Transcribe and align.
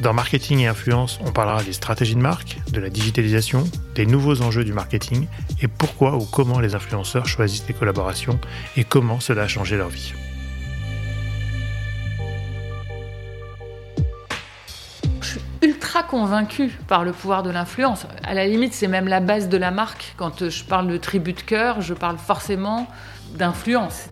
Dans 0.00 0.12
Marketing 0.12 0.60
et 0.60 0.68
Influence, 0.68 1.18
on 1.26 1.32
parlera 1.32 1.64
des 1.64 1.72
stratégies 1.72 2.14
de 2.14 2.20
marque, 2.20 2.58
de 2.70 2.78
la 2.78 2.88
digitalisation, 2.88 3.64
des 3.96 4.06
nouveaux 4.06 4.42
enjeux 4.42 4.64
du 4.64 4.72
marketing 4.72 5.26
et 5.60 5.66
pourquoi 5.66 6.14
ou 6.14 6.24
comment 6.24 6.60
les 6.60 6.76
influenceurs 6.76 7.26
choisissent 7.26 7.66
les 7.66 7.74
collaborations 7.74 8.38
et 8.76 8.84
comment 8.84 9.18
cela 9.18 9.42
a 9.42 9.48
changé 9.48 9.76
leur 9.76 9.88
vie. 9.88 10.12
Je 15.20 15.26
suis 15.26 15.40
ultra 15.62 16.04
convaincue 16.04 16.70
par 16.86 17.02
le 17.02 17.10
pouvoir 17.10 17.42
de 17.42 17.50
l'influence. 17.50 18.06
À 18.22 18.34
la 18.34 18.46
limite, 18.46 18.74
c'est 18.74 18.86
même 18.86 19.08
la 19.08 19.18
base 19.18 19.48
de 19.48 19.56
la 19.56 19.72
marque. 19.72 20.14
Quand 20.16 20.48
je 20.48 20.62
parle 20.62 20.86
de 20.86 20.96
tribu 20.96 21.32
de 21.32 21.40
cœur, 21.40 21.80
je 21.80 21.94
parle 21.94 22.18
forcément 22.18 22.86
d'influence. 23.34 24.10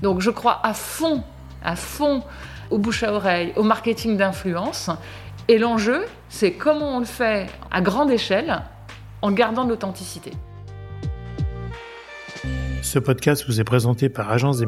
Donc 0.00 0.22
je 0.22 0.30
crois 0.30 0.58
à 0.64 0.72
fond, 0.72 1.22
à 1.62 1.76
fond 1.76 2.22
au 2.70 2.78
bouche 2.78 3.02
à 3.02 3.12
oreille, 3.12 3.52
au 3.56 3.62
marketing 3.62 4.16
d'influence. 4.16 4.90
Et 5.48 5.58
l'enjeu, 5.58 6.04
c'est 6.28 6.52
comment 6.52 6.96
on 6.96 7.00
le 7.00 7.04
fait 7.04 7.46
à 7.70 7.80
grande 7.80 8.10
échelle 8.10 8.62
en 9.22 9.32
gardant 9.32 9.64
de 9.64 9.70
l'authenticité. 9.70 10.32
Ce 12.82 12.98
podcast 12.98 13.44
vous 13.46 13.60
est 13.60 13.64
présenté 13.64 14.08
par 14.08 14.30
agence 14.30 14.60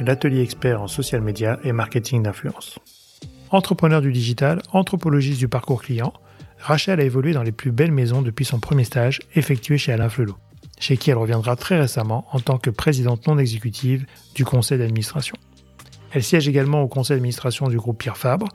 l'atelier 0.00 0.42
expert 0.42 0.82
en 0.82 0.88
social 0.88 1.20
media 1.20 1.58
et 1.64 1.72
marketing 1.72 2.22
d'influence. 2.22 2.78
Entrepreneur 3.50 4.00
du 4.00 4.12
digital, 4.12 4.60
anthropologiste 4.72 5.38
du 5.38 5.48
parcours 5.48 5.82
client, 5.82 6.12
Rachel 6.58 7.00
a 7.00 7.04
évolué 7.04 7.32
dans 7.32 7.42
les 7.42 7.52
plus 7.52 7.72
belles 7.72 7.92
maisons 7.92 8.22
depuis 8.22 8.44
son 8.44 8.60
premier 8.60 8.84
stage 8.84 9.20
effectué 9.34 9.78
chez 9.78 9.92
Alain 9.92 10.08
Flelot, 10.08 10.36
chez 10.78 10.96
qui 10.96 11.10
elle 11.10 11.16
reviendra 11.16 11.56
très 11.56 11.78
récemment 11.80 12.26
en 12.32 12.40
tant 12.40 12.58
que 12.58 12.70
présidente 12.70 13.26
non 13.26 13.38
exécutive 13.38 14.06
du 14.34 14.44
conseil 14.44 14.78
d'administration. 14.78 15.36
Elle 16.12 16.22
siège 16.22 16.48
également 16.48 16.82
au 16.82 16.88
conseil 16.88 17.16
d'administration 17.16 17.68
du 17.68 17.76
groupe 17.76 17.98
Pierre 17.98 18.16
Fabre. 18.16 18.48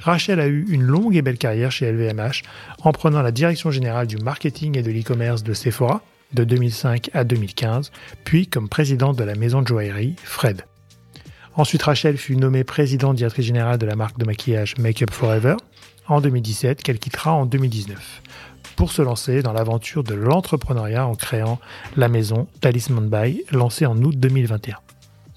Rachel 0.00 0.40
a 0.40 0.46
eu 0.46 0.66
une 0.68 0.82
longue 0.82 1.16
et 1.16 1.22
belle 1.22 1.38
carrière 1.38 1.72
chez 1.72 1.90
LVMH 1.90 2.42
en 2.82 2.92
prenant 2.92 3.22
la 3.22 3.32
direction 3.32 3.70
générale 3.70 4.06
du 4.06 4.18
marketing 4.18 4.76
et 4.76 4.82
de 4.82 4.90
l'e-commerce 4.90 5.42
de 5.42 5.54
Sephora 5.54 6.02
de 6.32 6.44
2005 6.44 7.10
à 7.14 7.24
2015, 7.24 7.92
puis 8.24 8.46
comme 8.46 8.68
présidente 8.68 9.16
de 9.16 9.24
la 9.24 9.34
maison 9.34 9.62
de 9.62 9.68
joaillerie 9.68 10.16
Fred. 10.22 10.62
Ensuite, 11.54 11.84
Rachel 11.84 12.18
fut 12.18 12.36
nommée 12.36 12.64
présidente 12.64 13.16
directrice 13.16 13.46
générale 13.46 13.78
de 13.78 13.86
la 13.86 13.96
marque 13.96 14.18
de 14.18 14.26
maquillage 14.26 14.76
Make 14.78 15.02
Up 15.02 15.10
Forever 15.10 15.56
en 16.06 16.20
2017, 16.20 16.82
qu'elle 16.82 16.98
quittera 16.98 17.32
en 17.32 17.46
2019, 17.46 18.22
pour 18.76 18.92
se 18.92 19.02
lancer 19.02 19.42
dans 19.42 19.52
l'aventure 19.52 20.04
de 20.04 20.14
l'entrepreneuriat 20.14 21.06
en 21.06 21.14
créant 21.14 21.58
la 21.96 22.08
maison 22.08 22.46
Talisman 22.60 23.08
By, 23.08 23.44
lancée 23.50 23.86
en 23.86 23.96
août 24.02 24.14
2021. 24.18 24.76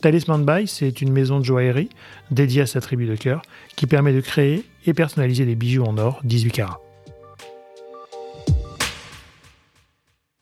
Talisman 0.02 0.46
By, 0.46 0.66
c'est 0.66 1.02
une 1.02 1.12
maison 1.12 1.40
de 1.40 1.46
joaillerie 1.46 1.90
dédiée 2.32 2.62
à 2.62 2.66
sa 2.66 2.80
tribu 2.80 3.06
de 3.06 3.16
cœur 3.16 3.42
qui 3.76 3.86
permet 3.86 4.14
de 4.14 4.22
créer 4.22 4.64
et 4.86 4.94
personnaliser 4.94 5.46
des 5.46 5.56
bijoux 5.56 5.84
en 5.84 5.98
or 5.98 6.22
18 6.24 6.52
carats. 6.52 6.80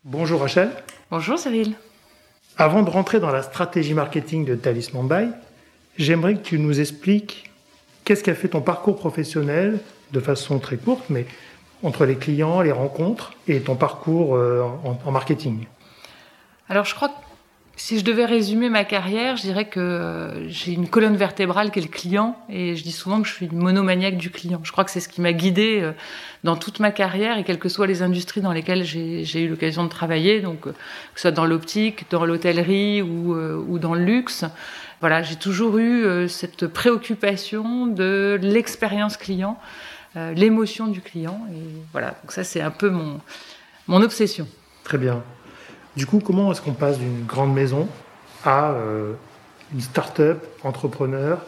Bonjour 0.04 0.42
Rachel. 0.42 0.70
Bonjour 1.10 1.40
Cyril. 1.40 1.74
Avant 2.58 2.84
de 2.84 2.90
rentrer 2.90 3.20
dans 3.20 3.32
la 3.32 3.42
stratégie 3.42 3.96
marketing 3.96 4.46
de 4.46 4.56
Talisman 4.56 5.08
By, 5.08 5.30
j'aimerais 5.98 6.36
que 6.36 6.44
tu 6.44 6.60
nous 6.60 6.80
expliques 6.80 7.50
qu'est-ce 8.04 8.24
qu'a 8.24 8.36
fait 8.36 8.50
ton 8.50 8.62
parcours 8.62 8.98
professionnel 8.98 9.80
de 10.12 10.20
façon 10.20 10.60
très 10.60 10.78
courte, 10.78 11.06
mais 11.10 11.26
entre 11.82 12.06
les 12.06 12.16
clients, 12.16 12.62
les 12.62 12.72
rencontres 12.72 13.34
et 13.48 13.60
ton 13.62 13.76
parcours 13.76 14.36
euh, 14.36 14.62
en, 14.84 15.00
en 15.04 15.12
marketing. 15.12 15.66
Alors 16.70 16.86
je 16.86 16.94
crois 16.94 17.10
que 17.10 17.27
si 17.80 18.00
je 18.00 18.04
devais 18.04 18.26
résumer 18.26 18.70
ma 18.70 18.84
carrière, 18.84 19.38
je 19.38 19.44
dirais 19.44 19.66
que 19.66 19.80
euh, 19.80 20.50
j'ai 20.50 20.74
une 20.74 20.90
colonne 20.90 21.16
vertébrale 21.16 21.70
qui 21.70 21.78
est 21.78 21.84
le 21.84 21.88
client 21.88 22.36
et 22.50 22.76
je 22.76 22.82
dis 22.82 22.92
souvent 22.92 23.22
que 23.22 23.28
je 23.28 23.34
suis 23.34 23.46
une 23.46 23.60
monomaniaque 23.60 24.18
du 24.18 24.32
client. 24.32 24.60
Je 24.64 24.72
crois 24.72 24.84
que 24.84 24.90
c'est 24.90 25.00
ce 25.00 25.08
qui 25.08 25.22
m'a 25.22 25.32
guidée 25.32 25.82
euh, 25.82 25.92
dans 26.44 26.56
toute 26.56 26.80
ma 26.80 26.90
carrière 26.90 27.38
et 27.38 27.44
quelles 27.44 27.60
que 27.60 27.70
soient 27.70 27.86
les 27.86 28.02
industries 28.02 28.42
dans 28.42 28.52
lesquelles 28.52 28.84
j'ai 28.84 29.42
eu 29.42 29.48
l'occasion 29.48 29.84
de 29.84 29.90
travailler, 29.90 30.42
donc 30.42 30.66
euh, 30.66 30.72
que 30.72 31.20
ce 31.20 31.22
soit 31.22 31.32
dans 31.32 31.46
l'optique, 31.46 32.10
dans 32.10 32.26
l'hôtellerie 32.26 33.04
ou, 33.04 33.36
ou 33.36 33.78
dans 33.78 33.94
le 33.94 34.04
luxe. 34.04 34.44
Voilà, 35.00 35.22
j'ai 35.22 35.36
toujours 35.36 35.78
eu 35.78 36.28
cette 36.28 36.66
préoccupation 36.66 37.86
de 37.86 38.40
l'expérience 38.42 39.16
client, 39.16 39.60
l'émotion 40.16 40.88
du 40.88 41.02
client 41.02 41.40
et 41.54 41.62
voilà. 41.92 42.16
Donc 42.24 42.32
ça 42.32 42.44
c'est 42.44 42.62
un 42.62 42.72
peu 42.72 42.90
mon 42.90 43.20
mon 43.86 44.02
obsession. 44.02 44.48
Très 44.84 44.98
bien. 44.98 45.24
Du 45.98 46.06
coup, 46.06 46.20
comment 46.20 46.52
est-ce 46.52 46.62
qu'on 46.62 46.74
passe 46.74 47.00
d'une 47.00 47.26
grande 47.26 47.56
maison 47.56 47.88
à 48.46 48.70
euh, 48.70 49.14
une 49.74 49.82
start-up, 49.82 50.46
entrepreneur? 50.64 51.44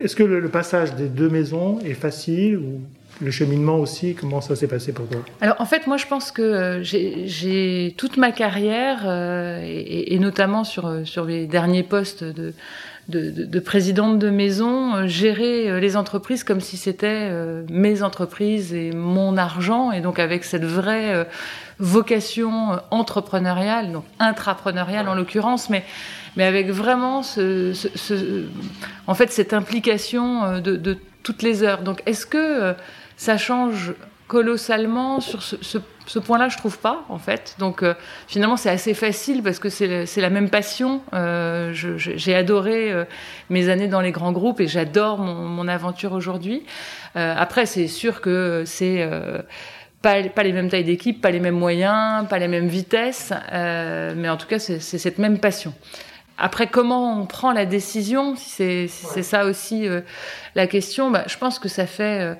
Est-ce 0.00 0.14
que 0.14 0.22
le, 0.22 0.48
passage 0.48 0.94
des 0.94 1.08
deux 1.08 1.28
maisons 1.28 1.80
est 1.80 1.94
facile 1.94 2.58
ou 2.58 2.80
le 3.20 3.32
cheminement 3.32 3.74
aussi, 3.78 4.14
comment 4.14 4.40
ça 4.40 4.54
s'est 4.54 4.68
passé 4.68 4.92
pour 4.92 5.08
toi? 5.08 5.20
Alors 5.40 5.60
en 5.60 5.66
fait, 5.66 5.88
moi 5.88 5.96
je 5.96 6.06
pense 6.06 6.30
que 6.30 6.42
euh, 6.42 6.82
j'ai 6.84 7.92
toute 7.98 8.16
ma 8.16 8.30
carrière, 8.30 9.00
euh, 9.04 9.60
et, 9.66 10.16
notamment 10.20 10.62
sur, 10.62 11.00
sur 11.04 11.24
les 11.24 11.48
derniers 11.48 11.82
postes 11.82 12.22
de, 12.22 12.54
de, 13.08 13.30
de, 13.30 13.60
présidente 13.60 14.18
de 14.18 14.30
maison, 14.30 15.06
gérer 15.06 15.80
les 15.80 15.96
entreprises 15.96 16.44
comme 16.44 16.60
si 16.60 16.76
c'était 16.76 17.30
mes 17.70 18.02
entreprises 18.02 18.74
et 18.74 18.92
mon 18.92 19.36
argent, 19.36 19.92
et 19.92 20.00
donc 20.00 20.18
avec 20.18 20.44
cette 20.44 20.64
vraie 20.64 21.26
vocation 21.78 22.72
euh, 22.72 22.76
entrepreneuriale, 22.90 23.92
donc 23.92 24.04
intrapreneuriale 24.18 25.08
en 25.08 25.14
l'occurrence, 25.14 25.70
mais 25.70 25.84
mais 26.36 26.44
avec 26.44 26.68
vraiment 26.68 27.22
ce, 27.22 27.72
en 29.06 29.14
fait 29.14 29.32
cette 29.32 29.52
implication 29.52 30.44
euh, 30.44 30.60
de, 30.60 30.98
toutes 31.22 31.42
les 31.42 31.62
heures. 31.62 31.82
Donc 31.82 32.02
est-ce 32.06 32.26
que 32.26 32.38
euh, 32.38 32.72
ça 33.16 33.36
change 33.36 33.94
colossalement 34.28 35.20
sur 35.20 35.42
ce, 35.42 35.56
ce, 35.62 35.78
ce 36.06 36.18
point-là, 36.18 36.48
je 36.48 36.56
trouve 36.56 36.78
pas 36.78 37.04
en 37.08 37.18
fait. 37.18 37.56
Donc 37.58 37.84
finalement, 38.28 38.56
c'est 38.56 38.70
assez 38.70 38.94
facile 38.94 39.42
parce 39.42 39.58
que 39.58 39.68
c'est 39.68 40.20
la 40.20 40.30
même 40.30 40.50
passion. 40.50 41.02
Euh, 41.12 41.72
J'ai 41.72 42.34
adoré 42.34 42.92
mes 43.50 43.68
années 43.68 43.88
dans 43.88 44.00
les 44.00 44.12
grands 44.12 44.32
groupes 44.32 44.60
et 44.60 44.68
j'adore 44.68 45.18
mon, 45.18 45.34
mon, 45.34 45.66
aventure 45.66 46.12
aujourd'hui. 46.12 46.62
Euh, 47.16 47.34
après, 47.36 47.66
c'est 47.66 47.88
sûr 47.88 48.20
que 48.20 48.62
c'est 48.66 49.08
pas, 50.02 50.22
pas, 50.22 50.42
les 50.42 50.52
mêmes 50.52 50.68
tailles 50.68 50.84
d'équipe, 50.84 51.20
pas 51.20 51.30
les 51.30 51.40
mêmes 51.40 51.58
moyens, 51.58 52.26
pas 52.28 52.38
les 52.38 52.48
mêmes 52.48 52.68
vitesses, 52.68 53.32
euh, 53.52 54.14
mais 54.16 54.28
en 54.28 54.36
tout 54.36 54.46
cas, 54.46 54.58
c'est 54.58 54.80
cette 54.80 55.18
même 55.18 55.38
passion. 55.38 55.74
Après, 56.36 56.68
comment 56.68 57.20
on 57.20 57.26
prend 57.26 57.52
la 57.52 57.66
décision, 57.66 58.36
si 58.36 58.48
c'est 58.50 58.86
si 58.86 59.24
ça 59.24 59.44
aussi 59.44 59.88
euh, 59.88 60.02
la 60.54 60.68
question, 60.68 61.10
bah, 61.10 61.24
je 61.26 61.36
pense 61.36 61.58
que 61.58 61.68
ça 61.68 61.86
fait 61.86 62.20
euh, 62.20 62.34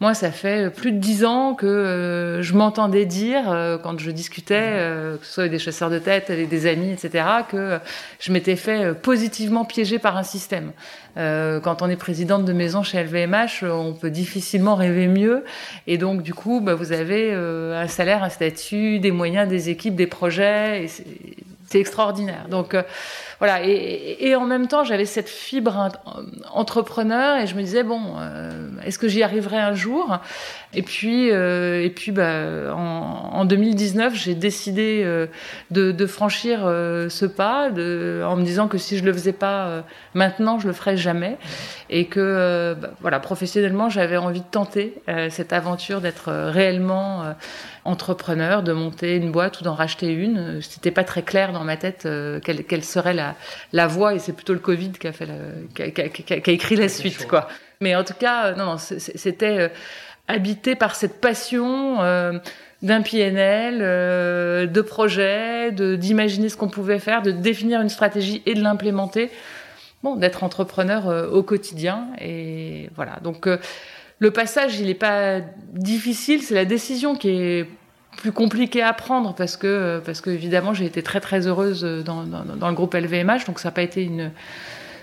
moi, 0.00 0.12
ça 0.12 0.32
fait 0.32 0.70
plus 0.70 0.90
de 0.90 0.98
dix 0.98 1.24
ans 1.24 1.54
que 1.54 1.66
euh, 1.66 2.42
je 2.42 2.54
m'entendais 2.54 3.06
dire, 3.06 3.50
euh, 3.50 3.78
quand 3.78 3.98
je 3.98 4.10
discutais, 4.10 4.60
euh, 4.60 5.16
que 5.16 5.24
ce 5.24 5.32
soit 5.32 5.42
avec 5.44 5.52
des 5.52 5.60
chasseurs 5.60 5.88
de 5.88 6.00
tête, 6.00 6.30
avec 6.30 6.48
des 6.48 6.66
amis, 6.66 6.90
etc., 6.90 7.24
que 7.48 7.78
je 8.18 8.32
m'étais 8.32 8.56
fait 8.56 8.92
positivement 8.92 9.64
piéger 9.64 10.00
par 10.00 10.16
un 10.16 10.24
système. 10.24 10.72
quand 11.16 11.80
on 11.80 11.88
est 11.88 11.96
présidente 11.96 12.44
de 12.44 12.52
maison 12.52 12.82
chez 12.82 13.02
LVMH, 13.02 13.62
on 13.62 13.92
peut 13.94 14.10
difficilement 14.10 14.74
rêver 14.74 15.06
mieux. 15.06 15.44
Et 15.86 15.96
donc, 15.96 16.22
du 16.22 16.34
coup, 16.34 16.60
bah, 16.60 16.74
vous 16.74 16.90
avez 16.92 17.32
un 17.32 17.86
salaire, 17.86 18.24
un 18.24 18.30
statut, 18.30 18.98
des 18.98 19.12
moyens, 19.12 19.48
des 19.48 19.70
équipes, 19.70 19.94
des 19.94 20.08
projets. 20.08 20.84
Et 20.84 20.88
c'est 21.68 21.80
extraordinaire. 21.80 22.46
Donc 22.48 22.76
voilà, 23.46 23.60
et, 23.62 24.34
en 24.36 24.44
même 24.46 24.68
temps, 24.68 24.84
j'avais 24.84 25.04
cette 25.04 25.28
fibre 25.28 25.90
entrepreneur 26.52 27.36
et 27.38 27.46
je 27.46 27.54
me 27.54 27.62
disais 27.62 27.82
bon, 27.82 28.00
euh, 28.18 28.50
est-ce 28.84 28.98
que 28.98 29.08
j'y 29.08 29.22
arriverai 29.22 29.58
un 29.58 29.74
jour? 29.74 30.18
Et 30.72 30.82
puis, 30.82 31.30
euh, 31.30 31.84
et 31.84 31.90
puis, 31.90 32.10
bah, 32.10 32.74
en, 32.74 33.44
2019, 33.44 34.14
j'ai 34.14 34.34
décidé 34.34 35.02
euh, 35.04 35.26
de, 35.70 36.06
franchir 36.06 36.60
ce 36.60 37.26
pas, 37.26 37.70
de, 37.70 38.22
en 38.26 38.36
me 38.36 38.44
disant 38.44 38.68
que 38.68 38.78
si 38.78 38.96
je 38.96 39.04
le 39.04 39.12
faisais 39.12 39.32
pas 39.32 39.84
maintenant, 40.14 40.58
je 40.58 40.66
le 40.66 40.72
ferais 40.72 40.96
jamais, 40.96 41.36
et 41.90 42.06
que 42.06 42.74
bah, 42.80 42.90
voilà, 43.00 43.20
professionnellement, 43.20 43.88
j'avais 43.88 44.16
envie 44.16 44.40
de 44.40 44.50
tenter 44.50 44.94
cette 45.28 45.52
aventure 45.52 46.00
d'être 46.00 46.32
réellement 46.32 47.34
entrepreneur, 47.84 48.62
de 48.62 48.72
monter 48.72 49.16
une 49.16 49.30
boîte 49.30 49.60
ou 49.60 49.64
d'en 49.64 49.74
racheter 49.74 50.12
une. 50.12 50.60
C'était 50.62 50.90
pas 50.90 51.04
très 51.04 51.22
clair 51.22 51.52
dans 51.52 51.64
ma 51.64 51.76
tête 51.76 52.08
quelle, 52.42 52.64
quelle 52.64 52.84
serait 52.84 53.14
la 53.14 53.34
la, 53.72 53.86
voix 53.86 54.14
et 54.14 54.18
c'est 54.18 54.32
plutôt 54.32 54.52
le 54.52 54.58
Covid 54.58 54.92
qui 54.92 55.06
a 55.06 55.12
fait 55.12 55.28
qui, 55.74 56.32
a, 56.32 56.52
écrit 56.52 56.76
la 56.76 56.88
suite 56.88 57.26
quoi. 57.26 57.48
Mais 57.80 57.94
en 57.94 58.04
tout 58.04 58.14
cas, 58.14 58.46
euh, 58.46 58.54
non, 58.54 58.64
non 58.66 58.76
c'était 58.78 59.58
euh, 59.58 59.68
habité 60.28 60.74
par 60.74 60.94
cette 60.94 61.20
passion 61.20 61.98
d'un 62.82 63.02
PNL, 63.02 63.78
de 64.70 64.80
projet, 64.80 65.72
de 65.72 65.96
d'imaginer 65.96 66.48
ce 66.48 66.56
qu'on 66.56 66.68
pouvait 66.68 66.98
faire, 66.98 67.22
de 67.22 67.30
définir 67.30 67.80
une 67.80 67.88
stratégie 67.88 68.42
et 68.46 68.54
de 68.54 68.62
l'implémenter. 68.62 69.30
Bon, 70.02 70.16
d'être 70.16 70.44
entrepreneur 70.44 71.30
au 71.32 71.42
quotidien 71.42 72.08
et 72.20 72.90
voilà. 72.94 73.20
Donc 73.22 73.48
le 74.18 74.30
passage, 74.30 74.78
il 74.78 74.86
n'est 74.86 74.94
pas 74.94 75.40
difficile, 75.72 76.42
c'est 76.42 76.54
la 76.54 76.64
décision 76.64 77.16
qui 77.16 77.28
est 77.30 77.68
plus 78.16 78.32
compliquée 78.32 78.82
à 78.82 78.92
prendre 78.92 79.34
parce 79.34 79.56
que 79.56 80.00
parce 80.06 80.20
que 80.20 80.30
évidemment 80.30 80.72
j'ai 80.72 80.84
été 80.84 81.02
très 81.02 81.18
très 81.18 81.48
heureuse 81.48 81.82
dans, 81.82 82.22
dans, 82.22 82.68
le 82.68 82.74
groupe 82.74 82.94
LVMH, 82.94 83.44
donc 83.46 83.58
ça 83.58 83.68
n'a 83.68 83.72
pas 83.72 83.82
été 83.82 84.04
une 84.04 84.30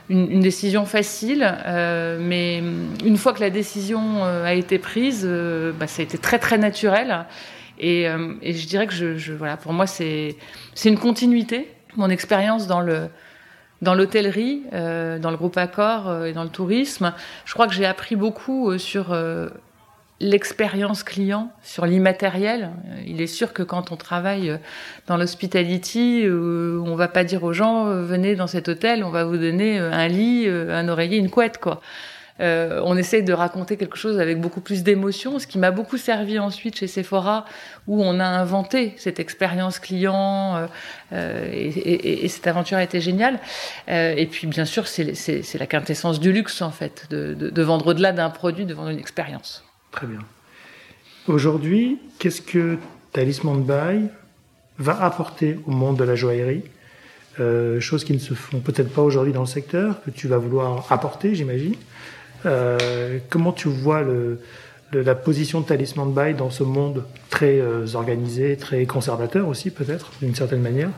une, 0.10 0.42
décision 0.42 0.86
facile, 0.86 1.56
euh, 1.66 2.18
mais 2.20 2.58
une 3.06 3.18
fois 3.18 3.32
que 3.34 3.40
la 3.40 3.50
décision 3.50 4.26
euh, 4.26 4.44
a 4.44 4.54
été 4.54 4.78
prise, 4.78 5.22
euh, 5.24 5.72
bah, 5.72 5.88
ça 5.88 6.02
a 6.02 6.04
été 6.04 6.18
très 6.18 6.38
très 6.38 6.58
naturel. 6.58 7.26
Et, 7.80 8.04
et 8.44 8.54
je 8.54 8.68
dirais 8.68 8.86
que 8.86 8.94
je, 8.94 9.18
je 9.18 9.34
voilà, 9.34 9.58
pour 9.58 9.74
moi 9.74 9.88
c'est 9.88 10.36
une 10.86 11.00
continuité. 11.00 11.68
Mon 11.96 12.12
expérience 12.12 12.68
dans 12.68 12.80
le 12.80 13.10
dans 13.82 13.96
l'hôtellerie, 13.96 14.64
euh, 14.74 15.20
dans 15.20 15.32
le 15.32 15.38
groupe 15.38 15.58
Accor 15.58 16.08
euh, 16.08 16.26
et 16.26 16.34
dans 16.34 16.44
le 16.44 16.50
tourisme. 16.50 17.14
Je 17.46 17.54
crois 17.54 17.68
que 17.68 17.74
j'ai 17.74 17.86
appris 17.86 18.16
beaucoup 18.16 18.70
euh, 18.70 18.78
sur 18.78 19.16
l'expérience 20.20 21.02
client, 21.04 21.52
sur 21.64 21.88
l'immatériel. 21.88 22.72
Il 23.08 23.22
est 23.22 23.28
sûr 23.28 23.54
que 23.54 23.64
quand 23.64 23.92
on 23.92 23.96
travaille 23.96 24.60
dans 25.08 25.18
l'hospitality, 25.18 26.28
on 26.30 26.94
va 26.94 27.08
pas 27.08 27.24
dire 27.24 27.44
aux 27.44 27.54
gens 27.54 27.86
venez 27.86 28.36
dans 28.36 28.46
cet 28.46 28.70
hôtel, 28.70 29.04
on 29.04 29.10
va 29.10 29.24
vous 29.24 29.38
donner 29.38 29.80
un 29.80 30.08
lit, 30.08 30.48
un 30.48 30.88
oreiller, 30.90 31.18
une 31.18 31.32
couette 31.32 31.58
quoi. 31.58 31.82
Euh, 32.40 32.82
on 32.84 32.98
essaie 32.98 33.22
de 33.22 33.34
raconter 33.34 33.78
quelque 33.78 33.98
chose 33.98 34.20
avec 34.20 34.40
beaucoup 34.40 34.62
plus 34.62 34.84
d'émotion, 34.84 35.38
ce 35.40 35.48
qui 35.48 35.58
m'a 35.58 35.72
beaucoup 35.72 35.98
servi 35.98 36.40
ensuite 36.40 36.78
chez 36.78 36.88
Sephora, 36.88 37.46
où 37.88 38.04
on 38.04 38.20
a 38.20 38.26
inventé 38.26 38.94
cette 38.98 39.20
expérience 39.20 39.80
client, 39.80 40.56
euh, 40.56 40.68
euh, 41.14 41.50
et, 41.54 42.28
cette 42.28 42.48
aventure 42.48 42.78
a 42.78 42.84
été 42.84 43.02
géniale. 43.02 43.40
et 43.88 44.28
puis, 44.32 44.48
bien 44.48 44.66
sûr, 44.66 44.88
c'est 44.88 45.60
la 45.60 45.68
quintessence 45.68 46.20
du 46.20 46.32
luxe, 46.32 46.62
en 46.62 46.72
fait, 46.72 47.08
de, 47.10 47.62
vendre 47.62 47.88
au-delà 47.88 48.12
d'un 48.12 48.30
produit, 48.30 48.66
de 48.66 48.74
vendre 48.74 48.90
une 48.90 49.00
expérience. 49.00 49.64
Très 49.92 50.08
bien. 50.08 50.20
Aujourd'hui, 51.28 52.00
qu'est-ce 52.18 52.42
que 52.42 52.78
Talisman 53.12 53.64
Buy 53.64 54.08
va 54.80 55.04
apporter 55.04 55.60
au 55.68 55.72
monde 55.72 55.98
de 55.98 56.04
la 56.04 56.16
joaillerie? 56.16 56.64
Choses 57.80 58.04
qui 58.04 58.14
ne 58.14 58.20
se 58.20 58.34
font 58.34 58.60
peut-être 58.60 58.94
pas 58.94 59.02
aujourd'hui 59.02 59.34
dans 59.34 59.42
le 59.42 59.48
secteur, 59.48 60.02
que 60.04 60.10
tu 60.10 60.28
vas 60.28 60.38
vouloir 60.38 60.92
apporter, 60.92 61.36
j'imagine. 61.36 61.76
Euh, 62.46 63.20
comment 63.30 63.52
tu 63.52 63.68
vois 63.68 64.04
la 64.94 65.16
position 65.16 65.62
de 65.62 65.66
Talisman 65.66 66.12
Bail 66.12 66.34
dans 66.34 66.50
ce 66.50 66.64
monde 66.64 67.06
très 67.30 67.60
euh, 67.60 67.86
organisé, 67.94 68.58
très 68.58 68.86
conservateur 68.86 69.48
aussi 69.48 69.72
peut-être, 69.72 70.12
d'une 70.22 70.36
certaine 70.36 70.62
manière? 70.62 70.90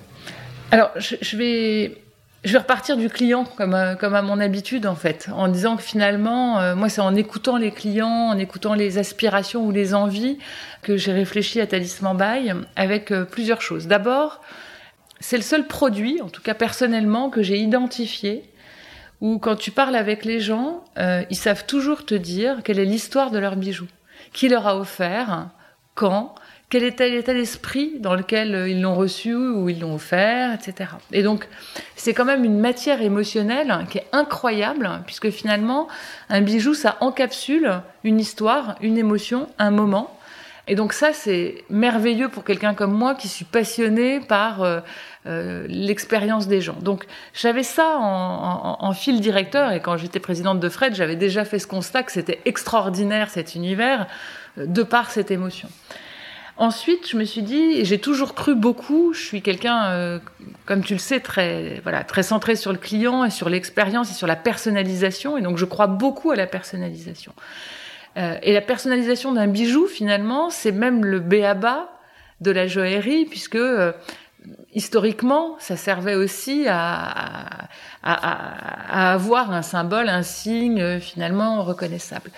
Alors, 0.71 0.91
je, 0.97 1.37
vais... 1.37 1.97
Je 2.43 2.51
vais 2.51 2.59
repartir 2.59 2.97
du 2.97 3.07
client 3.09 3.45
comme 3.55 3.73
à, 3.73 3.95
comme 3.95 4.15
à 4.15 4.21
mon 4.21 4.39
habitude 4.39 4.85
en 4.85 4.95
fait, 4.95 5.29
en 5.33 5.47
disant 5.47 5.77
que 5.77 5.83
finalement, 5.83 6.59
euh, 6.59 6.75
moi 6.75 6.89
c'est 6.89 6.99
en 6.99 7.15
écoutant 7.15 7.57
les 7.57 7.71
clients, 7.71 8.31
en 8.31 8.37
écoutant 8.37 8.73
les 8.73 8.97
aspirations 8.97 9.65
ou 9.65 9.71
les 9.71 9.93
envies 9.93 10.39
que 10.81 10.97
j'ai 10.97 11.13
réfléchi 11.13 11.61
à 11.61 11.67
Talisman 11.67 12.17
Bail 12.17 12.53
avec 12.75 13.13
plusieurs 13.31 13.61
choses. 13.61 13.87
D'abord, 13.87 14.41
c'est 15.21 15.37
le 15.37 15.43
seul 15.43 15.67
produit, 15.67 16.19
en 16.21 16.27
tout 16.27 16.41
cas 16.41 16.53
personnellement, 16.53 17.29
que 17.29 17.41
j'ai 17.41 17.57
identifié 17.57 18.43
où 19.23 19.39
quand 19.39 19.55
tu 19.55 19.71
parles 19.71 19.95
avec 19.95 20.25
les 20.25 20.41
gens, 20.41 20.83
euh, 20.99 21.23
ils 21.29 21.37
savent 21.37 21.65
toujours 21.65 22.05
te 22.05 22.13
dire 22.13 22.61
quelle 22.61 22.77
est 22.77 22.85
l'histoire 22.85 23.31
de 23.31 23.39
leur 23.39 23.55
bijou, 23.55 23.87
qui 24.33 24.49
leur 24.49 24.67
a 24.67 24.77
offert, 24.77 25.47
quand, 25.95 26.35
quel 26.69 26.83
était 26.83 27.09
l'état 27.09 27.33
d'esprit 27.33 27.99
dans 27.99 28.15
lequel 28.15 28.53
euh, 28.53 28.67
ils 28.67 28.81
l'ont 28.81 28.95
reçu 28.95 29.33
ou 29.33 29.69
ils 29.69 29.79
l'ont 29.79 29.95
offert, 29.95 30.53
etc. 30.53 30.89
Et 31.13 31.23
donc, 31.23 31.47
c'est 31.95 32.13
quand 32.13 32.25
même 32.25 32.43
une 32.43 32.59
matière 32.59 33.01
émotionnelle 33.01 33.85
qui 33.89 33.99
est 33.99 34.07
incroyable, 34.11 34.89
puisque 35.05 35.29
finalement, 35.29 35.87
un 36.29 36.41
bijou, 36.41 36.73
ça 36.73 36.97
encapsule 36.99 37.81
une 38.03 38.19
histoire, 38.19 38.75
une 38.81 38.97
émotion, 38.97 39.47
un 39.57 39.71
moment. 39.71 40.19
Et 40.67 40.75
donc 40.75 40.93
ça, 40.93 41.11
c'est 41.11 41.63
merveilleux 41.69 42.29
pour 42.29 42.45
quelqu'un 42.45 42.73
comme 42.73 42.93
moi 42.93 43.15
qui 43.15 43.27
suis 43.27 43.43
passionné 43.43 44.21
par 44.21 44.63
euh, 44.63 44.79
euh, 45.25 45.65
l'expérience 45.67 46.47
des 46.47 46.61
gens. 46.61 46.77
Donc 46.81 47.05
j'avais 47.33 47.63
ça 47.63 47.97
en, 47.99 48.93
fil 48.93 49.19
directeur 49.19 49.71
et 49.71 49.81
quand 49.81 49.97
j'étais 49.97 50.19
présidente 50.19 50.59
de 50.59 50.69
Fred, 50.69 50.95
j'avais 50.95 51.17
déjà 51.17 51.43
fait 51.43 51.59
ce 51.59 51.67
constat 51.67 52.03
que 52.03 52.11
c'était 52.13 52.39
extraordinaire 52.45 53.29
cet 53.29 53.55
univers 53.55 54.07
euh, 54.57 54.65
de 54.65 54.83
par 54.83 55.11
cette 55.11 55.31
émotion. 55.31 55.67
Ensuite, 56.55 57.09
je 57.09 57.17
me 57.17 57.25
suis 57.25 57.41
dit, 57.41 57.83
j'ai 57.83 57.97
toujours 57.97 58.35
cru 58.35 58.53
beaucoup, 58.53 59.11
je 59.13 59.21
suis 59.21 59.41
quelqu'un, 59.41 60.21
comme 60.67 60.83
tu 60.83 60.93
le 60.93 60.99
sais, 60.99 61.19
très, 61.19 61.79
voilà, 61.81 62.03
très 62.03 62.21
centré 62.21 62.55
sur 62.55 62.71
le 62.71 62.77
client 62.77 63.23
et 63.23 63.31
sur 63.31 63.49
l'expérience 63.49 64.11
et 64.11 64.13
sur 64.13 64.27
la 64.27 64.35
personnalisation, 64.35 65.35
et 65.35 65.41
donc 65.41 65.57
je 65.57 65.65
crois 65.65 65.87
beaucoup 65.87 66.29
à 66.29 66.35
la 66.35 66.45
personnalisation. 66.45 67.33
Euh, 68.17 68.35
et 68.41 68.53
la 68.53 68.61
personnalisation 68.61 69.33
d'un 69.33 69.47
bijou, 69.47 69.87
finalement, 69.87 70.49
c'est 70.49 70.71
même 70.71 71.05
le 71.05 71.19
béaba 71.19 71.89
de 72.41 72.51
la 72.51 72.67
joaillerie, 72.67 73.25
puisque 73.25 73.57
historiquement, 74.73 75.55
ça 75.59 75.77
servait 75.77 76.15
aussi 76.15 76.65
à, 76.67 77.67
avoir 78.03 79.51
un 79.51 79.61
symbole, 79.61 80.09
un 80.09 80.23
signe 80.23 80.81
euh, 80.81 80.99
finalement 80.99 81.63
reconnaissable. 81.63 82.31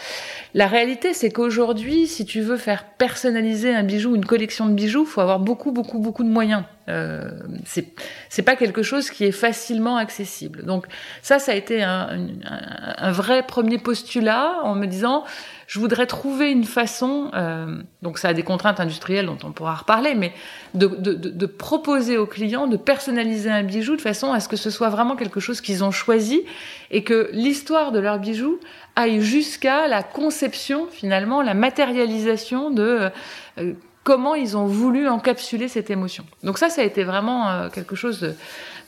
La 0.53 0.67
réalité, 0.67 1.13
c'est 1.13 1.31
qu'aujourd'hui, 1.31 2.05
si 2.05 2.23
tu 2.23 2.41
veux 2.41 2.57
faire 2.57 2.85
personnaliser 2.85 3.73
un 3.73 3.83
bijou, 3.83 4.15
une 4.15 4.25
collection 4.25 4.67
de 4.67 4.73
bijoux, 4.73 5.05
faut 5.05 5.21
avoir 5.21 5.39
beaucoup, 5.39 5.71
beaucoup, 5.71 5.97
beaucoup 5.97 6.23
de 6.23 6.29
moyens. 6.29 6.63
Euh, 6.87 7.31
c'est 7.65 8.43
pas 8.43 8.55
quelque 8.55 8.83
chose 8.83 9.09
qui 9.09 9.25
est 9.25 9.31
facilement 9.31 9.97
accessible. 9.97 10.63
Donc 10.65 10.85
ça, 11.23 11.39
ça 11.39 11.53
a 11.53 11.55
été 11.55 11.81
un 11.81 13.11
vrai 13.11 13.41
premier 13.41 13.79
postulat 13.79 14.59
en 14.63 14.75
me 14.75 14.85
disant 14.85 15.23
je 15.67 15.79
voudrais 15.79 16.05
trouver 16.05 16.51
une 16.51 16.63
façon, 16.63 17.31
euh, 17.33 17.81
donc 18.01 18.19
ça 18.19 18.29
a 18.29 18.33
des 18.33 18.43
contraintes 18.43 18.79
industrielles 18.79 19.25
dont 19.25 19.37
on 19.43 19.51
pourra 19.51 19.73
reparler, 19.73 20.13
mais 20.13 20.33
de, 20.73 20.87
de, 20.87 21.13
de, 21.13 21.45
proposer 21.45 22.17
aux 22.17 22.27
clients 22.27 22.67
de 22.67 22.77
personnaliser 22.77 23.49
un 23.49 23.63
bijou 23.63 23.95
de 23.95 24.01
façon 24.01 24.31
à 24.31 24.39
ce 24.39 24.47
que 24.47 24.57
ce 24.57 24.69
soit 24.69 24.89
vraiment 24.89 25.15
quelque 25.15 25.39
chose 25.39 25.61
qu'ils 25.61 25.83
ont 25.83 25.91
choisi 25.91 26.43
et 26.91 27.03
que 27.03 27.29
l'histoire 27.33 27.91
de 27.91 27.99
leur 27.99 28.19
bijou 28.19 28.59
aille 28.95 29.21
jusqu'à 29.21 29.87
la 29.87 30.03
conception, 30.03 30.87
finalement, 30.91 31.41
la 31.41 31.53
matérialisation 31.53 32.69
de 32.69 33.09
euh, 33.57 33.73
comment 34.03 34.35
ils 34.35 34.55
ont 34.55 34.67
voulu 34.67 35.09
encapsuler 35.09 35.67
cette 35.67 35.89
émotion. 35.89 36.25
Donc 36.43 36.59
ça, 36.59 36.69
ça 36.69 36.81
a 36.81 36.85
été 36.85 37.03
vraiment 37.03 37.49
euh, 37.49 37.69
quelque 37.69 37.95
chose, 37.95 38.19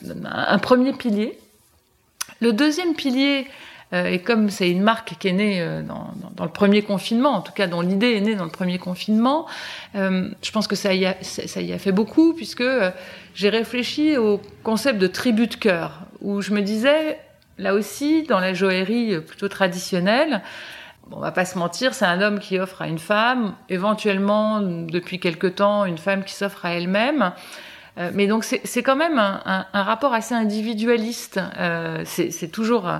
de, 0.02 0.14
un 0.24 0.58
premier 0.58 0.92
pilier. 0.92 1.38
Le 2.40 2.52
deuxième 2.52 2.94
pilier, 2.94 3.48
et 3.92 4.18
comme 4.18 4.50
c'est 4.50 4.70
une 4.70 4.82
marque 4.82 5.14
qui 5.18 5.28
est 5.28 5.32
née 5.32 5.60
euh, 5.62 5.82
dans, 5.82 6.44
le 6.44 6.50
premier 6.50 6.82
confinement, 6.82 7.30
en 7.30 7.40
tout 7.40 7.52
cas 7.52 7.66
dont 7.66 7.80
l'idée 7.80 8.12
est 8.12 8.20
née 8.20 8.34
dans 8.34 8.44
le 8.44 8.50
premier 8.50 8.78
confinement, 8.78 9.46
euh, 9.94 10.28
je 10.42 10.50
pense 10.50 10.66
que 10.66 10.76
ça 10.76 10.92
y, 10.94 11.06
a, 11.06 11.16
ça 11.22 11.60
y 11.60 11.72
a 11.72 11.78
fait 11.78 11.92
beaucoup 11.92 12.34
puisque 12.34 12.64
j'ai 13.34 13.48
réfléchi 13.48 14.16
au 14.18 14.40
concept 14.62 14.98
de 14.98 15.06
tribu 15.06 15.46
de 15.46 15.54
cœur, 15.54 16.00
où 16.20 16.42
je 16.42 16.52
me 16.52 16.60
disais, 16.60 17.18
là 17.56 17.74
aussi, 17.74 18.24
dans 18.24 18.40
la 18.40 18.52
joaillerie 18.52 19.20
plutôt 19.20 19.48
traditionnelle, 19.48 20.42
on 21.10 21.20
va 21.20 21.32
pas 21.32 21.46
se 21.46 21.56
mentir, 21.56 21.94
c'est 21.94 22.04
un 22.04 22.20
homme 22.20 22.38
qui 22.38 22.58
offre 22.58 22.82
à 22.82 22.88
une 22.88 22.98
femme, 22.98 23.54
éventuellement 23.70 24.60
depuis 24.60 25.18
quelque 25.18 25.46
temps 25.46 25.86
une 25.86 25.96
femme 25.96 26.22
qui 26.22 26.34
s'offre 26.34 26.66
à 26.66 26.74
elle-même. 26.74 27.32
mais 28.12 28.26
donc 28.26 28.44
c'est 28.44 28.82
quand 28.82 28.96
même 28.96 29.18
un, 29.18 29.64
rapport 29.72 30.12
assez 30.12 30.34
individualiste. 30.34 31.40
Euh, 31.58 32.02
c'est 32.04 32.52
toujours 32.52 32.90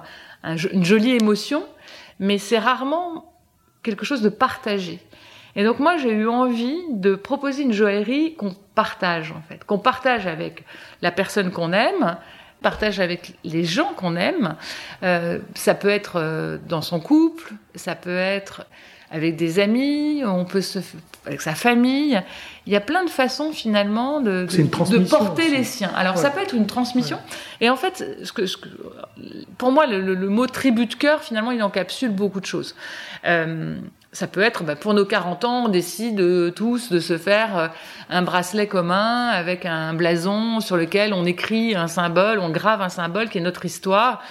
une 0.45 0.85
jolie 0.85 1.12
émotion, 1.12 1.64
mais 2.18 2.38
c'est 2.38 2.59
rarement 2.59 3.33
quelque 3.83 4.04
chose 4.04 4.23
de 4.23 4.28
partagé. 4.28 5.00
Et 5.57 5.64
donc 5.64 5.80
moi 5.80 5.97
j'ai 5.97 6.12
eu 6.12 6.28
envie 6.28 6.78
de 6.90 7.14
proposer 7.14 7.62
une 7.62 7.73
joaillerie 7.73 8.35
qu'on 8.37 8.54
partage 8.75 9.33
en 9.33 9.42
fait, 9.49 9.64
qu'on 9.64 9.78
partage 9.78 10.26
avec 10.26 10.64
la 11.02 11.11
personne 11.11 11.50
qu'on 11.50 11.73
aime, 11.73 12.16
partage 12.62 13.00
avec 13.00 13.35
les 13.45 13.64
gens 13.64 13.92
qu'on 13.95 14.16
aime. 14.16 14.57
Euh, 15.02 15.38
ça 15.54 15.75
peut 15.75 15.88
être 15.88 16.16
euh, 16.16 16.59
dans 16.68 16.83
son 16.83 17.00
couple, 17.00 17.54
ça 17.75 17.95
peut 17.95 18.16
être 18.16 18.66
avec 19.11 19.37
des 19.37 19.59
amis, 19.59 20.23
on 20.25 20.45
peut 20.45 20.61
se 20.61 20.80
avec 21.28 21.40
sa 21.40 21.54
famille. 21.54 22.20
Il 22.66 22.73
y 22.73 22.76
a 22.76 22.80
plein 22.80 23.04
de 23.04 23.11
façons 23.11 23.52
finalement 23.52 24.20
de, 24.20 24.47
de, 24.47 24.99
porter 24.99 25.49
les 25.50 25.64
siens. 25.64 25.92
Alors 25.97 26.18
ça 26.18 26.30
peut 26.30 26.40
être 26.40 26.54
une 26.54 26.66
transmission. 26.66 27.18
Et 27.61 27.70
en 27.70 27.76
fait, 27.76 28.04
ce 28.25 28.32
que, 28.32 28.47
ce 28.47 28.56
que 28.56 28.68
pour 29.56 29.70
moi, 29.70 29.87
le, 29.87 30.00
le, 30.00 30.28
mot 30.28 30.47
tribu 30.47 30.87
de 30.87 30.94
cœur, 30.94 31.23
finalement, 31.23 31.52
il 31.52 31.62
encapsule 31.62 32.11
beaucoup 32.11 32.40
de 32.40 32.47
choses. 32.47 32.75
Euh, 33.25 33.76
ça 34.12 34.26
peut 34.26 34.40
être, 34.40 34.64
bah, 34.64 34.75
pour 34.75 34.94
nos 34.94 35.04
40 35.04 35.44
ans, 35.44 35.64
on 35.66 35.68
décide 35.68 36.54
tous 36.54 36.90
de 36.90 36.99
se 36.99 37.18
faire 37.18 37.56
euh, 37.56 37.68
un 38.08 38.23
bracelet 38.23 38.66
commun 38.66 39.28
avec 39.28 39.66
un 39.66 39.92
blason 39.94 40.61
sur 40.61 40.76
lequel 40.76 41.12
on 41.12 41.25
écrit 41.25 41.75
un 41.75 41.88
symbole, 41.88 42.38
on 42.38 42.50
grave 42.50 42.80
un 42.80 42.88
symbole 42.88 43.28
qui 43.28 43.38
est 43.38 43.42
notre 43.42 43.64
histoire 43.64 44.23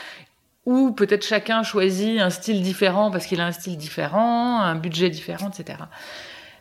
ou 0.67 0.91
peut-être 0.91 1.25
chacun 1.25 1.63
choisit 1.63 2.19
un 2.19 2.29
style 2.29 2.61
différent 2.61 3.09
parce 3.09 3.25
qu'il 3.25 3.39
a 3.39 3.45
un 3.45 3.53
style 3.53 3.77
différent, 3.77 4.59
un 4.61 4.75
budget 4.75 5.09
différent, 5.09 5.49
etc. 5.49 5.79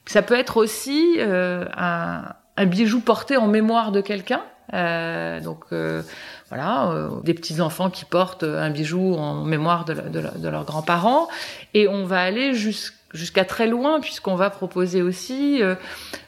Ça 0.06 0.22
peut 0.22 0.34
être 0.34 0.56
aussi 0.56 1.16
euh, 1.18 1.64
un, 1.76 2.22
un, 2.56 2.66
bijou 2.66 3.00
porté 3.00 3.36
en 3.36 3.48
mémoire 3.48 3.92
de 3.92 4.00
quelqu'un. 4.00 4.42
Euh, 4.72 5.40
donc 5.40 5.64
euh, 5.72 6.02
voilà, 6.48 6.90
euh, 6.90 7.08
des 7.22 7.34
petits 7.34 7.60
enfants 7.60 7.90
qui 7.90 8.04
portent 8.04 8.42
un 8.42 8.70
bijou 8.70 9.14
en 9.14 9.44
mémoire 9.44 9.84
de, 9.84 9.94
de, 9.94 10.22
de 10.38 10.48
leurs 10.48 10.64
grands-parents, 10.64 11.28
et 11.75 11.86
on 11.86 12.04
va 12.04 12.20
aller 12.20 12.52
jusqu'à 12.54 13.44
très 13.44 13.68
loin 13.68 14.00
puisqu'on 14.00 14.34
va 14.34 14.50
proposer 14.50 15.02
aussi 15.02 15.62
euh, 15.62 15.76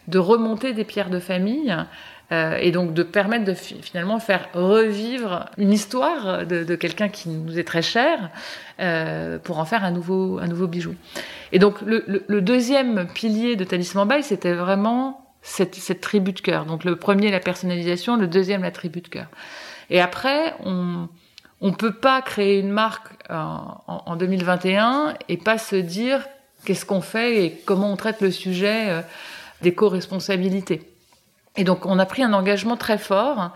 de 0.07 0.19
remonter 0.19 0.73
des 0.73 0.85
pierres 0.85 1.11
de 1.11 1.19
famille 1.19 1.75
euh, 2.31 2.59
et 2.61 2.73
donc 2.73 2.95
de 2.95 3.03
permettre 3.03 3.45
de 3.45 3.55
finalement 3.55 4.19
faire 4.19 4.49
revivre 4.53 5.47
une 5.57 5.73
histoire 5.73 6.47
de, 6.47 6.65
de 6.65 6.75
quelqu'un 6.75 7.09
qui 7.09 7.29
nous 7.29 7.59
est 7.59 7.65
très 7.65 7.83
cher 7.83 8.31
euh, 8.81 9.39
pour 9.39 9.59
en 9.59 9.65
faire 9.65 9.85
un 9.85 9.91
nouveau, 9.91 10.39
un 10.39 10.47
nouveau 10.47 10.67
bijou. 10.67 10.95
Et 11.53 11.59
donc 11.59 11.81
le, 11.83 12.05
le, 12.07 12.25
le 12.27 12.41
deuxième 12.43 13.09
pilier 13.09 13.57
de 13.57 13.65
Talisman 13.65 14.07
Bail, 14.07 14.23
c'était 14.23 14.55
vraiment 14.55 15.27
cette, 15.43 15.75
cette 15.75 16.01
tribu 16.01 16.33
de 16.33 16.41
cœur. 16.41 16.67
Donc 16.67 16.85
le 16.85 16.97
premier, 16.97 17.31
la 17.31 17.41
personnalisation, 17.41 18.17
le 18.17 18.27
deuxième, 18.27 18.63
la 18.63 18.73
tribu 18.73 19.01
de 19.01 19.09
cœur. 19.09 19.27
Et 19.91 20.01
après, 20.01 20.55
on 20.65 21.09
on 21.61 21.73
peut 21.73 21.95
pas 21.95 22.23
créer 22.23 22.61
une 22.61 22.71
marque 22.71 23.09
en, 23.31 23.83
en 23.87 24.17
2021 24.17 25.15
et 25.29 25.37
pas 25.37 25.59
se 25.59 25.77
dire 25.77 26.25
qu'est-ce 26.65 26.85
qu'on 26.85 27.01
fait 27.01 27.45
et 27.45 27.63
comment 27.65 27.93
on 27.93 27.97
traite 27.97 28.21
le 28.21 28.31
sujet 28.31 28.91
euh, 28.91 29.01
des 29.63 29.75
co-responsabilités. 29.75 30.83
Et 31.59 31.65
donc, 31.65 31.85
on 31.87 31.99
a 31.99 32.07
pris 32.07 32.23
un 32.23 32.33
engagement 32.33 32.77
très 32.77 32.99
fort 32.99 33.51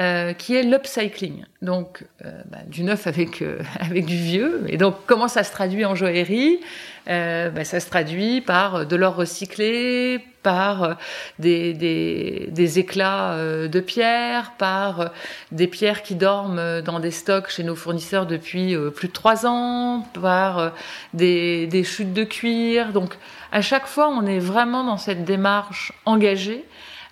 euh, 0.00 0.32
qui 0.32 0.56
est 0.56 0.62
l'upcycling. 0.62 1.44
Donc, 1.60 2.04
euh, 2.24 2.30
bah, 2.46 2.58
du 2.66 2.82
neuf 2.82 3.06
avec, 3.06 3.42
euh, 3.42 3.58
avec 3.80 4.06
du 4.06 4.16
vieux. 4.16 4.64
Et 4.68 4.78
donc, 4.78 4.96
comment 5.06 5.28
ça 5.28 5.44
se 5.44 5.52
traduit 5.52 5.84
en 5.84 5.94
joaillerie? 5.94 6.58
Euh, 7.08 7.50
bah, 7.50 7.64
Ça 7.64 7.80
se 7.80 7.88
traduit 7.90 8.40
par 8.40 8.86
de 8.86 8.96
l'or 8.96 9.14
recyclé, 9.14 10.24
par 10.42 10.96
des, 11.38 11.74
des, 11.74 12.48
des 12.50 12.78
éclats 12.78 13.36
de 13.38 13.80
pierre, 13.80 14.52
par 14.56 15.12
des 15.52 15.66
pierres 15.66 16.02
qui 16.02 16.14
dorment 16.14 16.80
dans 16.80 16.98
des 16.98 17.10
stocks 17.10 17.50
chez 17.50 17.62
nos 17.62 17.76
fournisseurs 17.76 18.26
depuis 18.26 18.76
plus 18.94 19.08
de 19.08 19.12
trois 19.12 19.46
ans, 19.46 20.06
par 20.20 20.72
des, 21.12 21.66
des 21.66 21.84
chutes 21.84 22.12
de 22.12 22.24
cuir. 22.24 22.92
Donc, 22.92 23.16
à 23.52 23.62
chaque 23.62 23.86
fois, 23.86 24.08
on 24.08 24.26
est 24.26 24.38
vraiment 24.38 24.82
dans 24.82 24.98
cette 24.98 25.24
démarche 25.24 25.92
engagée 26.04 26.64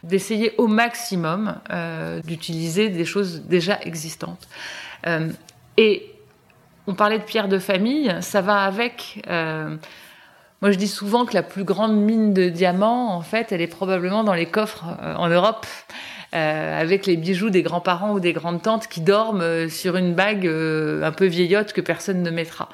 d'essayer 0.03 0.53
au 0.59 0.67
maximum 0.67 1.57
euh, 1.71 2.21
d'utiliser 2.23 2.89
des 2.89 3.05
choses 3.05 3.43
déjà 3.43 3.79
existantes. 3.83 4.49
Euh, 5.07 5.31
et 5.77 6.07
on 6.87 6.95
parlait 6.95 7.19
de 7.19 7.25
pierre 7.25 7.49
de 7.49 7.59
famille, 7.59 8.15
ça 8.21 8.41
va 8.41 8.63
avec. 8.63 9.23
Euh, 9.29 9.77
moi, 10.61 10.71
je 10.71 10.79
dis 10.79 10.89
souvent 10.89 11.25
que 11.25 11.35
la 11.35 11.43
plus 11.43 11.65
grande 11.65 11.97
mine 11.97 12.35
de 12.35 12.49
diamants, 12.49 13.15
en 13.15 13.23
fait, 13.23 13.53
elle 13.53 13.61
est 13.61 13.69
probablement 13.69 14.25
dans 14.25 14.35
les 14.35 14.47
coffres 14.47 14.85
en 15.17 15.29
Europe. 15.29 15.67
Avec 16.35 17.05
les 17.05 17.19
bijoux 17.19 17.51
des 17.51 17.63
grands-parents 17.63 18.15
ou 18.15 18.19
des 18.19 18.33
grandes-tantes 18.33 18.87
qui 18.87 19.03
dorment 19.03 19.69
sur 19.69 19.99
une 19.99 20.15
bague 20.15 20.47
un 20.47 21.13
peu 21.13 21.27
vieillotte 21.27 21.75
que 21.75 21.83
personne 21.83 22.23
ne 22.23 22.31
mettra. 22.31 22.71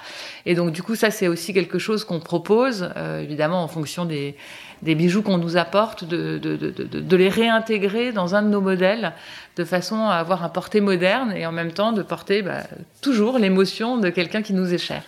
Et 0.46 0.54
donc 0.54 0.70
du 0.70 0.80
coup, 0.80 0.94
ça 0.94 1.10
c'est 1.10 1.26
aussi 1.26 1.52
quelque 1.52 1.80
chose 1.80 2.04
qu'on 2.04 2.20
propose, 2.20 2.88
évidemment 3.20 3.64
en 3.64 3.66
fonction 3.66 4.04
des, 4.04 4.36
des 4.82 4.94
bijoux 4.94 5.22
qu'on 5.22 5.38
nous 5.38 5.56
apporte, 5.56 6.04
de, 6.04 6.38
de, 6.38 6.56
de, 6.56 6.70
de, 6.70 7.16
les 7.16 7.28
réintégrer 7.28 8.12
dans 8.12 8.34
un 8.34 8.42
de 8.42 8.48
nos 8.48 8.60
modèles, 8.60 9.12
de 9.56 9.64
façon 9.64 10.06
à 10.06 10.14
avoir 10.14 10.44
un 10.44 10.48
porté 10.48 10.80
moderne 10.80 11.32
et 11.32 11.46
en 11.46 11.52
même 11.52 11.72
temps 11.72 11.92
de 11.92 12.02
porter 12.02 12.42
bah, 12.42 12.62
toujours 13.00 13.38
l'émotion 13.38 13.98
de 13.98 14.10
quelqu'un 14.10 14.42
qui 14.42 14.52
nous 14.52 14.72
est 14.72 14.78
cher. 14.78 15.02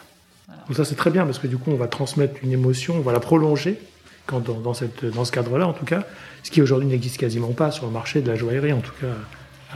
Voilà. 0.46 0.62
Donc 0.66 0.76
ça 0.76 0.84
c'est 0.84 0.96
très 0.96 1.10
bien 1.10 1.24
parce 1.24 1.38
que 1.38 1.46
du 1.46 1.56
coup 1.56 1.70
on 1.70 1.76
va 1.76 1.86
transmettre 1.86 2.34
une 2.42 2.52
émotion, 2.52 2.94
on 2.96 3.00
va 3.00 3.12
la 3.12 3.20
prolonger 3.20 3.78
quand 4.26 4.40
dans, 4.40 4.60
dans, 4.60 4.74
cette, 4.74 5.04
dans 5.04 5.24
ce 5.24 5.32
cadre-là 5.32 5.66
en 5.66 5.72
tout 5.72 5.84
cas, 5.84 6.04
ce 6.42 6.50
qui 6.50 6.62
aujourd'hui 6.62 6.88
n'existe 6.88 7.18
quasiment 7.18 7.52
pas 7.52 7.70
sur 7.70 7.86
le 7.86 7.92
marché 7.92 8.20
de 8.20 8.28
la 8.28 8.36
joaillerie 8.36 8.72
en 8.72 8.80
tout 8.80 8.94
cas. 9.00 9.06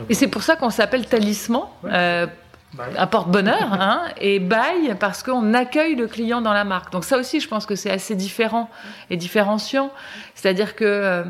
Et 0.08 0.14
c'est 0.14 0.28
pour 0.28 0.42
ça 0.42 0.56
qu'on 0.56 0.70
s'appelle 0.70 1.06
talisman. 1.06 1.62
Ouais. 1.82 1.90
Euh, 1.92 2.26
un 2.96 3.06
porte-bonheur, 3.06 3.72
hein, 3.72 4.02
et 4.20 4.38
bail 4.38 4.96
parce 4.98 5.22
qu'on 5.22 5.54
accueille 5.54 5.94
le 5.94 6.06
client 6.06 6.40
dans 6.40 6.52
la 6.52 6.64
marque. 6.64 6.92
Donc 6.92 7.04
ça 7.04 7.18
aussi, 7.18 7.40
je 7.40 7.48
pense 7.48 7.66
que 7.66 7.74
c'est 7.74 7.90
assez 7.90 8.14
différent 8.14 8.70
et 9.10 9.16
différenciant. 9.16 9.92
C'est-à-dire 10.34 10.76
que 10.76 10.84
euh, 10.84 11.24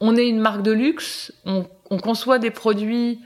on 0.00 0.16
est 0.16 0.28
une 0.28 0.40
marque 0.40 0.62
de 0.62 0.72
luxe, 0.72 1.32
on, 1.44 1.66
on, 1.90 1.98
conçoit 1.98 2.38
des 2.38 2.50
produits 2.50 3.20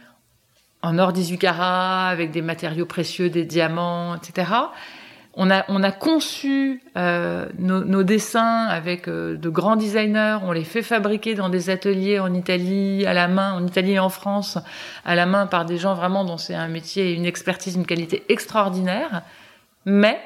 en 0.82 0.98
or 0.98 1.12
18 1.12 1.38
carats, 1.38 2.08
avec 2.08 2.30
des 2.30 2.42
matériaux 2.42 2.86
précieux, 2.86 3.30
des 3.30 3.44
diamants, 3.44 4.16
etc. 4.16 4.50
On 5.36 5.50
a, 5.50 5.64
on 5.68 5.82
a 5.82 5.90
conçu 5.90 6.80
euh, 6.96 7.46
nos, 7.58 7.82
nos, 7.82 8.04
dessins 8.04 8.66
avec 8.66 9.08
euh, 9.08 9.36
de 9.36 9.48
grands 9.48 9.74
designers, 9.74 10.38
on 10.44 10.52
les 10.52 10.62
fait 10.62 10.82
fabriquer 10.82 11.34
dans 11.34 11.48
des 11.48 11.70
ateliers 11.70 12.20
en 12.20 12.32
Italie, 12.32 13.04
à 13.04 13.14
la 13.14 13.26
main, 13.26 13.52
en 13.54 13.66
Italie 13.66 13.92
et 13.92 13.98
en 13.98 14.10
France, 14.10 14.58
à 15.04 15.16
la 15.16 15.26
main 15.26 15.46
par 15.48 15.64
des 15.64 15.76
gens 15.76 15.94
vraiment 15.94 16.24
dont 16.24 16.36
c'est 16.36 16.54
un 16.54 16.68
métier 16.68 17.10
et 17.10 17.14
une 17.14 17.26
expertise, 17.26 17.74
une 17.74 17.86
qualité 17.86 18.22
extraordinaire. 18.28 19.22
Mais, 19.84 20.20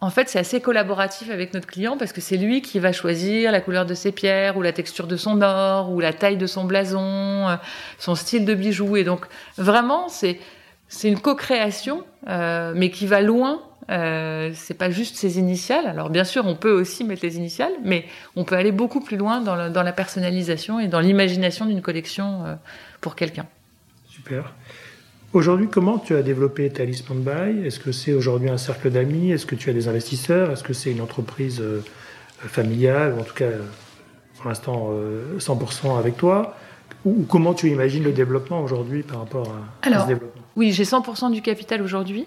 en 0.00 0.08
fait, 0.08 0.30
c'est 0.30 0.38
assez 0.38 0.62
collaboratif 0.62 1.30
avec 1.30 1.52
notre 1.52 1.66
client 1.66 1.98
parce 1.98 2.14
que 2.14 2.22
c'est 2.22 2.38
lui 2.38 2.62
qui 2.62 2.78
va 2.78 2.92
choisir 2.92 3.52
la 3.52 3.60
couleur 3.60 3.84
de 3.84 3.92
ses 3.92 4.12
pierres 4.12 4.56
ou 4.56 4.62
la 4.62 4.72
texture 4.72 5.06
de 5.06 5.16
son 5.16 5.42
or 5.42 5.92
ou 5.92 6.00
la 6.00 6.14
taille 6.14 6.38
de 6.38 6.46
son 6.46 6.64
blason, 6.64 7.48
euh, 7.48 7.56
son 7.98 8.14
style 8.14 8.46
de 8.46 8.54
bijou. 8.54 8.96
Et 8.96 9.04
donc, 9.04 9.26
vraiment, 9.58 10.08
c'est, 10.08 10.40
c'est 10.88 11.08
une 11.08 11.20
co-création, 11.20 12.02
euh, 12.28 12.72
mais 12.74 12.90
qui 12.90 13.06
va 13.06 13.20
loin 13.20 13.60
euh, 13.88 14.50
c'est 14.54 14.74
pas 14.74 14.90
juste 14.90 15.16
ses 15.16 15.38
initiales. 15.38 15.86
Alors 15.86 16.10
bien 16.10 16.24
sûr, 16.24 16.46
on 16.46 16.54
peut 16.54 16.70
aussi 16.70 17.04
mettre 17.04 17.24
les 17.24 17.36
initiales, 17.36 17.72
mais 17.82 18.04
on 18.36 18.44
peut 18.44 18.54
aller 18.54 18.72
beaucoup 18.72 19.00
plus 19.00 19.16
loin 19.16 19.40
dans, 19.40 19.56
le, 19.56 19.70
dans 19.70 19.82
la 19.82 19.92
personnalisation 19.92 20.80
et 20.80 20.88
dans 20.88 21.00
l'imagination 21.00 21.66
d'une 21.66 21.82
collection 21.82 22.44
euh, 22.44 22.54
pour 23.00 23.16
quelqu'un. 23.16 23.46
Super. 24.08 24.52
Aujourd'hui, 25.32 25.68
comment 25.68 25.98
tu 25.98 26.14
as 26.14 26.22
développé 26.22 26.68
Talisman 26.70 27.22
Buy 27.22 27.66
Est-ce 27.66 27.78
que 27.78 27.92
c'est 27.92 28.12
aujourd'hui 28.12 28.50
un 28.50 28.58
cercle 28.58 28.90
d'amis? 28.90 29.30
Est-ce 29.30 29.46
que 29.46 29.54
tu 29.54 29.70
as 29.70 29.72
des 29.72 29.88
investisseurs? 29.88 30.50
Est-ce 30.50 30.64
que 30.64 30.72
c'est 30.72 30.90
une 30.90 31.00
entreprise 31.00 31.60
euh, 31.60 31.82
familiale, 32.38 33.14
ou 33.14 33.20
en 33.20 33.24
tout 33.24 33.34
cas 33.34 33.50
pour 34.36 34.48
l'instant 34.48 34.90
100% 35.38 35.98
avec 35.98 36.16
toi? 36.16 36.56
Ou 37.04 37.24
comment 37.28 37.54
tu 37.54 37.68
imagines 37.68 38.02
le 38.02 38.12
développement 38.12 38.62
aujourd'hui 38.62 39.02
par 39.02 39.20
rapport 39.20 39.48
à, 39.48 39.86
Alors, 39.86 40.00
à 40.00 40.02
ce 40.02 40.08
développement? 40.08 40.42
Oui, 40.56 40.72
j'ai 40.72 40.84
100% 40.84 41.30
du 41.30 41.42
capital 41.42 41.82
aujourd'hui. 41.82 42.26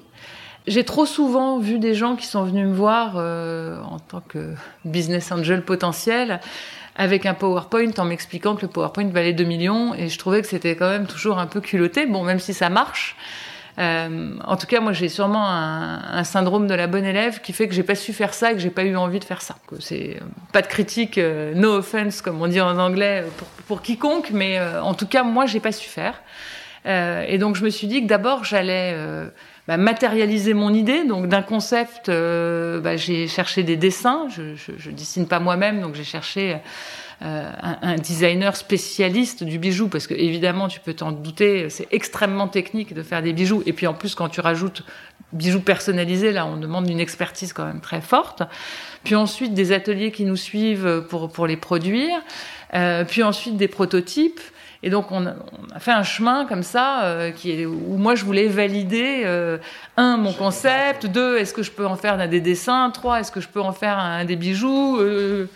J'ai 0.66 0.84
trop 0.84 1.06
souvent 1.06 1.60
vu 1.60 1.80
des 1.80 1.94
gens 1.94 2.16
qui 2.16 2.26
sont 2.26 2.44
venus 2.44 2.68
me 2.68 2.74
voir 2.74 3.16
euh, 3.18 3.82
en 3.84 4.00
tant 4.00 4.22
que 4.22 4.54
business 4.86 5.32
angel 5.32 5.64
potentiel 5.64 6.40
avec 6.96 7.26
un 7.26 7.34
PowerPoint 7.34 7.92
en 7.98 8.06
m'expliquant 8.06 8.56
que 8.56 8.62
le 8.62 8.68
PowerPoint 8.68 9.10
valait 9.10 9.34
2 9.34 9.44
millions 9.44 9.94
et 9.94 10.10
je 10.10 10.18
trouvais 10.18 10.42
que 10.42 10.48
c'était 10.48 10.76
quand 10.76 10.90
même 10.90 11.08
toujours 11.08 11.40
un 11.40 11.48
peu 11.48 11.60
culotté. 11.60 12.06
Bon, 12.06 12.24
même 12.24 12.40
si 12.40 12.54
ça 12.54 12.70
marche. 12.70 13.16
Euh, 13.80 14.36
en 14.46 14.56
tout 14.56 14.68
cas, 14.68 14.80
moi, 14.80 14.94
j'ai 14.94 15.10
sûrement 15.10 15.48
un, 15.50 16.18
un, 16.20 16.24
syndrome 16.24 16.68
de 16.68 16.76
la 16.76 16.88
bonne 16.88 17.06
élève 17.06 17.42
qui 17.42 17.54
fait 17.54 17.68
que 17.68 17.74
j'ai 17.74 17.84
pas 17.84 17.96
su 17.96 18.14
faire 18.14 18.34
ça 18.34 18.52
et 18.52 18.54
que 18.54 18.60
j'ai 18.60 18.70
pas 18.70 18.84
eu 18.84 18.96
envie 18.96 19.20
de 19.20 19.24
faire 19.24 19.42
ça. 19.42 19.56
C'est 19.80 20.20
pas 20.52 20.62
de 20.62 20.68
critique, 20.68 21.18
euh, 21.18 21.54
no 21.56 21.78
offense 21.78 22.22
comme 22.22 22.42
on 22.42 22.48
dit 22.48 22.62
en 22.62 22.78
anglais 22.78 23.24
pour, 23.38 23.48
pour 23.68 23.82
quiconque, 23.82 24.30
mais 24.32 24.60
euh, 24.60 24.82
en 24.82 24.94
tout 24.94 25.08
cas, 25.08 25.24
moi, 25.24 25.46
j'ai 25.48 25.60
pas 25.60 25.72
su 25.72 25.90
faire. 25.90 26.22
Euh, 26.86 27.26
et 27.28 27.38
donc, 27.40 27.56
je 27.56 27.64
me 27.64 27.70
suis 27.70 27.88
dit 27.88 28.04
que 28.04 28.08
d'abord, 28.08 28.44
j'allais 28.44 28.96
bah, 29.68 29.78
matérialiser 29.78 30.54
mon 30.54 30.74
idée. 30.74 31.06
Donc 31.06 31.28
d'un 31.28 31.42
concept, 31.42 32.10
euh, 32.10 32.80
bah, 32.80 32.98
j'ai 32.98 33.28
cherché 33.28 33.64
des 33.64 33.78
dessins. 33.78 34.28
Je, 34.30 34.56
je, 34.56 34.92
dessine 34.92 35.28
pas 35.28 35.40
moi-même, 35.40 35.82
donc 35.82 35.96
j'ai 35.96 36.04
cherché 36.04 36.58
euh, 37.22 37.52
un, 37.62 37.78
un, 37.82 37.96
designer 37.96 38.56
spécialiste 38.56 39.44
du 39.44 39.60
bijou, 39.60 39.88
parce 39.88 40.08
que 40.08 40.14
évidemment, 40.14 40.68
tu 40.68 40.80
peux 40.80 40.94
t'en 40.94 41.12
douter, 41.12 41.70
c'est 41.70 41.88
extrêmement 41.92 42.48
technique 42.48 42.94
de 42.94 43.04
faire 43.04 43.22
des 43.22 43.34
bijoux. 43.34 43.64
Et 43.66 43.74
puis 43.74 43.88
en 43.88 43.94
plus, 43.94 44.16
quand 44.16 44.30
tu 44.30 44.42
rajoutes 44.42 44.84
bijoux 45.32 45.62
personnalisés, 45.62 46.32
là, 46.32 46.46
on 46.46 46.58
demande 46.58 46.90
une 46.90 47.00
expertise 47.00 47.54
quand 47.54 47.66
même 47.66 47.82
très 47.82 48.02
forte. 48.02 48.44
Puis 49.04 49.16
ensuite, 49.16 49.54
des 49.54 49.72
ateliers 49.72 50.12
qui 50.12 50.26
nous 50.26 50.36
suivent 50.36 51.06
pour 51.10 51.32
pour 51.32 51.48
les 51.48 51.58
produire. 51.58 52.22
Euh, 52.74 53.04
puis 53.06 53.24
ensuite 53.24 53.58
des 53.58 53.68
prototypes. 53.68 54.42
Et 54.86 54.90
donc 54.90 55.12
on 55.12 55.26
a, 55.26 55.32
on 55.32 55.74
a, 55.74 55.80
fait 55.80 55.94
un 55.94 56.04
chemin 56.04 56.46
comme 56.46 56.62
ça 56.62 57.04
euh, 57.06 57.32
qui 57.32 57.52
est, 57.52 57.66
où 57.66 57.96
moi 57.98 58.16
je 58.16 58.26
voulais 58.26 58.48
valider 58.48 59.22
euh, 59.24 59.58
un 59.96 60.18
mon 60.18 60.34
concept, 60.34 61.06
deux 61.06 61.38
est-ce 61.38 61.54
que 61.54 61.64
je 61.64 61.72
peux 61.72 61.88
en 61.88 61.96
faire 61.96 62.20
un 62.20 62.28
des 62.28 62.42
dessins, 62.42 62.92
trois 62.92 63.22
est-ce 63.22 63.32
que 63.32 63.40
je 63.40 63.48
peux 63.48 63.62
en 63.62 63.72
faire 63.72 63.98
un, 63.98 64.26
des 64.26 64.36
bijoux, 64.36 65.00
euh, 65.00 65.48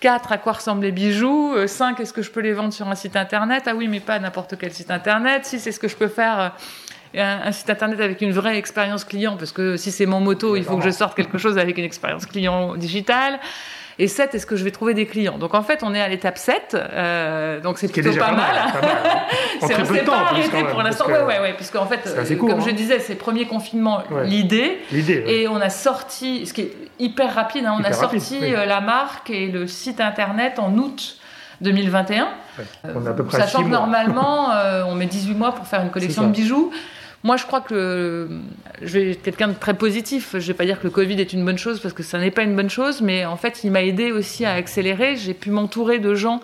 quatre 0.00 0.32
à 0.32 0.38
quoi 0.38 0.54
ressemblent 0.54 0.82
les 0.82 0.90
bijoux, 0.90 1.54
cinq 1.68 2.00
est-ce 2.00 2.12
que 2.12 2.22
je 2.22 2.30
peux 2.32 2.40
les 2.40 2.52
vendre 2.52 2.72
sur 2.72 2.88
un 2.88 2.96
site 2.96 3.14
internet, 3.14 3.62
ah 3.66 3.74
oui 3.76 3.86
mais 3.86 4.00
pas 4.00 4.18
n'importe 4.18 4.56
quel 4.58 4.72
site 4.72 4.90
internet, 4.90 5.44
six 5.44 5.64
est-ce 5.64 5.78
que 5.78 5.86
je 5.86 5.96
peux 5.96 6.08
faire 6.08 6.52
un, 7.16 7.40
un, 7.44 7.52
site 7.52 7.70
internet 7.70 8.00
avec 8.00 8.20
une 8.20 8.32
vraie 8.32 8.58
expérience 8.58 9.04
client? 9.04 9.36
Parce 9.36 9.52
que 9.52 9.76
si 9.76 9.92
c'est 9.92 10.06
mon 10.06 10.18
moto 10.18 10.56
il 10.56 10.64
faut 10.64 10.76
que 10.76 10.84
je 10.84 10.90
sorte 10.90 11.14
quelque 11.14 11.38
chose 11.38 11.56
avec 11.56 11.78
une 11.78 11.84
expérience 11.84 12.26
client 12.26 12.74
digitale. 12.74 13.38
Et 13.98 14.08
7, 14.08 14.34
est-ce 14.34 14.46
que 14.46 14.56
je 14.56 14.64
vais 14.64 14.70
trouver 14.70 14.94
des 14.94 15.06
clients? 15.06 15.38
Donc 15.38 15.54
en 15.54 15.62
fait, 15.62 15.82
on 15.82 15.94
est 15.94 16.00
à 16.00 16.08
l'étape 16.08 16.38
7, 16.38 16.74
euh, 16.76 17.60
donc 17.60 17.78
c'est 17.78 17.88
plutôt 17.88 18.12
pas, 18.14 18.32
mal. 18.32 18.72
Pas 18.72 18.80
mal 18.80 18.90
hein. 19.04 19.20
on 19.62 19.66
ne 19.66 19.84
s'est 19.84 20.04
pas 20.04 20.16
arrêté 20.16 20.64
pour 20.64 20.82
l'instant. 20.82 21.06
Ouais, 21.06 21.22
ouais, 21.22 21.40
ouais, 21.40 21.54
puisque 21.54 21.76
en 21.76 21.86
fait, 21.86 22.00
comme 22.38 22.50
hein. 22.50 22.56
je 22.64 22.70
disais, 22.70 22.98
c'est 22.98 23.14
premier 23.14 23.46
confinement, 23.46 24.02
l'idée. 24.24 24.78
Et 24.92 25.48
on 25.48 25.56
a 25.56 25.70
sorti, 25.70 26.46
ce 26.46 26.52
qui 26.52 26.62
est 26.62 26.76
hyper 26.98 27.34
rapide, 27.34 27.66
hein, 27.66 27.76
on 27.78 27.84
a 27.84 27.92
sorti 27.92 28.38
euh, 28.42 28.64
la 28.64 28.80
marque 28.80 29.30
et 29.30 29.48
le 29.48 29.66
site 29.66 30.00
internet 30.00 30.58
en 30.58 30.76
août 30.76 31.18
2021. 31.60 32.28
On 32.94 33.06
a 33.06 33.10
à 33.10 33.12
peu 33.12 33.24
près 33.24 33.38
Sachant 33.38 33.64
que 33.64 33.68
normalement, 33.68 34.50
euh, 34.54 34.84
on 34.86 34.94
met 34.94 35.06
18 35.06 35.34
mois 35.34 35.52
pour 35.52 35.66
faire 35.66 35.82
une 35.82 35.90
collection 35.90 36.26
de 36.26 36.32
bijoux. 36.32 36.72
Moi, 37.24 37.36
je 37.36 37.46
crois 37.46 37.60
que 37.60 38.28
je 38.80 38.98
vais 38.98 39.14
quelqu'un 39.14 39.48
de 39.48 39.54
très 39.54 39.74
positif. 39.74 40.34
Je 40.34 40.46
vais 40.46 40.54
pas 40.54 40.64
dire 40.64 40.80
que 40.80 40.84
le 40.84 40.90
Covid 40.90 41.20
est 41.20 41.32
une 41.32 41.44
bonne 41.44 41.58
chose 41.58 41.78
parce 41.78 41.94
que 41.94 42.02
ça 42.02 42.18
n'est 42.18 42.32
pas 42.32 42.42
une 42.42 42.56
bonne 42.56 42.70
chose, 42.70 43.00
mais 43.00 43.24
en 43.24 43.36
fait, 43.36 43.62
il 43.62 43.70
m'a 43.70 43.82
aidé 43.82 44.10
aussi 44.10 44.44
à 44.44 44.54
accélérer. 44.54 45.16
J'ai 45.16 45.34
pu 45.34 45.50
m'entourer 45.50 46.00
de 46.00 46.14
gens 46.14 46.40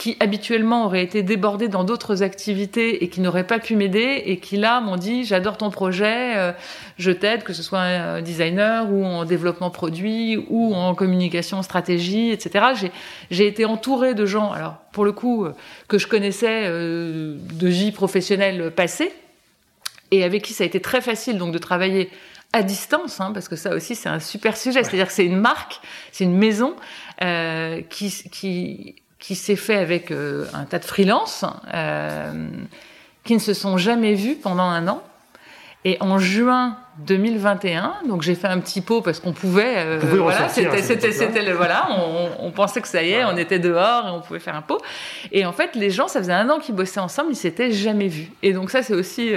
qui 0.00 0.16
habituellement 0.18 0.86
auraient 0.86 1.02
été 1.02 1.22
débordés 1.22 1.68
dans 1.68 1.84
d'autres 1.84 2.22
activités 2.22 3.04
et 3.04 3.08
qui 3.08 3.20
n'auraient 3.20 3.46
pas 3.46 3.58
pu 3.58 3.76
m'aider 3.76 4.22
et 4.24 4.38
qui 4.38 4.56
là 4.56 4.80
m'ont 4.80 4.96
dit 4.96 5.24
j'adore 5.24 5.58
ton 5.58 5.68
projet, 5.68 6.38
euh, 6.38 6.52
je 6.96 7.10
t'aide, 7.10 7.42
que 7.42 7.52
ce 7.52 7.62
soit 7.62 7.80
un 7.80 8.22
designer 8.22 8.90
ou 8.90 9.04
en 9.04 9.26
développement 9.26 9.68
produit 9.68 10.42
ou 10.48 10.74
en 10.74 10.94
communication, 10.94 11.60
stratégie, 11.60 12.30
etc. 12.30 12.90
J'ai 13.30 13.46
été 13.46 13.66
entourée 13.66 14.14
de 14.14 14.24
gens, 14.24 14.52
alors 14.52 14.76
pour 14.92 15.04
le 15.04 15.12
coup, 15.12 15.44
euh, 15.44 15.54
que 15.86 15.98
je 15.98 16.06
connaissais 16.06 16.62
euh, 16.64 17.36
de 17.54 17.68
vie 17.68 17.92
professionnelle 17.92 18.70
passée 18.70 19.12
et 20.10 20.24
avec 20.24 20.42
qui 20.42 20.52
ça 20.52 20.64
a 20.64 20.66
été 20.66 20.80
très 20.80 21.00
facile 21.00 21.38
donc 21.38 21.52
de 21.52 21.58
travailler 21.58 22.10
à 22.52 22.62
distance, 22.62 23.20
hein, 23.20 23.30
parce 23.32 23.48
que 23.48 23.56
ça 23.56 23.74
aussi 23.74 23.94
c'est 23.94 24.08
un 24.08 24.20
super 24.20 24.56
sujet. 24.56 24.82
C'est-à-dire 24.82 25.06
que 25.06 25.12
c'est 25.12 25.26
une 25.26 25.38
marque, 25.38 25.80
c'est 26.12 26.24
une 26.24 26.36
maison 26.36 26.74
euh, 27.22 27.80
qui, 27.88 28.12
qui, 28.30 28.96
qui 29.18 29.34
s'est 29.34 29.56
fait 29.56 29.76
avec 29.76 30.10
euh, 30.10 30.46
un 30.52 30.64
tas 30.64 30.78
de 30.78 30.84
freelances 30.84 31.44
euh, 31.72 32.48
qui 33.24 33.34
ne 33.34 33.38
se 33.38 33.54
sont 33.54 33.76
jamais 33.76 34.14
vus 34.14 34.34
pendant 34.34 34.64
un 34.64 34.88
an. 34.88 35.02
Et 35.86 35.96
en 36.00 36.18
juin 36.18 36.76
2021, 37.06 37.94
donc 38.06 38.20
j'ai 38.20 38.34
fait 38.34 38.48
un 38.48 38.58
petit 38.58 38.82
pot 38.82 39.00
parce 39.00 39.18
qu'on 39.18 39.32
pouvait, 39.32 39.96
voilà, 39.96 40.50
c'était, 40.50 41.42
le, 41.42 41.52
voilà, 41.52 41.88
on, 41.90 42.28
on, 42.46 42.50
pensait 42.50 42.82
que 42.82 42.88
ça 42.88 43.02
y 43.02 43.12
est, 43.12 43.24
on 43.24 43.34
était 43.38 43.58
dehors 43.58 44.06
et 44.06 44.10
on 44.10 44.20
pouvait 44.20 44.40
faire 44.40 44.56
un 44.56 44.60
pot. 44.60 44.82
Et 45.32 45.46
en 45.46 45.52
fait, 45.52 45.74
les 45.76 45.88
gens, 45.88 46.06
ça 46.06 46.20
faisait 46.20 46.34
un 46.34 46.50
an 46.50 46.58
qu'ils 46.58 46.74
bossaient 46.74 47.00
ensemble, 47.00 47.30
ils 47.30 47.36
s'étaient 47.36 47.72
jamais 47.72 48.08
vus. 48.08 48.30
Et 48.42 48.52
donc 48.52 48.70
ça, 48.70 48.82
c'est 48.82 48.92
aussi 48.92 49.32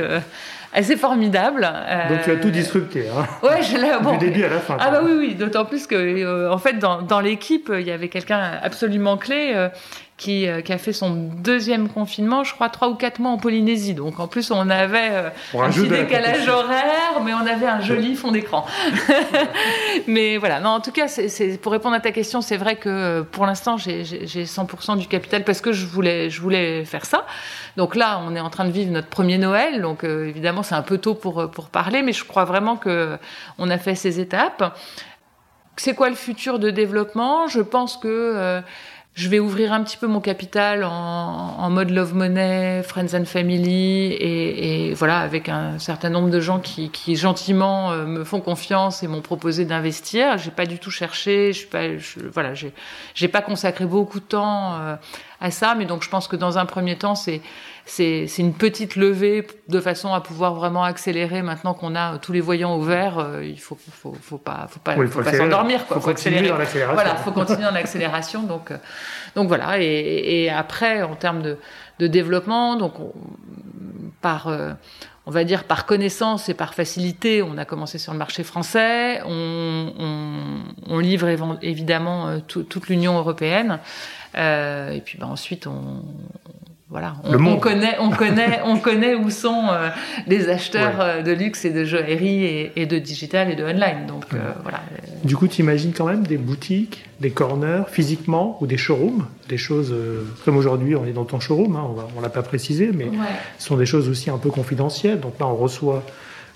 assez 0.73 0.97
formidable. 0.97 1.67
Euh, 1.71 2.09
donc 2.09 2.23
tu 2.23 2.31
as 2.31 2.35
tout 2.35 2.49
disrupté, 2.49 3.05
hein 3.09 3.25
Ouais, 3.43 3.61
je 3.61 3.77
l'ai. 3.77 3.91
Bon, 4.01 4.17
du 4.17 4.25
début 4.25 4.43
à 4.43 4.49
la 4.49 4.59
fin. 4.59 4.77
Ah 4.79 4.91
bah 4.91 5.01
oui, 5.03 5.11
oui, 5.17 5.35
d'autant 5.35 5.65
plus 5.65 5.87
que, 5.87 6.49
en 6.51 6.57
fait, 6.57 6.79
dans, 6.79 7.01
dans 7.01 7.19
l'équipe, 7.19 7.71
il 7.73 7.85
y 7.85 7.91
avait 7.91 8.09
quelqu'un 8.09 8.59
absolument 8.61 9.17
clé 9.17 9.69
qui, 10.17 10.47
euh, 10.47 10.61
qui, 10.61 10.71
a 10.71 10.77
fait 10.77 10.93
son 10.93 11.11
deuxième 11.11 11.89
confinement, 11.89 12.43
je 12.43 12.53
crois, 12.53 12.69
trois 12.69 12.89
ou 12.89 12.95
quatre 12.95 13.19
mois 13.19 13.31
en 13.31 13.37
Polynésie. 13.37 13.93
Donc 13.93 14.19
en 14.19 14.27
plus, 14.27 14.51
on 14.51 14.69
avait 14.69 15.09
euh, 15.11 15.29
un 15.59 15.69
petit 15.69 15.87
décalage 15.87 16.47
horaire, 16.47 17.21
mais 17.23 17.33
on 17.33 17.45
avait 17.45 17.67
un 17.67 17.81
joli 17.81 18.15
fond 18.15 18.31
d'écran. 18.31 18.65
mais 20.07 20.37
voilà, 20.37 20.59
non, 20.59 20.69
en 20.69 20.79
tout 20.79 20.91
cas, 20.91 21.07
pour 21.61 21.71
répondre 21.71 21.95
à 21.95 21.99
ta 21.99 22.11
question, 22.11 22.41
c'est 22.41 22.57
vrai 22.57 22.75
que 22.75 22.89
euh, 22.89 23.23
pour 23.23 23.45
l'instant, 23.45 23.77
j'ai 23.77 24.03
100% 24.03 24.97
du 24.97 25.07
capital 25.07 25.43
parce 25.43 25.61
que 25.61 25.71
je 25.71 25.85
voulais, 25.85 26.29
je 26.29 26.41
voulais 26.41 26.85
faire 26.85 27.05
ça. 27.05 27.25
Donc 27.77 27.95
là, 27.95 28.21
on 28.25 28.35
est 28.35 28.39
en 28.39 28.49
train 28.49 28.65
de 28.65 28.71
vivre 28.71 28.91
notre 28.91 29.07
premier 29.07 29.37
Noël, 29.37 29.81
donc 29.81 30.03
évidemment, 30.03 30.63
c'est 30.63 30.75
un 30.75 30.83
peu 30.83 30.97
tôt 30.97 31.15
pour, 31.15 31.49
pour 31.51 31.69
parler, 31.69 32.03
mais 32.03 32.13
je 32.13 32.23
crois 32.23 32.45
vraiment 32.45 32.77
que 32.77 33.17
on 33.57 33.69
a 33.69 33.77
fait 33.77 33.95
ces 33.95 34.19
étapes. 34.19 34.77
C'est 35.75 35.95
quoi 35.95 36.09
le 36.09 36.15
futur 36.15 36.59
de 36.59 36.69
développement? 36.69 37.47
Je 37.47 37.61
pense 37.61 37.97
que 37.97 38.61
je 39.15 39.29
vais 39.29 39.39
ouvrir 39.39 39.73
un 39.73 39.83
petit 39.83 39.97
peu 39.97 40.07
mon 40.07 40.21
capital 40.21 40.83
en, 40.83 40.89
en 40.89 41.69
mode 41.69 41.91
love 41.91 42.15
money, 42.15 42.81
friends 42.81 43.13
and 43.13 43.25
family, 43.25 44.11
et, 44.11 44.89
et, 44.89 44.93
voilà, 44.95 45.19
avec 45.19 45.49
un 45.49 45.77
certain 45.77 46.09
nombre 46.09 46.31
de 46.31 46.39
gens 46.39 46.59
qui, 46.59 46.89
qui 46.89 47.15
gentiment 47.15 47.91
euh, 47.91 48.05
me 48.05 48.23
font 48.23 48.41
confiance 48.41 49.03
et 49.03 49.07
m'ont 49.07 49.21
proposé 49.21 49.65
d'investir. 49.65 50.39
J'ai 50.39 50.49
pas 50.49 50.65
du 50.65 50.79
tout 50.79 50.89
cherché, 50.89 51.53
je 51.53 51.59
suis 51.59 51.67
pas, 51.67 51.95
je, 51.95 52.21
voilà, 52.33 52.53
j'ai, 52.55 53.27
pas 53.27 53.41
consacré 53.41 53.85
beaucoup 53.85 54.19
de 54.19 54.25
temps 54.25 54.73
euh, 54.73 54.95
à 55.41 55.51
ça, 55.51 55.75
mais 55.75 55.85
donc 55.85 56.03
je 56.03 56.09
pense 56.09 56.27
que 56.27 56.35
dans 56.35 56.57
un 56.57 56.65
premier 56.65 56.97
temps, 56.97 57.13
c'est 57.13 57.41
c'est 57.85 58.27
une 58.39 58.53
petite 58.53 58.95
levée 58.95 59.45
de 59.67 59.79
façon 59.81 60.13
à 60.13 60.21
pouvoir 60.21 60.53
vraiment 60.53 60.83
accélérer 60.83 61.41
maintenant 61.41 61.73
qu'on 61.73 61.95
a 61.95 62.17
tous 62.17 62.31
les 62.31 62.39
voyants 62.39 62.77
ouverts. 62.77 63.19
Euh, 63.19 63.45
il 63.45 63.59
faut, 63.59 63.77
faut, 63.77 64.15
faut 64.19 64.37
pas, 64.37 64.67
faut 64.69 64.79
pas, 64.79 64.95
faut 64.95 65.21
pas 65.21 65.33
s'endormir. 65.33 65.85
Quoi. 65.85 65.97
Faut, 65.97 66.01
faut 66.01 66.07
continuer 66.13 66.47
dans 66.47 66.57
l'accélération. 66.57 66.93
Voilà, 66.93 67.15
faut 67.17 67.31
continuer 67.31 67.63
dans 67.63 67.71
l'accélération. 67.71 68.43
Donc, 68.43 68.71
euh, 68.71 68.77
donc 69.35 69.49
voilà. 69.49 69.81
Et, 69.81 70.43
et, 70.43 70.49
après, 70.49 71.03
en 71.03 71.15
termes 71.15 71.41
de, 71.41 71.57
de 71.99 72.07
développement, 72.07 72.77
donc 72.77 72.99
on, 72.99 73.11
par 74.21 74.47
euh, 74.47 74.71
on 75.25 75.31
va 75.31 75.43
dire 75.43 75.65
par 75.65 75.85
connaissance 75.85 76.47
et 76.49 76.53
par 76.53 76.73
facilité, 76.73 77.41
on 77.41 77.57
a 77.57 77.65
commencé 77.65 77.97
sur 77.97 78.13
le 78.13 78.19
marché 78.19 78.43
français, 78.43 79.21
on, 79.25 79.93
on, 79.99 80.63
on 80.87 80.99
livre 80.99 81.27
évidemment 81.61 82.39
toute 82.47 82.87
l'Union 82.87 83.17
européenne, 83.17 83.79
euh, 84.35 84.91
et 84.91 85.01
puis 85.01 85.17
ben, 85.17 85.27
ensuite 85.27 85.67
on, 85.67 86.03
voilà, 86.93 87.15
on, 87.23 87.57
connaît, 87.57 87.97
on 87.99 88.11
connaît, 88.11 88.59
on 88.63 88.77
connaît 88.77 89.15
où 89.15 89.31
sont 89.31 89.65
euh, 89.71 89.89
les 90.27 90.47
acheteurs 90.47 91.01
euh, 91.01 91.21
de 91.23 91.31
luxe 91.31 91.65
et 91.65 91.71
de 91.71 91.85
joaillerie 91.85 92.69
et, 92.75 92.85
de 92.85 92.99
digital 92.99 93.49
et 93.49 93.55
de 93.55 93.63
online. 93.63 94.05
Donc 94.07 94.25
euh, 94.35 94.51
voilà. 94.61 94.79
Du 95.23 95.35
coup, 95.35 95.47
tu 95.47 95.63
imagines 95.63 95.91
quand 95.91 96.05
même 96.05 96.21
des 96.21 96.37
boutiques, 96.37 97.03
des 97.19 97.31
corners 97.31 97.85
physiquement 97.87 98.59
ou 98.61 98.67
des 98.67 98.77
showrooms, 98.77 99.25
des 99.49 99.57
choses 99.57 99.91
comme 100.45 100.55
aujourd'hui, 100.55 100.95
on 100.95 101.03
est 101.07 101.13
dans 101.13 101.25
ton 101.25 101.39
showroom, 101.39 101.75
hein, 101.75 101.89
on, 102.15 102.19
ne 102.19 102.21
l'a 102.21 102.29
pas 102.29 102.43
précisé, 102.43 102.91
mais 102.93 103.07
ce 103.57 103.65
sont 103.65 103.77
des 103.77 103.87
choses 103.87 104.07
aussi 104.07 104.29
un 104.29 104.37
peu 104.37 104.51
confidentielles. 104.51 105.19
Donc 105.19 105.39
là, 105.39 105.47
on 105.47 105.55
reçoit 105.55 106.03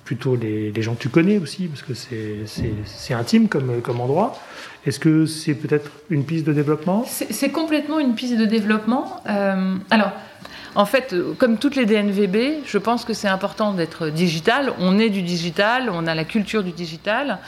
plutôt 0.07 0.37
les, 0.37 0.81
gens 0.81 0.95
que 0.95 1.01
tu 1.01 1.09
connais 1.09 1.37
aussi, 1.37 1.67
parce 1.67 1.81
que 1.81 1.93
c'est 1.93 3.13
intime 3.13 3.49
comme, 3.49 3.99
endroit. 3.99 4.39
Est-ce 4.85 5.01
que 5.01 5.25
c'est 5.25 5.53
peut-être 5.53 5.91
une 6.09 6.23
piste 6.23 6.45
de 6.45 6.53
développement? 6.53 7.03
C'est 7.05 7.49
complètement 7.49 7.99
une 7.99 8.15
piste 8.15 8.37
de 8.37 8.45
développement. 8.45 9.21
alors, 9.25 10.13
en 10.75 10.85
fait, 10.85 11.13
comme 11.37 11.57
toutes 11.57 11.75
les 11.75 11.85
DNVB, 11.85 12.63
je 12.65 12.77
pense 12.77 13.03
que 13.03 13.13
c'est 13.13 13.27
important 13.27 13.73
d'être 13.73 14.07
digital. 14.07 14.71
On 14.79 14.97
est 14.97 15.09
du 15.09 15.23
digital, 15.23 15.89
on 15.91 16.07
a 16.07 16.15
la 16.15 16.23
culture 16.23 16.63
du 16.63 16.71
digital. 16.71 17.39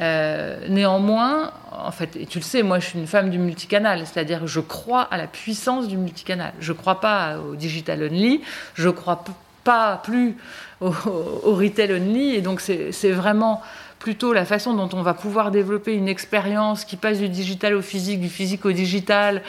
Euh, 0.00 0.56
néanmoins, 0.68 1.52
en 1.70 1.92
fait, 1.92 2.16
et 2.16 2.26
tu 2.26 2.38
le 2.38 2.44
sais, 2.44 2.64
moi 2.64 2.80
je 2.80 2.86
suis 2.86 2.98
une 2.98 3.06
femme 3.06 3.30
du 3.30 3.38
multicanal, 3.38 4.06
c'est-à-dire 4.06 4.46
je 4.46 4.60
crois 4.60 5.02
à 5.02 5.18
la 5.18 5.28
puissance 5.28 5.86
du 5.86 5.96
multicanal. 5.96 6.52
Je 6.60 6.72
ne 6.72 6.78
crois 6.78 6.98
pas 7.00 7.38
au 7.38 7.54
digital 7.54 8.02
only, 8.02 8.40
je 8.74 8.88
crois 8.88 9.22
pas 9.68 10.00
plus 10.02 10.34
au, 10.80 10.86
au, 10.86 11.54
retail 11.54 11.92
only, 11.92 12.34
et 12.34 12.40
donc 12.40 12.62
c'est 12.62 13.12
vraiment 13.12 13.60
plutôt 13.98 14.32
la 14.32 14.46
façon 14.46 14.72
dont 14.72 14.88
on 14.94 15.02
va 15.02 15.12
pouvoir 15.12 15.50
développer 15.50 15.92
une 15.92 16.08
expérience 16.08 16.86
qui 16.86 16.96
passe 16.96 17.18
du 17.18 17.28
digital 17.28 17.74
au 17.74 17.82
physique, 17.82 18.18
du 18.18 18.30
physique 18.30 18.64
au 18.64 18.72
digital, 18.72 19.42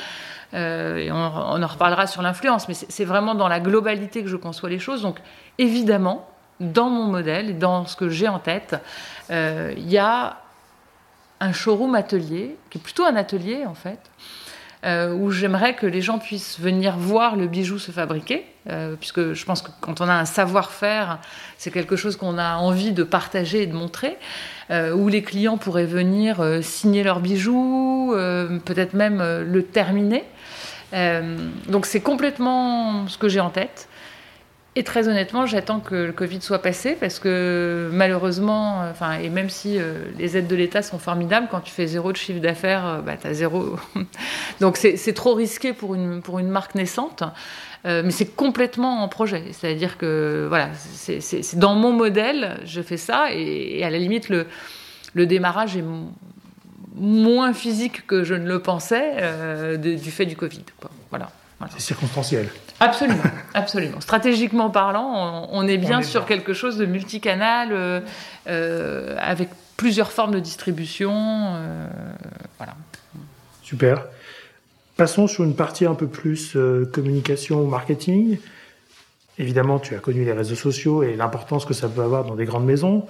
euh, 0.54 0.98
et 0.98 1.10
on, 1.10 1.16
en 1.16 1.68
reparlera 1.68 2.06
sur 2.06 2.22
l'influence, 2.22 2.68
mais 2.68 2.74
c'est 2.74 3.06
vraiment 3.06 3.34
dans 3.34 3.48
la 3.48 3.62
globalité 3.62 4.22
que 4.22 4.28
je 4.28 4.36
conçois 4.36 4.70
les 4.70 4.80
choses. 4.80 5.04
Donc 5.04 5.20
évidemment, 5.58 6.28
dans 6.60 6.90
mon 6.90 7.06
modèle 7.06 7.58
dans 7.58 7.86
ce 7.86 7.96
que 7.96 8.10
j'ai 8.10 8.28
en 8.28 8.40
tête, 8.40 8.76
euh, 9.32 9.74
il 9.78 9.90
y 9.90 9.98
a 9.98 10.36
un 11.40 11.54
showroom 11.54 11.96
atelier, 11.96 12.58
qui 12.70 12.78
est 12.78 12.82
plutôt 12.82 13.06
un 13.06 13.16
atelier 13.16 13.66
en 13.66 13.74
fait, 13.74 14.00
euh, 14.86 15.14
où 15.14 15.32
j'aimerais 15.32 15.76
que 15.76 15.86
les 15.86 16.02
gens 16.02 16.20
puissent 16.20 16.60
venir 16.60 16.98
voir 16.98 17.36
le 17.36 17.48
bijou 17.48 17.80
se 17.80 17.92
fabriquer, 17.92 18.46
puisque 19.00 19.34
je 19.34 19.46
pense 19.46 19.64
que 19.64 19.72
quand 19.82 20.00
on 20.00 20.08
a 20.08 20.14
un 20.14 20.26
savoir-faire, 20.26 21.18
c'est 21.58 21.72
quelque 21.72 21.96
chose 21.96 22.16
qu'on 22.18 22.38
a 22.38 22.58
envie 22.58 22.92
de 22.92 23.02
partager 23.02 23.64
et 23.64 23.66
de 23.66 23.74
montrer, 23.74 24.16
où 24.70 25.08
les 25.08 25.24
clients 25.24 25.58
pourraient 25.58 25.88
venir 25.88 26.60
signer 26.62 27.02
leur 27.02 27.20
bijou, 27.20 28.14
peut-être 28.14 28.94
même 28.94 29.24
le 29.42 29.64
terminer. 29.64 30.24
Euh, 30.94 31.50
donc 31.68 31.86
c'est 31.86 32.02
complètement 32.02 33.08
ce 33.08 33.18
que 33.18 33.30
j'ai 33.30 33.40
en 33.40 33.50
tête. 33.50 33.88
Et 34.76 34.84
très 34.84 35.08
honnêtement, 35.08 35.46
j'attends 35.46 35.80
que 35.80 35.96
le 35.96 36.12
Covid 36.12 36.42
soit 36.42 36.62
passé 36.62 36.96
parce 37.00 37.20
que 37.20 37.90
malheureusement, 37.92 38.84
enfin, 38.90 39.14
et 39.14 39.30
même 39.30 39.50
si 39.50 39.78
euh, 39.78 40.06
les 40.18 40.38
aides 40.38 40.48
de 40.48 40.56
l'État 40.56 40.82
sont 40.82 41.00
formidables, 41.00 41.48
quand 41.50 41.60
tu 41.60 41.72
fais 41.72 41.88
zéro 41.88 42.12
de 42.12 42.18
chiffre 42.18 42.40
d'affaires, 42.40 42.86
euh, 42.86 43.02
bah, 43.02 43.18
tu 43.20 43.28
as 43.28 43.34
zéro. 43.34 43.78
Donc 44.62 44.78
c'est 44.78 45.14
trop 45.14 45.34
risqué 45.34 45.74
pour 45.74 45.96
une, 45.96 46.22
pour 46.22 46.40
une 46.40 46.50
marque 46.50 46.76
naissante. 46.76 47.24
mais 47.86 48.12
c'est 48.12 48.36
complètement 48.36 49.04
en 49.04 49.08
projet. 49.08 49.44
C'est-à-dire 49.52 49.98
que 49.98 50.46
voilà, 50.48 50.70
c'est 50.76 51.58
dans 51.58 51.76
mon 51.76 51.92
modèle, 51.92 52.60
je 52.66 52.82
fais 52.82 52.98
ça 52.98 53.28
et, 53.32 53.84
à 53.84 53.90
la 53.90 53.98
limite, 53.98 54.30
le, 54.30 54.46
le 55.14 55.26
démarrage 55.26 55.76
est 55.76 55.84
moins 57.00 57.54
physique 57.54 58.06
que 58.06 58.24
je 58.24 58.34
ne 58.34 58.48
le 58.48 58.60
pensais 58.60 59.14
euh, 59.22 59.78
du 59.78 60.12
fait 60.12 60.26
du 60.26 60.36
Covid. 60.36 60.64
Voilà. 61.10 61.32
C'est 61.70 61.82
circonstanciel. 61.82 62.50
Absolument, 62.80 63.24
absolument. 63.54 64.02
Stratégiquement 64.02 64.70
parlant, 64.70 65.48
on, 65.52 65.68
est 65.68 65.78
bien 65.78 66.02
sur 66.02 66.26
quelque 66.26 66.54
chose 66.54 66.78
de 66.78 66.86
multicanal, 66.86 67.70
euh, 67.72 68.02
euh, 68.48 69.16
avec 69.20 69.50
plusieurs 69.78 70.12
formes 70.12 70.34
de 70.34 70.40
distribution. 70.40 71.54
voilà. 72.58 72.76
Super. 73.64 74.06
Passons 75.00 75.28
sur 75.28 75.46
une 75.46 75.56
partie 75.56 75.86
un 75.86 75.96
peu 75.96 76.08
plus 76.08 76.58
euh, 76.58 76.86
communication 76.92 77.62
ou 77.62 77.68
marketing. 77.68 78.38
Évidemment, 79.38 79.80
tu 79.80 79.96
as 79.96 80.00
connu 80.00 80.26
les 80.26 80.34
réseaux 80.34 80.56
sociaux 80.56 81.04
et 81.04 81.16
l'importance 81.16 81.64
que 81.64 81.74
ça 81.74 81.88
peut 81.88 82.02
avoir 82.02 82.26
dans 82.26 82.36
des 82.36 82.44
grandes 82.44 82.66
maisons. 82.66 83.08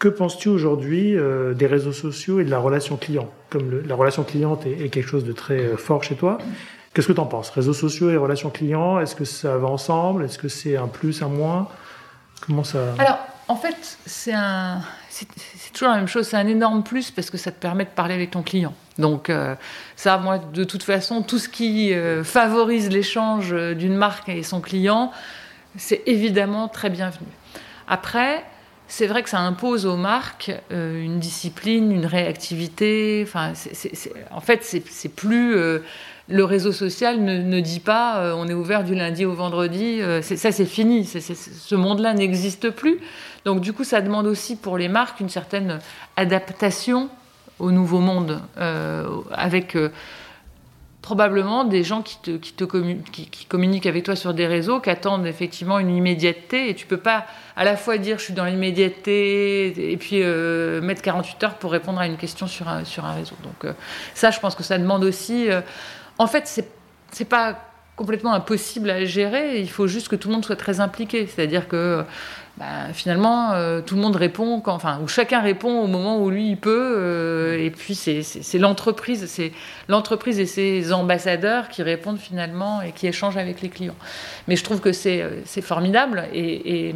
Que 0.00 0.08
penses-tu 0.08 0.48
aujourd'hui 0.48 1.16
euh, 1.16 1.54
des 1.54 1.68
réseaux 1.68 1.92
sociaux 1.92 2.40
et 2.40 2.44
de 2.44 2.50
la 2.50 2.58
relation 2.58 2.96
client? 2.96 3.30
Comme 3.50 3.82
la 3.86 3.94
relation 3.94 4.24
cliente 4.24 4.66
est, 4.66 4.88
quelque 4.88 5.06
chose 5.06 5.22
de 5.22 5.32
très 5.32 5.60
euh, 5.60 5.76
fort 5.76 6.02
chez 6.02 6.16
toi, 6.16 6.38
qu'est-ce 6.94 7.06
que 7.06 7.12
tu 7.12 7.20
en 7.20 7.26
penses? 7.26 7.50
Réseaux 7.50 7.74
sociaux 7.74 8.10
et 8.10 8.16
relations 8.16 8.50
clients, 8.50 9.00
est-ce 9.00 9.14
que 9.14 9.24
ça 9.24 9.56
va 9.58 9.68
ensemble? 9.68 10.24
Est-ce 10.24 10.38
que 10.38 10.48
c'est 10.48 10.76
un 10.76 10.88
plus, 10.88 11.22
un 11.22 11.28
moins? 11.28 11.68
Comment 12.46 12.64
ça? 12.64 12.94
Alors, 12.98 13.18
en 13.48 13.56
fait, 13.56 13.98
c'est 14.06 14.32
un, 14.32 14.80
toujours 15.72 15.88
la 15.88 15.96
même 15.96 16.08
chose. 16.08 16.28
C'est 16.28 16.36
un 16.36 16.46
énorme 16.46 16.82
plus 16.82 17.10
parce 17.10 17.30
que 17.30 17.36
ça 17.36 17.50
te 17.50 17.60
permet 17.60 17.84
de 17.84 17.90
parler 17.90 18.14
avec 18.14 18.30
ton 18.30 18.42
client. 18.42 18.74
Donc 18.98 19.30
euh, 19.30 19.54
ça, 19.96 20.18
moi, 20.18 20.38
de 20.38 20.64
toute 20.64 20.82
façon, 20.82 21.22
tout 21.22 21.38
ce 21.38 21.48
qui 21.48 21.92
euh, 21.92 22.22
favorise 22.22 22.90
l'échange 22.90 23.52
euh, 23.52 23.74
d'une 23.74 23.96
marque 23.96 24.28
et 24.28 24.42
son 24.42 24.60
client, 24.60 25.10
c'est 25.76 26.02
évidemment 26.06 26.68
très 26.68 26.90
bienvenu. 26.90 27.26
Après, 27.88 28.44
c'est 28.88 29.06
vrai 29.06 29.22
que 29.22 29.30
ça 29.30 29.40
impose 29.40 29.86
aux 29.86 29.96
marques 29.96 30.50
une 30.70 31.20
discipline, 31.20 31.92
une 31.92 32.06
réactivité. 32.06 33.24
Enfin, 33.24 33.52
en 34.32 34.40
fait, 34.40 34.64
c'est 34.64 35.08
plus 35.08 35.56
le 36.28 36.44
réseau 36.44 36.72
social 36.72 37.20
ne, 37.20 37.60
dit 37.60 37.80
pas 37.80 38.34
on 38.36 38.46
est 38.48 38.54
ouvert 38.54 38.84
du 38.84 38.94
lundi 38.94 39.24
au 39.24 39.32
vendredi. 39.32 40.00
ça, 40.22 40.52
c'est 40.52 40.64
fini. 40.64 41.04
ce 41.04 41.74
monde-là 41.74 42.14
n'existe 42.14 42.70
plus. 42.70 43.00
Donc, 43.44 43.60
du 43.60 43.72
coup, 43.72 43.84
ça 43.84 44.00
demande 44.00 44.26
aussi 44.26 44.56
pour 44.56 44.78
les 44.78 44.88
marques 44.88 45.20
une 45.20 45.28
certaine 45.28 45.80
adaptation 46.16 47.08
au 47.60 47.70
nouveau 47.70 48.00
monde, 48.00 48.40
euh, 48.58 49.06
avec 49.32 49.76
euh, 49.76 49.90
probablement 51.02 51.64
des 51.64 51.82
gens 51.84 52.02
qui, 52.02 52.18
te, 52.20 52.36
qui, 52.36 52.52
te 52.52 52.64
qui, 52.64 53.44
communiquent 53.46 53.86
avec 53.86 54.04
toi 54.04 54.16
sur 54.16 54.34
des 54.34 54.46
réseaux, 54.46 54.80
qui 54.80 54.90
attendent 54.90 55.26
effectivement 55.26 55.78
une 55.78 55.94
immédiateté, 55.94 56.70
et 56.70 56.74
tu 56.74 56.86
peux 56.86 56.96
pas 56.96 57.26
à 57.56 57.64
la 57.64 57.76
fois 57.76 57.98
dire 57.98 58.18
je 58.18 58.24
suis 58.24 58.34
dans 58.34 58.46
l'immédiateté 58.46 59.92
et 59.92 59.96
puis 59.96 60.22
euh, 60.22 60.80
mettre 60.80 61.02
48 61.02 61.44
heures 61.44 61.54
pour 61.54 61.72
répondre 61.72 62.00
à 62.00 62.06
une 62.06 62.16
question 62.16 62.46
sur 62.46 62.68
un, 62.68 62.84
sur 62.84 63.04
un 63.04 63.12
réseau. 63.12 63.36
Donc 63.42 63.72
ça, 64.14 64.30
je 64.30 64.40
pense 64.40 64.54
que 64.54 64.62
ça 64.62 64.78
demande 64.78 65.04
aussi... 65.04 65.48
en 66.20 66.26
fait, 66.26 66.46
c'est, 66.46 66.68
c'est 67.10 67.24
pas 67.24 67.58
complètement 67.96 68.34
impossible 68.34 68.90
à 68.90 69.04
gérer, 69.06 69.58
il 69.58 69.70
faut 69.70 69.86
juste 69.86 70.08
que 70.08 70.16
tout 70.16 70.28
le 70.28 70.34
monde 70.34 70.44
soit 70.44 70.56
très 70.56 70.80
impliqué, 70.80 71.26
c'est-à-dire 71.26 71.66
que 71.66 72.04
bah, 72.58 72.92
finalement, 72.92 73.52
euh, 73.52 73.80
tout 73.80 73.94
le 73.94 74.02
monde 74.02 74.16
répond, 74.16 74.62
enfin, 74.66 75.00
ou 75.02 75.08
chacun 75.08 75.40
répond 75.40 75.80
au 75.80 75.86
moment 75.86 76.18
où 76.18 76.28
lui 76.28 76.50
il 76.50 76.56
peut, 76.58 76.94
euh, 76.98 77.58
et 77.58 77.70
puis 77.70 77.94
c'est 77.94 78.58
l'entreprise, 78.58 79.24
c'est 79.26 79.52
l'entreprise 79.88 80.38
et 80.38 80.44
ses 80.44 80.92
ambassadeurs 80.92 81.70
qui 81.70 81.82
répondent 81.82 82.18
finalement 82.18 82.82
et 82.82 82.92
qui 82.92 83.06
échangent 83.06 83.38
avec 83.38 83.62
les 83.62 83.70
clients. 83.70 83.96
Mais 84.46 84.56
je 84.56 84.64
trouve 84.64 84.80
que 84.80 84.92
c'est 84.92 85.22
euh, 85.22 85.62
formidable 85.62 86.24
et, 86.34 86.90
et, 86.90 86.94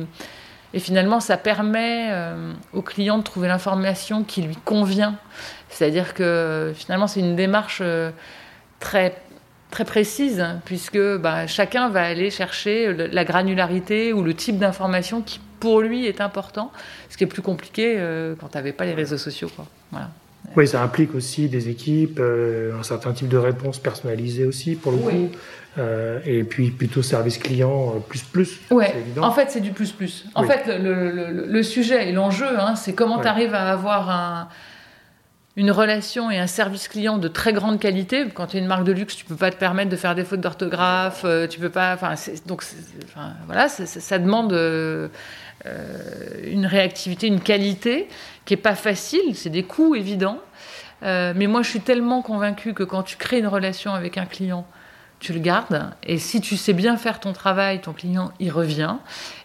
finalement 0.81 1.21
ça 1.21 1.37
permet 1.37 2.11
aux 2.73 2.83
clients 2.83 3.19
de 3.19 3.23
trouver 3.23 3.47
l'information 3.47 4.25
qui 4.25 4.43
lui 4.43 4.57
convient. 4.65 5.15
C'est-à-dire 5.69 6.15
que 6.15 6.73
finalement 6.75 7.07
c'est 7.07 7.21
une 7.21 7.37
démarche 7.37 7.81
très 8.85 9.17
très 9.71 9.85
précise, 9.85 10.47
puisque 10.65 11.01
bah, 11.17 11.49
chacun 11.49 11.89
va 11.89 12.05
aller 12.05 12.31
chercher 12.31 12.95
la 12.95 13.25
granularité 13.25 14.13
ou 14.13 14.23
le 14.23 14.33
type 14.33 14.57
d'information 14.57 15.21
qui 15.21 15.41
pour 15.59 15.81
lui 15.81 16.07
est 16.07 16.21
important, 16.21 16.71
ce 17.09 17.17
qui 17.17 17.25
est 17.25 17.27
plus 17.27 17.43
compliqué 17.43 17.95
euh, 17.97 18.35
quand 18.39 18.49
tu 18.49 18.57
n'avais 18.57 18.73
pas 18.73 18.85
les 18.85 18.93
réseaux 18.93 19.19
sociaux. 19.19 19.51
Quoi. 19.57 19.67
Voilà. 19.91 20.11
Oui, 20.57 20.69
ça 20.69 20.83
implique 20.83 21.15
aussi 21.15 21.49
des 21.49 21.71
équipes, 21.71 22.19
euh, 22.21 22.79
un 22.79 22.83
certain 22.85 23.13
type 23.13 23.29
de 23.29 23.39
réponse 23.39 23.79
personnalisée 23.79 24.45
aussi 24.45 24.77
pour 24.77 24.93
le 24.93 24.99
coup, 24.99 25.31
euh, 25.79 26.21
et 26.27 26.45
puis 26.45 26.71
plutôt 26.71 27.03
service 27.03 27.39
client 27.39 27.95
plus 28.09 28.23
plus. 28.23 28.61
Ouais. 28.71 28.95
En 29.21 29.33
fait, 29.33 29.51
c'est 29.51 29.61
du 29.63 29.73
plus 29.73 29.91
plus. 29.91 30.27
En 30.35 30.45
fait, 30.45 30.67
le, 30.67 31.11
le, 31.11 31.47
le, 31.47 31.63
sujet 31.63 32.11
et 32.11 32.13
l'enjeu, 32.13 32.61
hein, 32.61 32.77
c'est 32.77 32.93
comment 32.93 33.19
tu 33.19 33.27
arrives 33.27 33.55
à 33.55 33.73
avoir 33.73 34.11
un, 34.11 34.49
une 35.57 35.71
relation 35.71 36.31
et 36.31 36.39
un 36.39 36.47
service 36.47 36.89
client 36.89 37.19
de 37.19 37.29
très 37.29 37.53
grande 37.53 37.79
qualité. 37.79 38.27
Quand 38.35 38.49
tu 38.49 38.57
es 38.57 38.61
une 38.61 38.67
marque 38.67 38.85
de 38.85 38.93
luxe, 38.93 39.17
tu 39.17 39.25
peux 39.25 39.37
pas 39.37 39.51
te 39.51 39.57
permettre 39.57 39.91
de 39.91 39.97
faire 39.97 40.15
des 40.15 40.25
fautes 40.25 40.41
d'orthographe, 40.41 41.25
tu 41.49 41.61
peux 41.61 41.71
pas. 41.71 41.95
Enfin, 41.95 42.15
donc 42.47 42.65
voilà, 43.47 43.69
ça 43.69 44.19
demande 44.19 44.53
euh, 45.67 46.43
une 46.45 46.67
réactivité, 46.67 47.27
une 47.27 47.41
qualité 47.41 48.09
qui 48.45 48.53
est 48.53 48.59
pas 48.59 48.75
facile, 48.75 49.35
c'est 49.35 49.49
des 49.49 49.63
coûts 49.63 49.95
évidents. 49.95 50.39
Euh, 51.03 51.33
mais 51.35 51.47
moi, 51.47 51.63
je 51.63 51.71
suis 51.71 51.81
tellement 51.81 52.21
convaincue 52.21 52.75
que 52.75 52.83
quand 52.83 53.03
tu 53.03 53.17
crées 53.17 53.39
une 53.39 53.47
relation 53.47 53.95
avec 53.95 54.19
un 54.19 54.27
client, 54.27 54.67
tu 55.21 55.33
le 55.33 55.39
gardes. 55.39 55.91
Et 56.03 56.19
si 56.19 56.43
tu 56.43 56.59
sais 56.59 56.75
bien 56.75 56.99
faire 56.99 57.19
ton 57.19 57.33
travail, 57.33 57.81
ton 57.81 57.95
client 57.95 58.33
y 58.41 58.51
revient. 58.51 58.97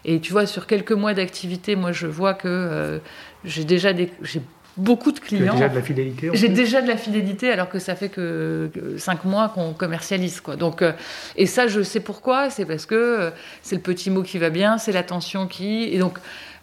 Et 0.04 0.20
tu 0.20 0.32
vois, 0.32 0.44
sur 0.44 0.66
quelques 0.66 0.92
mois 0.92 1.14
d'activité, 1.14 1.74
moi, 1.74 1.92
je 1.92 2.06
vois 2.06 2.34
que 2.34 2.48
euh, 2.48 2.98
j'ai 3.44 3.64
déjà 3.64 3.94
des, 3.94 4.12
beaucoup 4.80 5.12
de 5.12 5.20
clients. 5.20 5.52
J'ai 5.52 5.58
déjà 5.58 5.68
de 5.68 5.74
la 5.74 5.82
fidélité. 5.82 6.30
J'ai 6.32 6.48
déjà 6.48 6.82
de 6.82 6.88
la 6.88 6.96
fidélité 6.96 7.50
alors 7.52 7.68
que 7.68 7.78
ça 7.78 7.94
fait 7.94 8.08
que, 8.08 8.70
cinq 8.96 9.24
mois 9.24 9.50
qu'on 9.50 9.72
commercialise 9.72 10.40
quoi. 10.40 10.56
Donc 10.56 10.82
euh, 10.82 10.92
et 11.36 11.46
ça 11.46 11.68
je 11.68 11.82
sais 11.82 12.00
pourquoi, 12.00 12.50
c'est 12.50 12.64
parce 12.64 12.86
que 12.86 12.94
euh, 12.94 13.30
c'est 13.62 13.76
le 13.76 13.82
petit 13.82 14.10
mot 14.10 14.22
qui 14.22 14.38
va 14.38 14.50
bien, 14.50 14.78
c'est 14.78 14.92
l'attention 14.92 15.46
qui 15.46 15.84
et 15.84 15.98
donc 15.98 16.18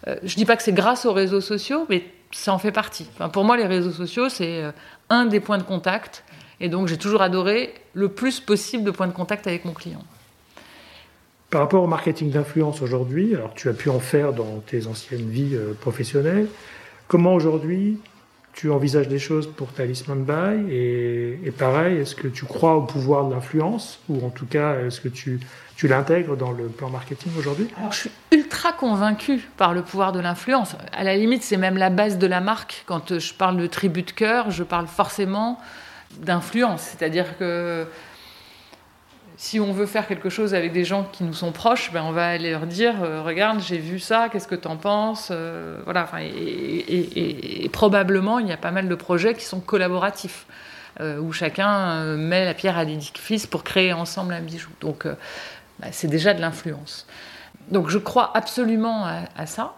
euh, 0.06 0.16
je 0.22 0.34
dis 0.34 0.44
pas 0.44 0.56
que 0.56 0.62
c'est 0.62 0.72
grâce 0.72 1.06
aux 1.06 1.12
réseaux 1.12 1.40
sociaux, 1.40 1.86
mais 1.88 2.04
ça 2.32 2.52
en 2.52 2.58
fait 2.58 2.72
partie. 2.72 3.08
Enfin, 3.14 3.28
pour 3.28 3.44
moi 3.44 3.56
les 3.56 3.66
réseaux 3.66 3.92
sociaux 3.92 4.28
c'est 4.28 4.62
un 5.08 5.26
des 5.26 5.40
points 5.40 5.58
de 5.58 5.62
contact 5.62 6.24
et 6.60 6.68
donc 6.68 6.88
j'ai 6.88 6.98
toujours 6.98 7.22
adoré 7.22 7.72
le 7.94 8.08
plus 8.08 8.40
possible 8.40 8.84
de 8.84 8.90
points 8.90 9.06
de 9.06 9.12
contact 9.12 9.46
avec 9.46 9.64
mon 9.64 9.72
client. 9.72 10.02
Par 11.50 11.62
rapport 11.62 11.82
au 11.82 11.86
marketing 11.86 12.30
d'influence 12.30 12.82
aujourd'hui, 12.82 13.34
alors 13.34 13.54
tu 13.54 13.70
as 13.70 13.72
pu 13.72 13.88
en 13.88 14.00
faire 14.00 14.34
dans 14.34 14.62
tes 14.66 14.86
anciennes 14.86 15.30
vies 15.30 15.56
professionnelles. 15.80 16.48
Comment 17.08 17.34
aujourd'hui 17.34 17.98
tu 18.52 18.70
envisages 18.70 19.08
des 19.08 19.18
choses 19.18 19.46
pour 19.46 19.68
Talisman 19.68 20.24
Buy 20.24 20.70
et, 20.70 21.38
et 21.44 21.50
pareil, 21.50 21.96
est-ce 21.98 22.14
que 22.14 22.28
tu 22.28 22.44
crois 22.44 22.76
au 22.76 22.82
pouvoir 22.82 23.26
de 23.26 23.34
l'influence 23.34 24.00
ou 24.08 24.24
en 24.26 24.30
tout 24.30 24.46
cas 24.46 24.80
est-ce 24.80 25.00
que 25.00 25.08
tu, 25.08 25.40
tu 25.76 25.88
l'intègres 25.88 26.36
dans 26.36 26.50
le 26.50 26.66
plan 26.66 26.90
marketing 26.90 27.32
aujourd'hui? 27.38 27.68
Je 27.90 27.96
suis 27.96 28.10
ultra 28.32 28.72
convaincue 28.72 29.40
par 29.56 29.72
le 29.72 29.82
pouvoir 29.82 30.12
de 30.12 30.20
l'influence. 30.20 30.74
À 30.92 31.02
la 31.04 31.16
limite, 31.16 31.42
c'est 31.44 31.56
même 31.56 31.78
la 31.78 31.88
base 31.88 32.18
de 32.18 32.26
la 32.26 32.40
marque. 32.40 32.82
Quand 32.84 33.18
je 33.18 33.32
parle 33.32 33.56
de 33.56 33.66
tribu 33.66 34.02
de 34.02 34.10
cœur, 34.10 34.50
je 34.50 34.64
parle 34.64 34.86
forcément 34.86 35.58
d'influence. 36.18 36.82
C'est-à-dire 36.82 37.38
que 37.38 37.86
si 39.38 39.60
on 39.60 39.72
veut 39.72 39.86
faire 39.86 40.08
quelque 40.08 40.30
chose 40.30 40.52
avec 40.52 40.72
des 40.72 40.84
gens 40.84 41.04
qui 41.04 41.22
nous 41.22 41.32
sont 41.32 41.52
proches, 41.52 41.92
ben 41.92 42.02
on 42.02 42.10
va 42.10 42.26
aller 42.26 42.50
leur 42.50 42.66
dire 42.66 43.04
euh, 43.04 43.22
regarde, 43.22 43.60
j'ai 43.60 43.78
vu 43.78 44.00
ça, 44.00 44.28
qu'est-ce 44.28 44.48
que 44.48 44.56
tu 44.56 44.66
en 44.66 44.76
penses 44.76 45.28
euh, 45.30 45.80
Voilà. 45.84 46.08
Et, 46.20 47.70
probablement, 47.72 48.40
il 48.40 48.48
y 48.48 48.52
a 48.52 48.56
pas 48.56 48.72
mal 48.72 48.88
de 48.88 48.94
projets 48.96 49.34
qui 49.34 49.44
sont 49.44 49.60
collaboratifs, 49.60 50.46
euh, 51.00 51.20
où 51.20 51.32
chacun 51.32 52.16
met 52.16 52.44
la 52.44 52.52
pierre 52.52 52.76
à 52.76 52.82
l'édifice 52.82 53.46
pour 53.46 53.62
créer 53.62 53.92
ensemble 53.92 54.34
un 54.34 54.40
bijou. 54.40 54.70
Donc, 54.80 55.06
ben, 55.06 55.88
c'est 55.92 56.08
déjà 56.08 56.34
de 56.34 56.40
l'influence. 56.40 57.06
Donc, 57.70 57.90
je 57.90 57.98
crois 57.98 58.36
absolument 58.36 59.06
à, 59.06 59.46
ça. 59.46 59.74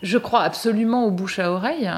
Je 0.00 0.16
crois 0.16 0.42
absolument 0.42 1.06
au 1.06 1.10
bouche 1.10 1.40
à 1.40 1.50
oreille. 1.50 1.90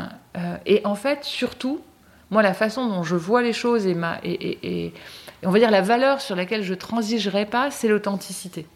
et 0.64 0.80
en 0.84 0.94
fait, 0.94 1.22
surtout, 1.24 1.82
moi, 2.30 2.40
la 2.40 2.54
façon 2.54 2.86
dont 2.86 3.02
je 3.02 3.16
vois 3.16 3.42
les 3.42 3.52
choses 3.52 3.86
et, 3.86 3.94
ma, 3.94 4.18
et 4.22 4.94
et 5.42 5.46
on 5.46 5.50
va 5.50 5.58
dire 5.58 5.70
la 5.70 5.82
valeur 5.82 6.20
sur 6.20 6.36
laquelle 6.36 6.62
je 6.62 6.74
transigerai 6.74 7.46
pas, 7.46 7.70
c'est 7.70 7.88
l'authenticité. 7.88 8.66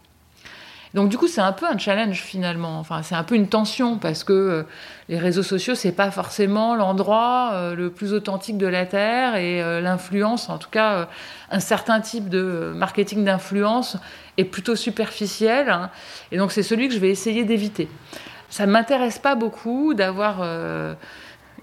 Donc 0.94 1.09
du 1.09 1.16
coup, 1.16 1.27
c'est 1.27 1.40
un 1.40 1.53
peu 1.53 1.66
un 1.66 1.79
challenge 1.79 2.20
finalement. 2.20 2.79
Enfin, 2.79 3.03
c'est 3.03 3.14
un 3.14 3.22
peu 3.22 3.35
une 3.35 3.48
tension 3.48 3.96
parce 3.96 4.25
que 4.25 4.33
euh, 4.33 4.62
les 5.09 5.18
réseaux 5.18 5.42
sociaux, 5.42 5.75
c'est 5.75 5.92
pas 5.92 6.11
forcément 6.11 6.75
l'endroit 6.75 7.51
euh, 7.53 7.75
le 7.75 7.90
plus 7.90 8.12
authentique 8.12 8.59
de 8.59 8.66
la 8.66 8.85
terre 8.85 9.37
et 9.37 9.62
euh, 9.62 9.81
l'influence, 9.81 10.51
en 10.51 10.59
tout 10.59 10.68
cas, 10.70 11.09
un 11.51 11.61
certain 11.61 12.01
type 12.01 12.29
de 12.29 12.72
marketing 12.77 13.25
d'influence 13.25 13.96
est 14.37 14.44
plutôt 14.44 14.77
superficiel. 14.77 15.70
Hein. 15.70 15.90
et 16.31 16.37
donc 16.37 16.53
c'est 16.53 16.62
celui 16.62 16.88
que 16.88 16.94
je 16.94 17.01
vais 17.01 17.11
essayer 17.11 17.44
d'éviter. 17.44 17.88
Ça 18.51 18.66
m'intéresse 18.66 19.18
pas 19.18 19.35
beaucoup 19.35 19.94
d'avoir 19.94 20.42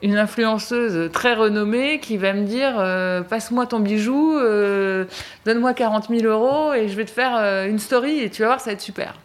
une 0.02 0.18
influenceuse 0.18 1.12
très 1.12 1.34
renommée 1.34 2.00
qui 2.00 2.18
va 2.18 2.34
me 2.34 2.46
dire 2.46 2.76
euh, 2.78 3.22
passe-moi 3.22 3.66
ton 3.66 3.80
bijou, 3.80 4.38
euh, 4.38 5.06
donne-moi 5.46 5.74
40 5.74 6.08
000 6.10 6.24
euros 6.24 6.74
et 6.74 6.88
je 6.88 6.96
vais 6.96 7.06
te 7.06 7.12
faire 7.12 7.36
euh, 7.36 7.68
une 7.68 7.80
story 7.80 8.20
et 8.20 8.30
tu 8.30 8.42
vas 8.42 8.50
voir, 8.50 8.60
ça 8.60 8.68
va 8.68 8.74
être 8.74 8.82
super. 8.82 9.16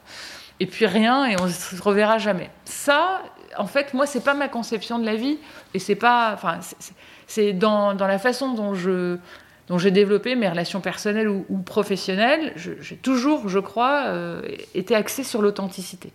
Et 0.60 0.66
puis 0.66 0.87
rien 0.87 1.26
et 1.26 1.37
on 1.40 1.48
se 1.48 1.80
reverra 1.80 2.18
jamais. 2.18 2.50
Ça, 2.64 3.22
en 3.56 3.66
fait, 3.66 3.94
moi, 3.94 4.06
c'est 4.06 4.24
pas 4.24 4.34
ma 4.34 4.48
conception 4.48 4.98
de 4.98 5.06
la 5.06 5.14
vie 5.14 5.38
et 5.74 5.78
c'est 5.78 5.94
pas, 5.94 6.32
enfin, 6.34 6.58
c'est 7.26 7.52
dans, 7.52 7.94
dans, 7.94 8.06
la 8.06 8.18
façon 8.18 8.52
dont 8.54 8.74
je 8.74 9.16
dont 9.68 9.78
j'ai 9.78 9.90
développé 9.90 10.34
mes 10.34 10.46
relations 10.46 10.82
personnelles 10.82 11.28
ou, 11.28 11.58
professionnelles. 11.64 12.52
J'ai 12.56 12.96
toujours, 12.96 13.48
je 13.48 13.58
crois, 13.58 14.12
été 14.74 14.94
axée 14.94 15.24
sur 15.24 15.40
l'authenticité. 15.40 16.12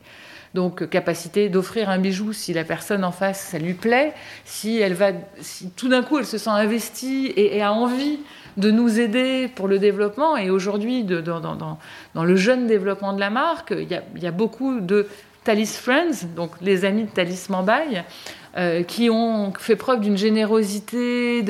Donc 0.56 0.90
capacité 0.90 1.50
d'offrir 1.50 1.90
un 1.90 2.00
bijou 2.00 2.34
si 2.34 2.54
la 2.54 2.64
personne 2.64 3.04
en 3.04 3.12
face 3.12 3.40
ça 3.40 3.60
lui 3.60 3.76
plaît, 3.76 4.14
si 4.46 4.80
elle 4.80 4.94
va, 4.94 5.12
si 5.42 5.70
tout 5.72 5.90
d'un 5.90 6.02
coup 6.02 6.18
elle 6.18 6.26
se 6.26 6.38
sent 6.38 6.50
investie 6.50 7.32
et, 7.36 7.62
a 7.62 7.72
envie 7.72 8.20
de 8.58 8.72
nous 8.72 9.00
aider 9.00 9.48
pour 9.54 9.68
le 9.68 9.80
développement. 9.80 10.38
Et 10.38 10.50
aujourd'hui, 10.50 11.04
dans, 11.04 11.78
le 12.16 12.36
jeune 12.36 12.68
développement 12.68 13.14
de 13.14 13.20
la 13.20 13.30
marque, 13.30 13.74
il 13.78 13.88
y 14.22 14.28
a, 14.28 14.32
beaucoup 14.32 14.80
de 14.80 15.08
Thalys 15.44 15.78
Friends, 15.78 16.28
donc 16.36 16.52
les 16.62 16.84
amis 16.84 17.04
de 17.04 17.10
Thalys 17.10 17.48
Mambaye, 17.50 18.04
euh, 18.58 18.84
qui 18.84 19.10
ont 19.10 19.54
fait 19.54 19.76
preuve 19.76 20.02
d'une 20.02 20.18
générosité, 20.18 21.44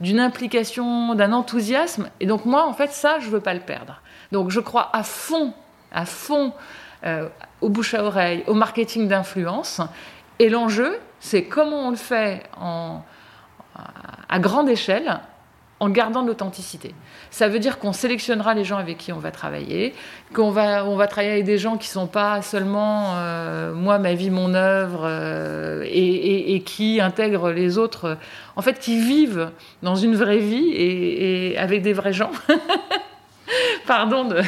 d'une 0.00 0.20
implication, 0.20 1.14
d'un 1.14 1.32
enthousiasme. 1.32 2.10
Et 2.20 2.26
donc 2.26 2.44
moi, 2.44 2.66
en 2.66 2.72
fait, 2.72 2.90
ça, 2.90 3.18
je 3.20 3.30
veux 3.30 3.40
pas 3.40 3.54
le 3.54 3.60
perdre. 3.60 4.02
Donc 4.32 4.50
je 4.50 4.60
crois 4.60 4.90
à 4.92 5.04
fond, 5.04 5.52
à 5.92 6.04
fond 6.04 6.52
au 7.60 7.68
bouche 7.68 7.94
à 7.94 8.04
oreille, 8.04 8.44
au 8.46 8.54
marketing 8.54 9.08
d'influence. 9.08 9.80
Et 10.38 10.48
l'enjeu, 10.48 10.98
c'est 11.20 11.44
comment 11.44 11.88
on 11.88 11.90
le 11.90 11.96
fait 11.96 12.42
à 14.28 14.38
grande 14.38 14.68
échelle 14.68 15.20
en 15.78 15.90
gardant 15.90 16.22
l'authenticité. 16.22 16.94
Ça 17.30 17.48
veut 17.48 17.58
dire 17.58 17.78
qu'on 17.78 17.92
sélectionnera 17.92 18.54
les 18.54 18.64
gens 18.64 18.78
avec 18.78 18.96
qui 18.96 19.12
on 19.12 19.18
va 19.18 19.30
travailler, 19.30 19.94
qu'on 20.32 20.50
va, 20.50 20.86
on 20.86 20.96
va 20.96 21.06
travailler 21.06 21.34
avec 21.34 21.44
des 21.44 21.58
gens 21.58 21.76
qui 21.76 21.88
sont 21.88 22.06
pas 22.06 22.40
seulement 22.40 23.14
euh, 23.16 23.74
moi, 23.74 23.98
ma 23.98 24.14
vie, 24.14 24.30
mon 24.30 24.54
œuvre, 24.54 25.02
euh, 25.04 25.84
et, 25.86 26.62
qui 26.64 27.00
intègrent 27.00 27.50
les 27.50 27.76
autres, 27.76 28.16
en 28.56 28.62
fait, 28.62 28.78
qui 28.78 28.98
vivent 28.98 29.50
dans 29.82 29.96
une 29.96 30.16
vraie 30.16 30.38
vie 30.38 30.72
et, 30.72 31.58
avec 31.58 31.82
des 31.82 31.92
vrais 31.92 32.14
gens. 32.14 32.30
Pardon 33.86 34.24
de, 34.24 34.40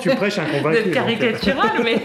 tu 0.00 0.10
prêches 0.10 0.38
un 0.38 0.70
d'être 0.70 0.90
caricatural, 0.90 1.82
mais, 1.84 2.02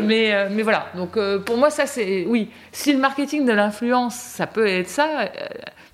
mais, 0.00 0.34
euh, 0.34 0.48
mais 0.50 0.62
voilà. 0.62 0.86
Donc 0.94 1.18
pour 1.44 1.56
moi, 1.56 1.70
ça 1.70 1.86
c'est. 1.86 2.24
Oui, 2.26 2.50
si 2.70 2.92
le 2.92 2.98
marketing 2.98 3.44
de 3.44 3.52
l'influence, 3.52 4.14
ça 4.14 4.46
peut 4.46 4.66
être 4.66 4.88
ça 4.88 5.28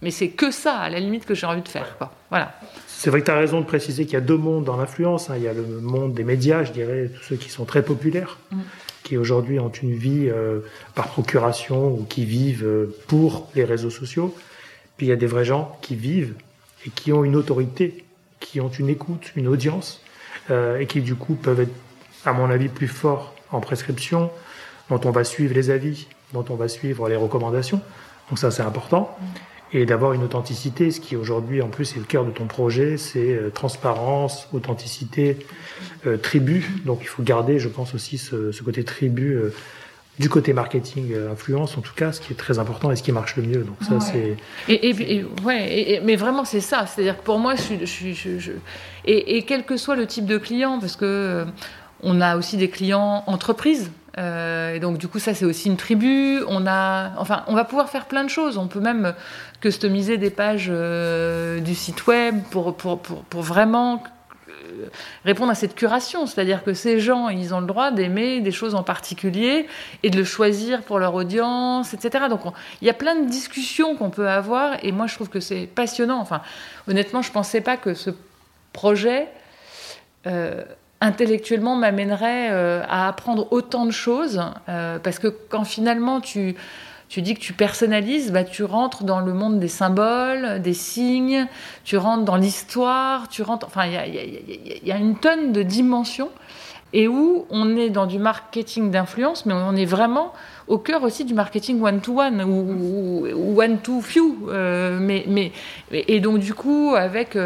mais 0.03 0.11
c'est 0.11 0.29
que 0.29 0.51
ça, 0.51 0.77
à 0.77 0.91
la 0.91 1.01
limite, 1.01 1.25
que 1.25 1.35
j'ai 1.35 1.47
envie 1.47 1.63
de 1.63 1.69
faire. 1.69 1.97
Voilà. 2.31 2.55
C'est 2.87 3.11
vrai 3.11 3.21
que 3.21 3.27
tu 3.27 3.31
as 3.31 3.37
raison 3.37 3.61
de 3.61 3.67
préciser 3.67 4.05
qu'il 4.05 4.15
y 4.15 4.17
a 4.17 4.21
deux 4.21 4.37
mondes 4.37 4.65
dans 4.65 4.77
l'influence. 4.77 5.31
Hein. 5.31 5.35
Il 5.37 5.43
y 5.43 5.49
a 5.49 5.53
le 5.53 5.63
monde 5.63 6.15
des 6.15 6.25
médias, 6.25 6.65
je 6.65 6.73
dirais, 6.73 7.11
tous 7.15 7.23
ceux 7.23 7.37
qui 7.37 7.51
sont 7.51 7.65
très 7.65 7.83
populaires, 7.83 8.39
mm. 8.51 8.59
qui 9.03 9.17
aujourd'hui 9.17 9.59
ont 9.59 9.71
une 9.71 9.95
vie 9.95 10.29
euh, 10.29 10.61
par 10.95 11.09
procuration 11.09 11.89
ou 11.89 12.05
qui 12.09 12.25
vivent 12.25 12.65
euh, 12.65 12.95
pour 13.09 13.49
les 13.55 13.65
réseaux 13.65 13.91
sociaux. 13.91 14.35
Puis 14.97 15.07
il 15.07 15.09
y 15.11 15.13
a 15.13 15.17
des 15.17 15.27
vrais 15.27 15.45
gens 15.45 15.79
qui 15.83 15.97
vivent 15.97 16.35
et 16.87 16.91
qui 16.91 17.13
ont 17.13 17.25
une 17.25 17.37
autorité, 17.37 18.05
qui 18.41 18.61
ont 18.61 18.71
une 18.71 18.89
écoute, 18.89 19.33
une 19.35 19.49
audience, 19.49 20.01
euh, 20.01 20.08
et 20.51 20.87
qui 20.87 21.01
du 21.01 21.15
coup 21.15 21.35
peuvent 21.35 21.61
être, 21.61 21.75
à 22.25 22.33
mon 22.33 22.51
avis, 22.51 22.69
plus 22.69 22.89
forts 22.89 23.35
en 23.51 23.61
prescription, 23.61 24.31
dont 24.91 25.01
on 25.05 25.11
va 25.11 25.25
suivre 25.25 25.55
les 25.55 25.71
avis, 25.71 26.07
dont 26.33 26.45
on 26.49 26.55
va 26.55 26.69
suivre 26.69 27.09
les 27.09 27.17
recommandations. 27.17 27.81
Donc 28.29 28.39
ça, 28.39 28.51
c'est 28.51 28.63
important. 28.63 29.17
Et 29.73 29.85
d'avoir 29.85 30.15
une 30.15 30.23
authenticité, 30.23 30.91
ce 30.91 31.01
qui 31.01 31.15
aujourd'hui 31.15 31.61
en 31.61 31.69
plus 31.69 31.95
est 31.95 31.99
le 31.99 32.05
cœur 32.05 32.25
de 32.25 32.31
ton 32.31 32.47
projet, 32.47 32.97
c'est 32.97 33.35
euh, 33.35 33.51
transparence, 33.51 34.49
authenticité, 34.53 35.39
euh, 36.07 36.17
tribu. 36.17 36.67
Donc 36.87 37.01
il 37.03 37.07
faut 37.07 37.23
garder, 37.23 37.59
je 37.59 37.69
pense 37.69 37.95
aussi, 37.95 38.17
ce, 38.17 38.51
ce 38.51 38.63
côté 38.63 38.83
tribu 38.83 39.35
euh, 39.35 39.55
du 40.19 40.29
côté 40.29 40.53
marketing 40.53 41.15
influence, 41.31 41.77
en 41.79 41.81
tout 41.81 41.95
cas, 41.95 42.13
ce 42.13 42.21
qui 42.21 42.33
est 42.33 42.37
très 42.37 42.59
important 42.59 42.91
et 42.91 42.97
ce 42.97 43.03
qui 43.03 43.13
marche 43.13 43.37
le 43.37 43.43
mieux. 43.45 43.65
Donc 43.65 43.77
ça, 43.81 44.01
c'est. 44.01 44.37
Et, 44.69 44.91
et, 44.91 45.25
ouais, 45.45 46.01
mais 46.05 46.17
vraiment 46.17 46.45
c'est 46.45 46.61
ça. 46.61 46.87
C'est-à-dire 46.87 47.19
que 47.19 47.23
pour 47.23 47.39
moi, 47.39 47.55
je, 47.55 47.85
je, 47.85 48.13
je, 48.13 48.39
je... 48.39 48.53
Et, 49.05 49.43
quel 49.45 49.65
que 49.65 49.77
soit 49.77 49.97
le 49.97 50.07
type 50.07 50.27
de 50.27 50.39
client, 50.39 50.81
parce 50.81 50.97
que 50.97 51.45
on 52.03 52.21
a 52.21 52.37
aussi 52.37 52.57
des 52.57 52.71
clients 52.71 53.25
entreprises 53.27 53.91
euh, 54.19 54.75
et 54.75 54.81
donc 54.81 54.99
du 54.99 55.07
coup 55.07 55.21
ça 55.21 55.33
c'est 55.35 55.45
aussi 55.45 55.69
une 55.69 55.77
tribu. 55.77 56.43
On 56.49 56.67
a, 56.67 57.13
enfin, 57.19 57.45
on 57.47 57.55
va 57.55 57.65
pouvoir 57.65 57.89
faire 57.89 58.07
plein 58.07 58.25
de 58.25 58.31
choses. 58.31 58.59
On 58.59 58.67
peut 58.67 58.81
même 58.81 59.15
customiser 59.61 60.19
des 60.19 60.31
pages 60.31 60.69
euh, 60.71 61.61
du 61.61 61.75
site 61.75 62.07
web 62.07 62.37
pour, 62.51 62.77
pour, 62.77 63.01
pour, 63.01 63.23
pour 63.25 63.43
vraiment 63.43 64.03
euh, 64.03 64.18
répondre 65.25 65.51
à 65.51 65.55
cette 65.55 65.75
curation, 65.75 66.27
c'est-à-dire 66.27 66.65
que 66.65 66.75
ces 66.75 67.01
gens, 67.01 67.29
ils 67.29 67.55
ont 67.55 67.61
le 67.61 67.67
droit 67.67 67.91
d'aimer 67.91 68.41
des 68.41 68.51
choses 68.51 68.75
en 68.75 68.83
particulier 68.83 69.67
et 70.03 70.11
de 70.11 70.17
le 70.17 70.25
choisir 70.25 70.83
pour 70.83 70.99
leur 70.99 71.15
audience, 71.15 71.95
etc. 71.95 72.27
Donc 72.29 72.41
il 72.81 72.87
y 72.87 72.91
a 72.91 72.95
plein 72.95 73.17
de 73.17 73.29
discussions 73.29 73.97
qu'on 73.97 74.11
peut 74.11 74.29
avoir 74.29 74.83
et 74.85 74.93
moi 74.93 75.07
je 75.07 75.15
trouve 75.15 75.29
que 75.29 75.41
c'est 75.41 75.67
passionnant. 75.67 76.21
Enfin, 76.21 76.43
honnêtement, 76.89 77.23
je 77.23 77.33
pensais 77.33 77.61
pas 77.61 77.77
que 77.77 77.95
ce 77.95 78.11
projet 78.73 79.29
euh, 80.27 80.63
intellectuellement 81.01 81.77
m'amènerait 81.77 82.51
euh, 82.51 82.83
à 82.89 83.09
apprendre 83.09 83.47
autant 83.53 83.87
de 83.87 83.93
choses, 83.93 84.43
euh, 84.69 84.99
parce 84.99 85.19
que 85.19 85.29
quand 85.29 85.65
finalement 85.65 86.21
tu, 86.21 86.57
tu 87.09 87.23
dis 87.23 87.35
que 87.35 87.41
tu 87.41 87.55
personnalises, 87.55 88.33
bah, 88.33 88.45
tu 88.45 88.65
rentres 88.65 89.05
dans 89.05 89.21
le 89.21 89.33
monde 89.33 89.59
des 89.59 89.69
symboles, 89.69 90.61
des 90.61 90.75
signes, 90.75 91.47
tu 91.85 91.97
rentres 91.97 92.25
dans 92.25 92.37
l'histoire, 92.37 93.29
tu 93.29 93.43
rentres... 93.43 93.67
Enfin, 93.67 93.87
il 93.87 94.87
y 94.87 94.93
a, 94.93 94.97
une 94.97 95.17
tonne 95.17 95.53
de 95.53 95.63
dimensions, 95.63 96.29
et 96.93 97.09
où 97.09 97.47
on 97.51 97.77
est 97.77 97.91
dans 97.91 98.07
du 98.07 98.19
marketing 98.19 98.91
d'influence, 98.91 99.47
mais 99.47 99.55
on 99.55 99.75
est 99.75 99.85
vraiment 99.87 100.33
au 100.69 100.79
cœur 100.79 101.03
aussi 101.03 101.25
du 101.25 101.35
marketing 101.35 101.83
one-to-one 101.83 102.43
ou, 102.43 103.61
one-to-few. 103.61 104.49
Euh, 104.49 104.99
mais, 105.01 105.25
mais, 105.29 105.53
et 105.91 106.21
donc 106.21 106.39
du 106.39 106.55
coup, 106.55 106.95
avec 106.95 107.37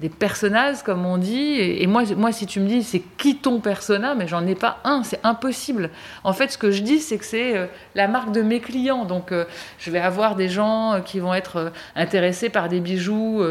des 0.00 0.08
personnages, 0.08 0.82
comme 0.82 1.04
on 1.04 1.18
dit. 1.18 1.56
Et, 1.58 1.86
moi, 1.86 2.02
moi, 2.16 2.32
si 2.32 2.46
tu 2.46 2.60
me 2.60 2.66
dis 2.66 2.82
c'est 2.82 3.02
qui 3.18 3.36
ton 3.36 3.60
persona, 3.60 4.14
mais 4.14 4.26
j'en 4.26 4.46
ai 4.46 4.54
pas 4.54 4.78
un, 4.84 5.02
c'est 5.02 5.20
impossible. 5.24 5.90
En 6.24 6.32
fait, 6.32 6.50
ce 6.50 6.58
que 6.58 6.70
je 6.70 6.82
dis, 6.82 7.00
c'est 7.00 7.18
que 7.18 7.24
c'est 7.24 7.56
euh, 7.56 7.66
la 7.94 8.08
marque 8.08 8.32
de 8.32 8.40
mes 8.40 8.60
clients. 8.60 9.04
Donc, 9.04 9.30
euh, 9.30 9.44
je 9.78 9.90
vais 9.90 9.98
avoir 9.98 10.36
des 10.36 10.48
gens 10.48 10.94
euh, 10.94 11.00
qui 11.00 11.20
vont 11.20 11.34
être 11.34 11.72
intéressés 11.96 12.48
par 12.48 12.68
des 12.68 12.80
bijoux 12.80 13.42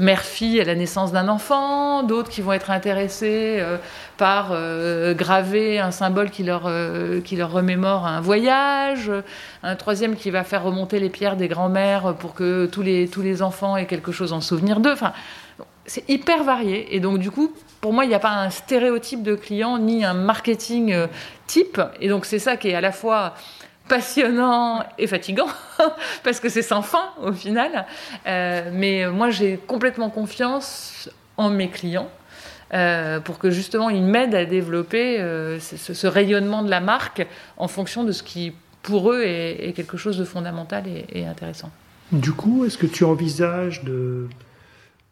mère-fille 0.00 0.60
à 0.60 0.64
la 0.64 0.74
naissance 0.74 1.12
d'un 1.12 1.28
enfant, 1.28 2.02
d'autres 2.02 2.30
qui 2.30 2.42
vont 2.42 2.52
être 2.52 2.70
intéressés 2.70 3.62
par 4.16 4.52
graver 5.14 5.78
un 5.78 5.90
symbole 5.90 6.30
qui 6.30 6.44
leur, 6.44 6.70
qui 7.24 7.36
leur 7.36 7.50
remémore 7.50 8.06
un 8.06 8.20
voyage, 8.20 9.10
un 9.62 9.76
troisième 9.76 10.16
qui 10.16 10.30
va 10.30 10.44
faire 10.44 10.62
remonter 10.62 11.00
les 11.00 11.10
pierres 11.10 11.36
des 11.36 11.48
grands-mères 11.48 12.14
pour 12.14 12.34
que 12.34 12.66
tous 12.66 12.82
les, 12.82 13.08
tous 13.08 13.22
les 13.22 13.42
enfants 13.42 13.76
aient 13.76 13.86
quelque 13.86 14.12
chose 14.12 14.32
en 14.32 14.40
souvenir 14.40 14.80
d'eux. 14.80 14.92
Enfin, 14.92 15.12
c'est 15.86 16.08
hyper 16.08 16.44
varié. 16.44 16.94
Et 16.94 17.00
donc, 17.00 17.18
du 17.18 17.30
coup, 17.30 17.52
pour 17.80 17.92
moi, 17.92 18.04
il 18.04 18.08
n'y 18.08 18.14
a 18.14 18.20
pas 18.20 18.32
un 18.32 18.50
stéréotype 18.50 19.22
de 19.22 19.34
client 19.34 19.78
ni 19.78 20.04
un 20.04 20.14
marketing 20.14 20.92
euh, 20.92 21.06
type. 21.46 21.80
Et 22.00 22.08
donc, 22.08 22.24
c'est 22.24 22.38
ça 22.38 22.56
qui 22.56 22.68
est 22.68 22.74
à 22.74 22.80
la 22.80 22.92
fois 22.92 23.34
passionnant 23.88 24.82
et 24.96 25.06
fatigant 25.06 25.48
parce 26.24 26.40
que 26.40 26.48
c'est 26.48 26.62
sans 26.62 26.82
fin 26.82 27.10
au 27.22 27.32
final. 27.32 27.86
Euh, 28.26 28.70
mais 28.72 29.06
moi, 29.08 29.30
j'ai 29.30 29.58
complètement 29.58 30.10
confiance 30.10 31.10
en 31.36 31.50
mes 31.50 31.68
clients. 31.68 32.08
Euh, 32.74 33.20
pour 33.20 33.38
que 33.38 33.50
justement 33.50 33.88
ils 33.88 34.02
m'aident 34.02 34.34
à 34.34 34.44
développer 34.44 35.18
ce, 35.60 36.06
rayonnement 36.06 36.62
de 36.64 36.70
la 36.70 36.80
marque 36.80 37.24
en 37.56 37.68
fonction 37.68 38.02
de 38.02 38.10
ce 38.10 38.22
qui 38.22 38.52
pour 38.82 39.12
eux 39.12 39.22
est, 39.22 39.72
quelque 39.76 39.96
chose 39.96 40.18
de 40.18 40.24
fondamental 40.24 40.84
et 40.86 41.24
intéressant. 41.24 41.70
Du 42.12 42.32
coup, 42.32 42.64
est-ce 42.64 42.78
que 42.78 42.86
tu 42.86 43.04
envisages 43.04 43.82
de, 43.82 44.28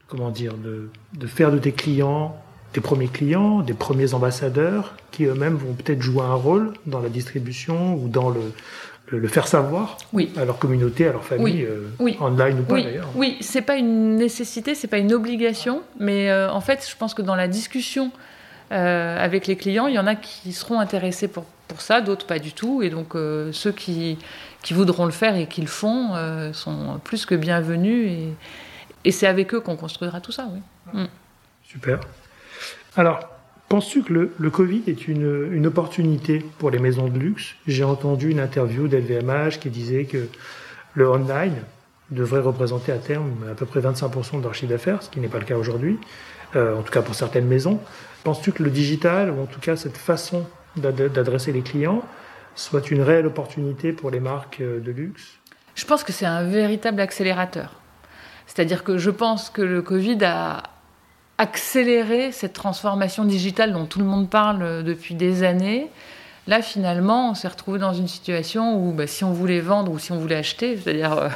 comment 0.06 0.30
dire, 0.30 0.54
de, 0.54 1.26
faire 1.26 1.50
de 1.50 1.58
tes 1.58 1.72
clients 1.72 2.36
des 2.74 2.80
premiers 2.80 3.08
clients, 3.08 3.60
des 3.60 3.74
premiers 3.74 4.14
ambassadeurs, 4.14 4.94
qui 5.10 5.24
eux-mêmes 5.24 5.56
vont 5.56 5.74
peut-être 5.74 6.00
jouer 6.00 6.22
un 6.22 6.32
rôle 6.32 6.72
dans 6.86 7.00
la 7.00 7.10
distribution 7.10 7.96
ou 7.96 8.08
dans 8.08 8.30
le, 8.30 8.40
le, 9.16 9.28
faire 9.28 9.46
savoir 9.46 9.98
oui. 10.12 10.32
à 10.36 10.44
leur 10.44 10.58
communauté, 10.58 11.06
à 11.06 11.12
leur 11.12 11.24
famille, 11.24 11.62
euh, 11.62 11.88
oui. 11.98 12.16
online 12.20 12.60
ou 12.60 12.62
pas 12.62 12.74
oui. 12.74 12.84
d'ailleurs. 12.84 13.08
Oui, 13.14 13.36
c'est 13.40 13.62
pas 13.62 13.76
une 13.76 14.16
nécessité, 14.16 14.74
c'est 14.74 14.88
pas 14.88 14.98
une 14.98 15.12
obligation, 15.12 15.82
mais 16.00 16.30
euh, 16.30 16.50
en 16.50 16.60
fait, 16.60 16.86
je 16.90 16.96
pense 16.96 17.14
que 17.14 17.22
dans 17.22 17.34
la 17.34 17.48
discussion 17.48 18.10
euh, 18.72 19.22
avec 19.22 19.46
les 19.46 19.56
clients, 19.56 19.86
il 19.86 19.94
y 19.94 19.98
en 19.98 20.06
a 20.06 20.14
qui 20.14 20.52
seront 20.52 20.80
intéressés 20.80 21.28
pour, 21.28 21.44
pour 21.68 21.80
ça, 21.80 22.00
d'autres 22.00 22.26
pas 22.26 22.38
du 22.38 22.52
tout, 22.52 22.82
et 22.82 22.90
donc 22.90 23.14
ceux 23.52 23.72
qui, 23.72 24.18
qui 24.62 24.74
voudront 24.74 25.04
le 25.04 25.12
faire 25.12 25.36
et 25.36 25.46
qui 25.46 25.60
le 25.60 25.66
font 25.66 26.10
sont 26.52 27.00
plus 27.04 27.26
que 27.26 27.34
bienvenus 27.34 28.10
et 28.10 28.28
et 29.04 29.10
c'est 29.10 29.26
avec 29.26 29.52
eux 29.54 29.60
qu'on 29.60 29.76
construira 29.76 30.20
tout 30.20 30.32
ça, 30.32 30.48
oui. 30.52 31.06
Super. 31.64 32.00
Alors, 32.96 33.20
penses-tu 33.72 34.02
que 34.02 34.30
le, 34.38 34.50
Covid 34.50 34.82
est 34.86 35.08
une, 35.08 35.66
opportunité 35.66 36.44
pour 36.58 36.70
les 36.70 36.78
maisons 36.78 37.08
de 37.08 37.18
luxe? 37.18 37.54
J'ai 37.66 37.84
entendu 37.84 38.28
une 38.30 38.38
interview 38.38 38.86
d'LVMH 38.86 39.60
qui 39.60 39.70
disait 39.70 40.04
que 40.04 40.28
le 40.92 41.08
online 41.08 41.54
devrait 42.10 42.40
représenter 42.40 42.92
à 42.92 42.98
terme 42.98 43.32
à 43.50 43.54
peu 43.54 43.64
près 43.64 43.80
25% 43.80 44.40
de 44.40 44.42
leur 44.42 44.54
chiffre 44.54 44.70
d'affaires, 44.70 45.02
ce 45.02 45.08
qui 45.08 45.20
n'est 45.20 45.28
pas 45.28 45.38
le 45.38 45.46
cas 45.46 45.56
aujourd'hui, 45.56 45.98
euh, 46.54 46.76
en 46.78 46.82
tout 46.82 46.92
cas 46.92 47.00
pour 47.00 47.14
certaines 47.14 47.46
maisons. 47.46 47.80
Penses-tu 48.24 48.52
que 48.52 48.62
le 48.62 48.68
digital, 48.68 49.30
ou 49.30 49.40
en 49.40 49.46
tout 49.46 49.60
cas 49.60 49.74
cette 49.74 49.96
façon 49.96 50.44
d'adresser 50.76 51.50
les 51.52 51.62
clients, 51.62 52.02
soit 52.54 52.90
une 52.90 53.00
réelle 53.00 53.26
opportunité 53.26 53.94
pour 53.94 54.10
les 54.10 54.20
marques 54.20 54.60
euh, 54.60 54.80
de 54.80 54.92
luxe? 54.92 55.38
Je 55.76 55.86
pense 55.86 56.04
que 56.04 56.12
c'est 56.12 56.26
un 56.26 56.44
véritable 56.44 57.00
accélérateur. 57.00 57.80
C'est-à-dire 58.46 58.84
que 58.84 58.98
je 58.98 59.08
pense 59.08 59.48
que 59.48 59.62
le 59.62 59.80
Covid 59.80 60.18
a 60.26 60.62
accéléré 61.42 62.30
cette 62.30 62.52
transformation 62.52 63.24
digitale 63.24 63.72
dont 63.72 63.84
tout 63.84 63.98
le 63.98 64.04
monde 64.04 64.30
parle 64.30 64.84
depuis 64.84 65.16
des 65.16 65.42
années. 65.42 65.90
Là, 66.46 66.62
finalement, 66.62 67.30
on 67.30 67.34
s'est 67.34 67.48
retrouvé 67.48 67.80
dans 67.80 67.92
une 67.92 68.06
situation 68.06 68.76
où, 68.76 68.92
bah, 68.92 69.08
si 69.08 69.24
on 69.24 69.32
voulait 69.32 69.58
vendre 69.58 69.90
ou 69.90 69.98
si 69.98 70.12
on 70.12 70.18
voulait 70.18 70.36
acheter, 70.36 70.76
c'est-à-dire, 70.76 71.18
euh, 71.18 71.28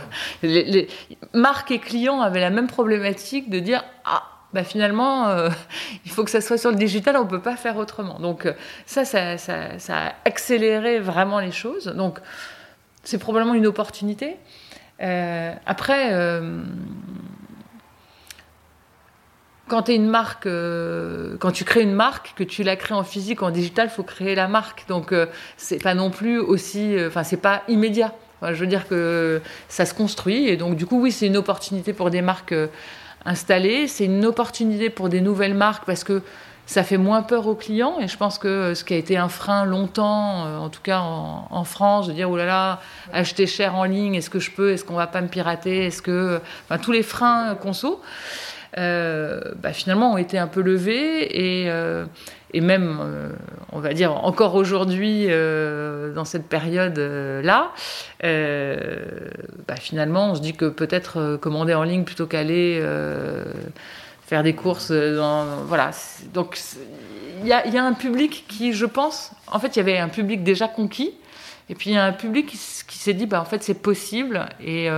les, 0.45 0.87
marques 1.33 1.73
et 1.73 1.81
clients 1.81 2.21
avaient 2.21 2.41
la 2.41 2.51
même 2.51 2.69
problématique 2.69 3.51
de 3.51 3.59
dire 3.59 3.85
ah. 4.05 4.23
Bah 4.55 4.63
finalement, 4.63 5.29
euh, 5.29 5.51
il 6.07 6.11
faut 6.11 6.25
que 6.25 6.31
ça 6.31 6.41
soit 6.41 6.57
sur 6.57 6.71
le 6.71 6.77
digital, 6.77 7.17
on 7.17 7.25
ne 7.25 7.29
peut 7.29 7.43
pas 7.43 7.57
faire 7.57 7.77
autrement. 7.77 8.21
Donc 8.21 8.49
ça 8.87 9.05
ça, 9.05 9.37
ça, 9.37 9.79
ça, 9.79 9.97
a 9.99 10.13
accéléré 10.25 11.01
vraiment 11.01 11.41
les 11.41 11.51
choses. 11.51 11.87
Donc 11.87 12.21
c'est 13.03 13.19
probablement 13.19 13.55
une 13.55 13.67
opportunité. 13.67 14.37
après, 14.99 16.41
quand 19.69 19.83
tu 19.83 19.93
une 19.93 20.07
marque, 20.07 20.47
euh, 20.47 21.37
quand 21.39 21.51
tu 21.51 21.65
crées 21.65 21.83
une 21.83 21.95
marque, 21.95 22.35
que 22.37 22.45
tu 22.45 22.63
la 22.63 22.77
crées 22.77 22.95
en 22.95 23.03
physique, 23.03 23.43
en 23.43 23.51
digital, 23.51 23.91
faut 23.91 24.03
créer 24.03 24.35
la 24.35 24.49
marque. 24.49 24.85
Donc 24.89 25.13
euh, 25.13 25.27
c'est 25.57 25.83
pas 25.83 25.95
non 25.95 26.11
plus 26.11 26.39
aussi, 26.39 26.97
euh, 26.97 27.09
enfin 27.09 27.25
c'est 27.25 27.37
pas 27.37 27.63
immédiat. 27.69 28.13
je 28.43 28.55
veux 28.55 28.67
dire 28.67 28.87
que 28.87 29.41
ça 29.69 29.85
se 29.87 29.95
construit 29.95 30.49
et 30.49 30.57
donc 30.57 30.77
du 30.77 30.87
coup 30.87 31.01
oui 31.01 31.11
c'est 31.11 31.27
une 31.27 31.37
opportunité 31.37 31.93
pour 31.93 32.11
des 32.11 32.23
marques 32.23 32.55
installées, 33.25 33.89
c'est 33.89 34.05
une 34.05 34.25
opportunité 34.25 34.89
pour 34.91 35.09
des 35.09 35.21
nouvelles 35.21 35.55
marques 35.55 35.85
parce 35.85 36.05
que 36.05 36.23
ça 36.67 36.83
fait 36.83 36.99
moins 36.99 37.23
peur 37.23 37.47
aux 37.47 37.55
clients 37.55 37.99
et 38.01 38.09
je 38.09 38.17
pense 38.17 38.39
que 38.39 38.75
ce 38.75 38.85
qui 38.85 38.95
a 38.95 38.97
été 38.97 39.17
un 39.17 39.29
frein 39.29 39.65
longtemps, 39.65 40.63
en 40.63 40.69
tout 40.69 40.81
cas 40.83 41.01
en, 41.01 41.65
France, 41.65 42.09
de 42.09 42.13
dire 42.13 42.29
oh 42.29 42.37
là 42.37 42.45
là, 42.45 42.81
acheter 43.13 43.47
cher 43.47 43.77
en 43.77 43.85
ligne, 43.85 44.17
est-ce 44.17 44.31
que 44.31 44.41
je 44.41 44.51
peux, 44.51 44.73
est-ce 44.73 44.85
qu'on 44.85 44.97
va 44.97 45.07
pas 45.07 45.21
me 45.21 45.29
pirater, 45.29 45.87
est-ce 45.87 46.03
que, 46.03 46.41
enfin 46.65 46.79
tous 46.79 46.93
les 46.93 47.05
freins 47.05 47.55
conso. 47.55 48.01
Euh, 48.79 49.41
bah, 49.57 49.73
finalement 49.73 50.13
ont 50.13 50.19
été 50.19 50.37
un 50.37 50.49
peu 50.49 50.61
levés 50.61 51.63
et, 51.63 51.71
euh, 51.71 52.05
et 52.53 52.61
même, 52.61 52.99
euh, 53.01 53.31
on 53.73 53.81
va 53.81 53.95
dire, 53.95 54.13
encore 54.13 54.55
aujourd'hui, 54.55 55.29
dans 55.29 56.25
cette 56.25 56.47
période-là, 56.47 57.73
bah, 58.23 59.77
finalement, 59.77 60.31
on 60.31 60.35
se 60.35 60.41
dit 60.41 60.53
que 60.53 60.67
peut-être 60.67 61.37
commander 61.37 61.75
en 61.75 61.85
ligne 61.85 62.05
plutôt 62.05 62.27
qu'aller 62.27 62.83
faire 64.27 64.43
des 64.43 64.55
courses. 64.55 64.93
Voilà. 64.93 65.91
Donc, 66.33 66.59
il 67.43 67.49
y 67.49 67.53
a, 67.53 67.85
un 67.85 67.95
public 67.95 68.45
qui, 68.49 68.73
je 68.73 68.87
pense, 68.87 69.33
en 69.47 69.59
fait, 69.59 69.77
il 69.77 69.79
y 69.79 69.81
avait 69.81 69.99
un 69.99 70.09
public 70.09 70.45
déjà 70.45 70.69
conquis. 70.69 71.15
Et 71.69 71.75
puis, 71.75 71.91
il 71.91 71.95
y 71.95 71.99
a 71.99 72.05
un 72.05 72.13
public 72.13 72.47
qui, 72.47 72.59
qui 72.87 72.99
s'est 72.99 73.15
dit, 73.15 73.27
bah, 73.27 73.41
en 73.41 73.45
fait, 73.45 73.63
c'est 73.63 73.83
possible. 73.83 74.47
Et 74.65 74.89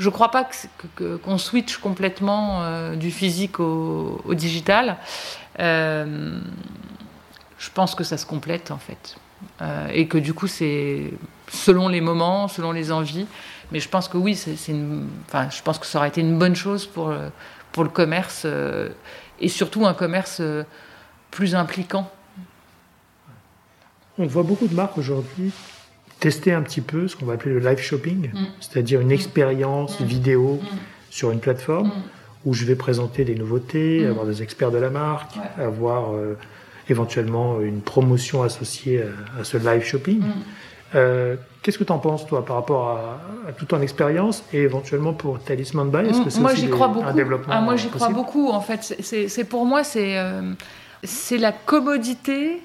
je 0.00 0.06
ne 0.06 0.10
crois 0.10 0.30
pas 0.30 0.48
qu'on 0.96 1.36
switch 1.36 1.76
complètement 1.76 2.62
euh, 2.62 2.96
du 2.96 3.10
physique 3.10 3.60
au, 3.60 4.18
digital. 4.32 4.96
Euh, 5.58 6.40
je 7.58 7.70
pense 7.74 7.94
que 7.94 8.02
ça 8.02 8.16
se 8.16 8.24
complète 8.24 8.70
en 8.70 8.78
fait. 8.78 9.16
Euh, 9.60 9.88
et 9.92 10.08
que 10.08 10.16
du 10.16 10.32
coup, 10.32 10.46
c'est 10.46 11.12
selon 11.48 11.88
les 11.88 12.00
moments, 12.00 12.48
selon 12.48 12.72
les 12.72 12.90
envies. 12.90 13.26
Mais 13.72 13.78
je 13.78 13.90
pense 13.90 14.08
que 14.08 14.16
oui, 14.16 14.42
je 14.42 15.62
pense 15.62 15.78
que 15.78 15.86
ça 15.86 15.98
aurait 15.98 16.08
été 16.08 16.22
une 16.22 16.38
bonne 16.38 16.56
chose 16.56 16.86
pour, 16.86 17.12
pour 17.70 17.84
le 17.84 17.90
commerce 17.90 18.46
et 19.38 19.48
surtout 19.48 19.84
un 19.86 19.94
commerce 19.94 20.40
plus 21.30 21.54
impliquant. 21.54 22.10
On 24.18 24.26
voit 24.26 24.42
beaucoup 24.42 24.66
de 24.66 24.74
marques 24.74 24.96
aujourd'hui 24.96 25.52
tester 26.20 26.52
un 26.52 26.62
petit 26.62 26.80
peu 26.80 27.08
ce 27.08 27.16
qu'on 27.16 27.26
va 27.26 27.34
appeler 27.34 27.54
le 27.54 27.60
live 27.60 27.78
shopping, 27.78 28.30
mm. 28.32 28.46
c'est-à-dire 28.60 29.00
une 29.00 29.08
mm. 29.08 29.12
expérience 29.12 30.00
mm. 30.00 30.04
vidéo 30.04 30.60
sur 31.10 31.30
une 31.30 31.40
plateforme 31.40 31.90
où 32.46 32.54
je 32.54 32.64
vais 32.64 32.76
présenter 32.76 33.24
des 33.24 33.34
nouveautés, 33.34 34.06
avoir 34.06 34.26
des 34.26 34.42
experts 34.42 34.70
de 34.70 34.78
la 34.78 34.90
marque, 34.90 35.32
avoir 35.58 36.14
euh, 36.14 36.38
éventuellement 36.88 37.60
une 37.60 37.80
promotion 37.80 38.42
associée 38.42 39.02
à, 39.38 39.44
ce 39.44 39.58
live 39.58 39.84
shopping. 39.84 40.22
Euh, 40.94 41.36
qu'est-ce 41.62 41.78
que 41.78 41.84
tu 41.84 41.92
en 41.92 41.98
penses, 41.98 42.26
toi, 42.26 42.44
par 42.44 42.56
rapport 42.56 42.88
à, 42.88 43.52
toute 43.52 43.68
ton 43.68 43.80
expérience 43.80 44.42
et 44.52 44.62
éventuellement 44.62 45.12
pour 45.12 45.38
Talisman 45.40 45.90
Buy 45.90 46.08
Est-ce 46.08 46.22
que 46.22 46.30
c'est 46.30 46.40
moi, 46.40 46.54
j'y 46.54 46.70
crois 46.70 46.88
beaucoup. 46.88 47.06
un 47.06 47.14
développement 47.14 47.54
ah, 47.54 47.60
Moi, 47.60 47.76
j'y 47.76 47.88
crois 47.88 48.08
beaucoup. 48.08 48.48
En 48.48 48.60
fait, 48.60 48.96
c'est 49.00 49.44
pour 49.44 49.66
moi, 49.66 49.84
c'est 49.84 50.18
euh, 50.18 50.52
c'est 51.04 51.38
la 51.38 51.52
commodité 51.52 52.60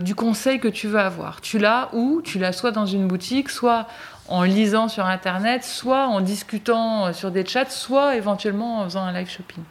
du 0.00 0.14
conseil 0.14 0.60
que 0.60 0.68
tu 0.68 0.88
veux 0.88 0.98
avoir. 0.98 1.40
Tu 1.40 1.58
l'as 1.58 1.90
où 1.92 2.22
Tu 2.22 2.38
l'as 2.38 2.52
soit 2.52 2.70
dans 2.70 2.86
une 2.86 3.06
boutique, 3.06 3.50
soit 3.50 3.86
en 4.28 4.42
lisant 4.42 4.88
sur 4.88 5.04
Internet, 5.04 5.64
soit 5.64 6.06
en 6.06 6.20
discutant 6.20 7.06
euh, 7.06 7.12
sur 7.12 7.30
des 7.30 7.44
chats, 7.44 7.68
soit 7.68 8.16
éventuellement 8.16 8.80
en 8.80 8.84
faisant 8.84 9.02
un 9.02 9.12
live 9.12 9.28
shopping. 9.28 9.62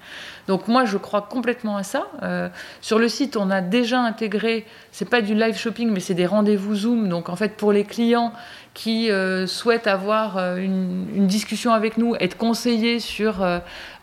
Donc 0.47 0.67
moi, 0.67 0.85
je 0.85 0.97
crois 0.97 1.23
complètement 1.23 1.77
à 1.77 1.83
ça. 1.83 2.05
Euh, 2.21 2.49
sur 2.81 2.99
le 2.99 3.09
site, 3.09 3.35
on 3.35 3.49
a 3.49 3.61
déjà 3.61 3.99
intégré, 3.99 4.67
c'est 4.91 5.09
pas 5.09 5.21
du 5.21 5.33
live 5.33 5.57
shopping, 5.57 5.89
mais 5.89 5.99
c'est 5.99 6.13
des 6.13 6.27
rendez-vous 6.27 6.75
Zoom. 6.75 7.09
Donc 7.09 7.29
en 7.29 7.35
fait, 7.35 7.57
pour 7.57 7.71
les 7.71 7.83
clients 7.83 8.31
qui 8.73 9.11
euh, 9.11 9.45
souhaitent 9.45 9.87
avoir 9.87 10.37
euh, 10.37 10.57
une, 10.57 11.27
discussion 11.27 11.73
avec 11.73 11.97
nous, 11.97 12.15
être 12.15 12.37
conseillés 12.37 12.99
sur 12.99 13.45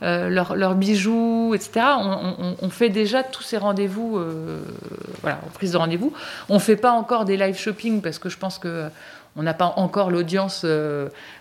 leurs 0.00 0.74
bijoux, 0.74 1.54
etc., 1.54 1.86
on, 2.62 2.70
fait 2.70 2.88
déjà 2.88 3.22
tous 3.22 3.42
ces 3.42 3.58
rendez-vous, 3.58 4.18
voilà, 5.22 5.40
en 5.46 5.50
prise 5.50 5.72
de 5.72 5.76
rendez-vous. 5.76 6.12
On 6.48 6.58
fait 6.58 6.76
pas 6.76 6.92
encore 6.92 7.24
des 7.24 7.36
live 7.36 7.56
shopping 7.56 8.00
parce 8.00 8.18
que 8.18 8.28
je 8.28 8.38
pense 8.38 8.58
que 8.58 8.88
on 9.36 9.42
n'a 9.42 9.54
pas 9.54 9.74
encore 9.76 10.10
l'audience 10.10 10.64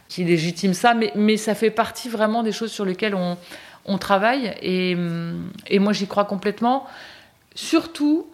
qui 0.09 0.23
légitime 0.23 0.73
ça, 0.73 0.93
mais, 0.93 1.37
ça 1.37 1.55
fait 1.55 1.71
partie 1.71 2.09
vraiment 2.09 2.43
des 2.43 2.51
choses 2.51 2.71
sur 2.71 2.85
lesquelles 2.85 3.15
on 3.15 3.37
on 3.89 3.97
travaille 3.97 4.53
et, 4.61 4.95
moi 5.79 5.93
j'y 5.93 6.07
crois 6.07 6.25
complètement. 6.25 6.85
Surtout 7.55 8.27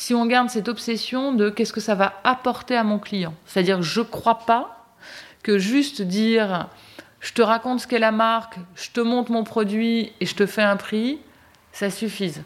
si 0.00 0.14
on 0.14 0.24
garde 0.24 0.48
cette 0.48 0.68
obsession 0.68 1.34
de 1.34 1.50
qu'est-ce 1.50 1.74
que 1.74 1.80
ça 1.80 1.94
va 1.94 2.14
apporter 2.24 2.74
à 2.74 2.84
mon 2.84 2.98
client. 2.98 3.34
C'est-à-dire 3.44 3.82
je 3.82 4.00
ne 4.00 4.06
crois 4.06 4.38
pas 4.46 4.86
que 5.42 5.58
juste 5.58 6.00
dire 6.00 6.68
je 7.20 7.34
te 7.34 7.42
raconte 7.42 7.80
ce 7.80 7.86
qu'est 7.86 7.98
la 7.98 8.10
marque, 8.10 8.54
je 8.76 8.88
te 8.92 9.00
montre 9.02 9.30
mon 9.30 9.44
produit 9.44 10.14
et 10.18 10.24
je 10.24 10.34
te 10.34 10.46
fais 10.46 10.62
un 10.62 10.76
prix, 10.76 11.18
ça 11.72 11.90
suffise. 11.90 12.42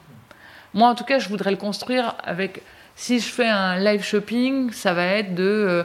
Moi 0.74 0.88
en 0.88 0.96
tout 0.96 1.04
cas 1.04 1.20
je 1.20 1.28
voudrais 1.28 1.52
le 1.52 1.56
construire 1.56 2.16
avec 2.24 2.62
si 2.96 3.20
je 3.20 3.28
fais 3.28 3.46
un 3.46 3.78
live 3.78 4.02
shopping, 4.02 4.72
ça 4.72 4.92
va 4.92 5.06
être 5.06 5.36
de 5.36 5.44
euh, 5.44 5.82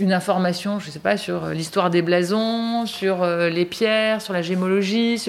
une 0.00 0.12
information, 0.12 0.80
je 0.80 0.88
ne 0.88 0.90
sais 0.90 0.98
pas, 0.98 1.16
sur 1.16 1.44
euh, 1.44 1.52
l'histoire 1.52 1.88
des 1.88 2.02
blasons, 2.02 2.84
sur 2.86 3.22
euh, 3.22 3.48
les 3.48 3.64
pierres, 3.64 4.20
sur 4.20 4.32
la 4.32 4.42
gémologie. 4.42 5.22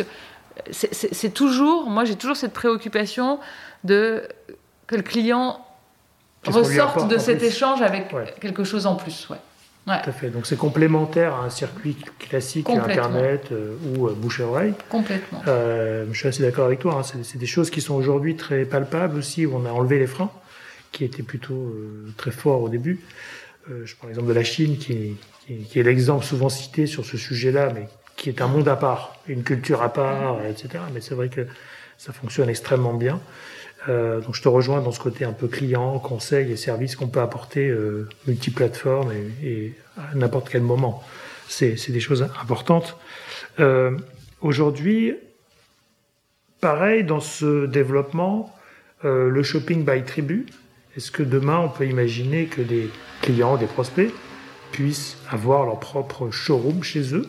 C'est 0.71 1.33
toujours, 1.35 1.87
moi 1.87 2.03
j'ai 2.03 2.15
toujours 2.15 2.35
cette 2.35 2.53
préoccupation 2.53 3.39
de 3.83 4.27
que 4.87 4.95
le 4.95 5.03
client 5.03 5.61
ressorte 6.49 7.07
de 7.07 7.17
cet 7.17 7.43
échange 7.43 7.81
avec 7.81 8.13
quelque 8.39 8.63
chose 8.63 8.85
en 8.85 8.95
plus. 8.95 9.27
Ouais. 9.29 9.37
Tout 9.85 10.09
à 10.09 10.11
fait. 10.11 10.29
Donc 10.29 10.45
c'est 10.45 10.57
complémentaire 10.57 11.35
à 11.35 11.45
un 11.45 11.49
circuit 11.49 11.95
classique 12.19 12.69
Internet 12.69 13.47
euh, 13.53 13.77
ou 13.95 14.09
bouche-oreille. 14.09 14.73
Complètement. 14.89 15.41
je 15.45 16.13
suis 16.13 16.27
assez 16.27 16.43
d'accord 16.43 16.65
avec 16.65 16.79
toi. 16.79 16.99
Hein. 16.99 17.19
C'est 17.23 17.37
des 17.37 17.45
choses 17.45 17.69
qui 17.69 17.79
sont 17.79 17.95
aujourd'hui 17.95 18.35
très 18.35 18.65
palpables 18.65 19.17
aussi, 19.17 19.45
où 19.45 19.55
on 19.55 19.65
a 19.65 19.71
enlevé 19.71 19.97
les 19.97 20.07
freins, 20.07 20.29
qui 20.91 21.05
étaient 21.05 21.23
plutôt 21.23 21.73
très 22.17 22.31
forts 22.31 22.61
au 22.61 22.69
début. 22.69 22.99
Euh, 23.69 23.85
je 23.85 23.95
prends 23.95 24.07
l'exemple 24.07 24.29
de 24.29 24.33
la 24.33 24.43
Chine, 24.43 24.77
qui 24.77 25.17
est, 25.49 25.83
l'exemple 25.83 26.25
souvent 26.25 26.49
cité 26.49 26.85
sur 26.87 27.05
ce 27.05 27.17
sujet-là, 27.17 27.71
mais 27.73 27.87
qui 28.15 28.29
est 28.29 28.41
un 28.41 28.47
monde 28.47 28.67
à 28.67 28.75
part, 28.75 29.15
une 29.27 29.43
culture 29.43 29.81
à 29.81 29.91
part, 29.91 30.37
etc. 30.45 30.83
Mais 30.93 31.01
c'est 31.01 31.15
vrai 31.15 31.29
que 31.29 31.47
ça 31.97 32.13
fonctionne 32.13 32.49
extrêmement 32.49 32.93
bien. 32.93 33.19
Euh, 33.87 34.19
donc 34.21 34.35
je 34.35 34.41
te 34.41 34.49
rejoins 34.49 34.81
dans 34.81 34.91
ce 34.91 34.99
côté 34.99 35.23
un 35.23 35.33
peu 35.33 35.47
client, 35.47 35.99
conseil 35.99 36.51
et 36.51 36.57
service 36.57 36.95
qu'on 36.95 37.07
peut 37.07 37.21
apporter 37.21 37.67
euh, 37.67 38.07
multiplateforme 38.25 39.11
et, 39.43 39.73
à 39.97 40.15
n'importe 40.15 40.49
quel 40.49 40.61
moment. 40.61 41.03
C'est 41.47 41.89
des 41.89 41.99
choses 41.99 42.23
importantes. 42.41 42.97
Euh, 43.59 43.97
Aujourd'hui, 44.41 45.15
pareil 46.61 47.03
dans 47.03 47.21
ce 47.21 47.65
développement, 47.65 48.53
euh, 49.03 49.29
le 49.29 49.41
shopping 49.41 49.83
by 49.83 50.03
tribu, 50.03 50.45
est-ce 50.95 51.09
que 51.09 51.23
demain, 51.23 51.57
on 51.59 51.69
peut 51.69 51.87
imaginer 51.87 52.45
que 52.45 52.61
des 52.61 52.89
clients, 53.21 53.57
des 53.57 53.65
prospects, 53.65 54.11
puissent 54.71 55.17
avoir 55.29 55.65
leur 55.65 55.79
propre 55.79 56.29
showroom 56.29 56.83
chez 56.83 57.15
eux, 57.15 57.27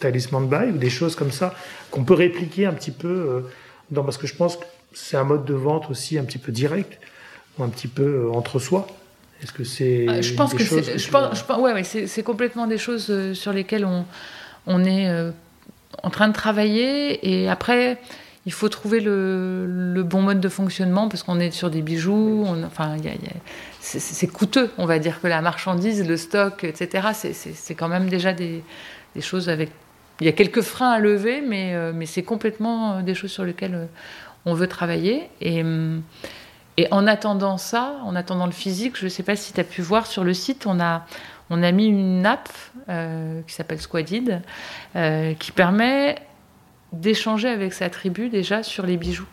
talisman 0.00 0.48
buy, 0.48 0.72
ou 0.72 0.78
des 0.78 0.90
choses 0.90 1.14
comme 1.14 1.30
ça, 1.30 1.54
qu'on 1.92 2.02
peut 2.02 2.14
répliquer 2.14 2.66
un 2.66 2.72
petit 2.72 2.90
peu 2.90 3.44
dans, 3.92 4.02
parce 4.02 4.18
que 4.18 4.26
je 4.26 4.34
pense 4.34 4.56
que 4.56 4.64
c'est 4.92 5.16
un 5.16 5.24
mode 5.24 5.44
de 5.44 5.54
vente 5.54 5.90
aussi 5.90 6.18
un 6.18 6.24
petit 6.24 6.38
peu 6.38 6.52
direct, 6.52 6.98
ou 7.58 7.64
un 7.64 7.68
petit 7.68 7.88
peu 7.88 8.26
euh, 8.26 8.30
entre 8.30 8.58
soi. 8.58 8.86
Est-ce 9.42 9.52
que 9.52 9.64
c'est. 9.64 10.08
Euh, 10.08 10.22
je 10.22 10.34
pense 10.34 10.54
que, 10.54 10.64
c'est. 10.64 10.98
Je 10.98 11.10
pense, 11.10 11.44
ouais, 11.58 11.72
ouais, 11.72 11.84
c'est 11.84 12.22
complètement 12.22 12.66
des 12.66 12.78
choses 12.78 13.32
sur 13.34 13.52
lesquelles 13.52 13.84
on, 13.84 14.04
on 14.66 14.84
est 14.84 15.32
en 16.02 16.10
train 16.10 16.28
de 16.28 16.32
travailler. 16.32 17.28
Et 17.28 17.48
après, 17.48 17.98
il 18.48 18.52
faut 18.52 18.70
trouver 18.70 19.00
le, 19.00 20.02
bon 20.06 20.22
mode 20.22 20.40
de 20.40 20.48
fonctionnement 20.48 21.10
parce 21.10 21.22
qu'on 21.22 21.38
est 21.38 21.50
sur 21.50 21.68
des 21.68 21.82
bijoux. 21.82 22.46
enfin, 22.64 22.96
c'est 23.80 24.26
coûteux, 24.26 24.70
on 24.78 24.86
va 24.86 24.98
dire 24.98 25.20
que 25.20 25.26
la 25.26 25.42
marchandise, 25.42 26.08
le 26.08 26.16
stock, 26.16 26.64
etc. 26.64 27.08
C'est 27.12 27.74
quand 27.74 27.88
même 27.88 28.08
déjà 28.08 28.32
des, 28.32 28.62
choses 29.20 29.50
avec. 29.50 29.70
Il 30.20 30.24
y 30.24 30.30
a 30.30 30.32
quelques 30.32 30.62
freins 30.62 30.92
à 30.92 30.98
lever, 30.98 31.42
mais, 31.46 31.74
euh, 31.74 31.92
mais 31.94 32.06
c'est 32.06 32.22
complètement 32.22 32.94
euh, 32.94 33.02
des 33.02 33.14
choses 33.14 33.30
sur 33.30 33.44
lesquelles 33.44 33.74
euh, 33.74 33.84
on 34.48 34.54
veut 34.54 34.68
travailler. 34.68 35.30
Et, 35.40 35.62
en 36.90 37.06
attendant 37.08 37.58
ça, 37.58 37.96
en 38.04 38.14
attendant 38.14 38.46
le 38.46 38.52
physique, 38.52 38.96
je 38.96 39.04
ne 39.04 39.08
sais 39.08 39.24
pas 39.24 39.34
si 39.34 39.52
tu 39.52 39.60
as 39.60 39.64
pu 39.64 39.82
voir 39.82 40.06
sur 40.06 40.22
le 40.22 40.32
site, 40.32 40.64
on 40.66 40.78
a, 40.78 41.06
on 41.50 41.62
a 41.62 41.72
mis 41.72 41.86
une 41.86 42.24
app 42.24 42.48
qui 43.46 43.52
s'appelle 43.52 43.80
Squadid, 43.80 44.42
qui 45.40 45.52
permet 45.52 46.16
d'échanger 46.92 47.48
avec 47.48 47.72
sa 47.72 47.90
tribu 47.90 48.28
déjà 48.28 48.62
sur 48.62 48.86
les 48.86 48.96
bijoux. 48.96 49.26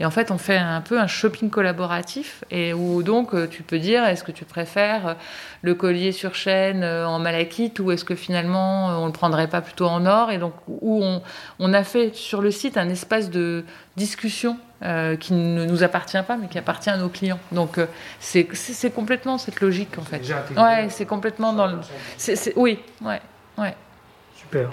Et 0.00 0.06
en 0.06 0.10
fait, 0.10 0.30
on 0.30 0.38
fait 0.38 0.56
un 0.56 0.80
peu 0.80 0.98
un 0.98 1.06
shopping 1.06 1.50
collaboratif 1.50 2.42
et 2.50 2.72
où 2.72 3.02
donc 3.02 3.34
euh, 3.34 3.46
tu 3.46 3.62
peux 3.62 3.78
dire 3.78 4.02
est-ce 4.06 4.24
que 4.24 4.32
tu 4.32 4.46
préfères 4.46 5.08
euh, 5.08 5.14
le 5.60 5.74
collier 5.74 6.10
sur 6.10 6.34
chaîne 6.34 6.82
euh, 6.82 7.06
en 7.06 7.18
malachite 7.18 7.78
ou 7.80 7.90
est-ce 7.92 8.06
que 8.06 8.14
finalement 8.14 9.02
on 9.02 9.04
le 9.04 9.12
prendrait 9.12 9.46
pas 9.46 9.60
plutôt 9.60 9.86
en 9.86 10.06
or 10.06 10.30
Et 10.30 10.38
donc 10.38 10.54
où 10.66 11.04
on, 11.04 11.20
on 11.58 11.74
a 11.74 11.84
fait 11.84 12.14
sur 12.14 12.40
le 12.40 12.50
site 12.50 12.78
un 12.78 12.88
espace 12.88 13.28
de 13.30 13.64
discussion 13.96 14.56
qui 15.20 15.34
ne 15.34 15.66
nous 15.66 15.82
appartient 15.82 16.22
pas 16.26 16.38
mais 16.38 16.48
qui 16.48 16.56
appartient 16.56 16.88
à 16.88 16.96
nos 16.96 17.10
clients. 17.10 17.38
Donc 17.52 17.78
c'est 18.18 18.46
complètement 18.94 19.36
cette 19.36 19.60
logique 19.60 19.98
en 19.98 20.02
fait. 20.02 20.22
Ouais, 20.56 20.88
c'est 20.88 21.04
complètement 21.04 21.52
dans 21.52 21.66
le. 21.66 21.76
oui, 22.56 22.78
ouais, 23.02 23.20
ouais. 23.58 23.74
Super. 24.34 24.70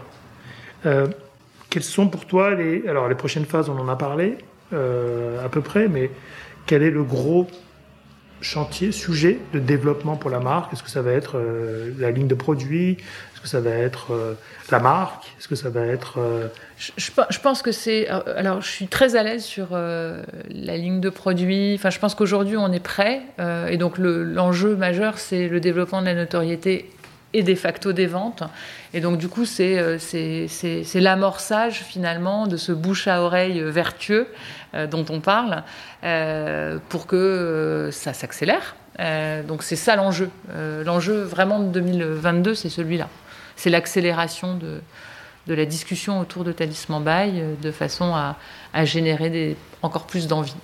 quelles 1.69 1.83
sont 1.83 2.07
pour 2.07 2.25
toi 2.25 2.51
les 2.51 2.87
alors 2.87 3.09
les 3.09 3.15
prochaines 3.15 3.45
phases 3.45 3.67
On 3.67 3.77
en 3.77 3.89
a 3.89 3.97
parlé. 3.97 4.37
Euh, 4.73 5.45
à 5.45 5.47
peu 5.47 5.61
près, 5.61 5.87
mais 5.87 6.11
quel 6.65 6.83
est 6.83 6.91
le 6.91 7.03
gros 7.03 7.47
chantier, 8.41 8.91
sujet 8.91 9.39
de 9.53 9.59
développement 9.59 10.17
pour 10.17 10.29
la 10.29 10.39
marque? 10.39 10.73
Est-ce 10.73 10.83
que 10.83 10.89
ça 10.89 11.01
va 11.01 11.11
être 11.11 11.37
euh, 11.37 11.91
la 11.97 12.11
ligne 12.11 12.27
de 12.27 12.35
produits? 12.35 12.97
Est-ce 13.33 13.41
que 13.41 13.47
ça 13.47 13.61
va 13.61 13.69
être 13.69 14.11
euh, 14.11 14.33
la 14.69 14.79
marque? 14.79 15.23
Est-ce 15.39 15.47
que 15.47 15.55
ça 15.55 15.69
va 15.69 15.85
être... 15.85 16.19
Je, 16.77 17.39
pense 17.39 17.61
que 17.61 17.71
c'est... 17.71 18.09
Alors, 18.09 18.61
je 18.61 18.67
suis 18.67 18.87
très 18.87 19.15
à 19.15 19.23
l'aise 19.23 19.45
sur 19.45 19.69
la 19.71 20.77
ligne 20.77 20.99
de 20.99 21.09
produits. 21.09 21.75
Enfin, 21.75 21.89
je 21.89 21.99
pense 21.99 22.13
qu'aujourd'hui, 22.13 22.57
on 22.57 22.71
est 22.73 22.83
prêt. 22.83 23.21
et 23.69 23.77
donc, 23.77 23.97
l'enjeu 23.97 24.75
majeur, 24.75 25.17
c'est 25.17 25.47
le 25.47 25.61
développement 25.61 26.01
de 26.01 26.07
la 26.07 26.15
notoriété 26.15 26.89
et 27.33 27.43
de 27.43 27.55
facto 27.55 27.93
des 27.93 28.07
ventes. 28.07 28.43
Et 28.93 29.01
donc, 29.01 29.17
du 29.17 29.27
coup, 29.27 29.45
c'est 29.45 29.99
l'amorçage 30.95 31.83
finalement 31.83 32.47
de 32.47 32.57
ce 32.57 32.71
bouche 32.71 33.07
à 33.07 33.21
oreille 33.21 33.61
vertueux 33.61 34.27
euh, 34.73 34.87
dont 34.87 35.05
on 35.09 35.19
parle 35.19 35.63
euh, 36.03 36.77
pour 36.89 37.07
que 37.07 37.15
euh, 37.15 37.91
ça 37.91 38.13
s'accélère. 38.13 38.75
donc 39.47 39.63
c'est 39.63 39.75
ça 39.75 39.95
l'enjeu. 39.95 40.29
l'enjeu 40.85 41.21
vraiment 41.21 41.59
de 41.59 41.69
2022, 41.69 42.55
c'est 42.55 42.69
celui-là. 42.69 43.07
C'est 43.55 43.69
l'accélération 43.69 44.55
de, 44.55 44.81
de 45.47 45.53
la 45.53 45.65
discussion 45.65 46.19
autour 46.19 46.43
de 46.43 46.51
Talisman 46.51 47.03
Bail 47.03 47.43
de 47.61 47.71
façon 47.71 48.15
à, 48.15 48.37
à 48.73 48.85
générer 48.85 49.55
encore 49.81 50.05
plus 50.05 50.27
d'envie. 50.27 50.55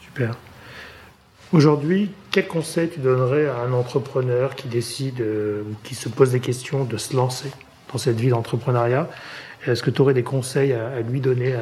Super. 0.00 0.36
Aujourd'hui, 1.54 2.10
quel 2.32 2.48
conseil 2.48 2.88
tu 2.90 2.98
donnerais 2.98 3.46
à 3.46 3.58
un 3.58 3.72
entrepreneur 3.72 4.56
qui 4.56 4.66
décide, 4.66 5.24
qui 5.84 5.94
se 5.94 6.08
pose 6.08 6.32
des 6.32 6.40
questions 6.40 6.82
de 6.82 6.96
se 6.96 7.14
lancer 7.14 7.48
dans 7.92 7.98
cette 7.98 8.16
vie 8.16 8.30
d'entrepreneuriat? 8.30 9.08
Est-ce 9.64 9.84
que 9.84 9.90
tu 9.90 10.02
aurais 10.02 10.14
des 10.14 10.24
conseils 10.24 10.72
à, 10.72 11.00
lui 11.00 11.20
donner 11.20 11.54
à, 11.54 11.60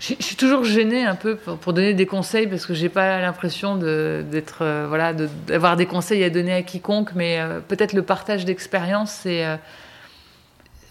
je, 0.00 0.14
suis 0.18 0.36
toujours 0.36 0.64
gênée 0.64 1.04
un 1.04 1.14
peu 1.14 1.36
pour, 1.36 1.74
donner 1.74 1.92
des 1.92 2.06
conseils 2.06 2.46
parce 2.46 2.64
que 2.64 2.72
j'ai 2.72 2.88
pas 2.88 3.20
l'impression 3.20 3.76
d'être 3.76 4.62
euh, 4.62 4.86
voilà 4.88 5.12
d'avoir 5.12 5.76
des 5.76 5.84
conseils 5.84 6.24
à 6.24 6.30
donner 6.30 6.54
à 6.54 6.62
quiconque, 6.62 7.10
mais 7.14 7.38
euh, 7.38 7.60
peut-être 7.60 7.92
le 7.92 8.00
partage 8.00 8.46
d'expérience, 8.46 9.12
c'est 9.12 9.44
euh, 9.44 9.56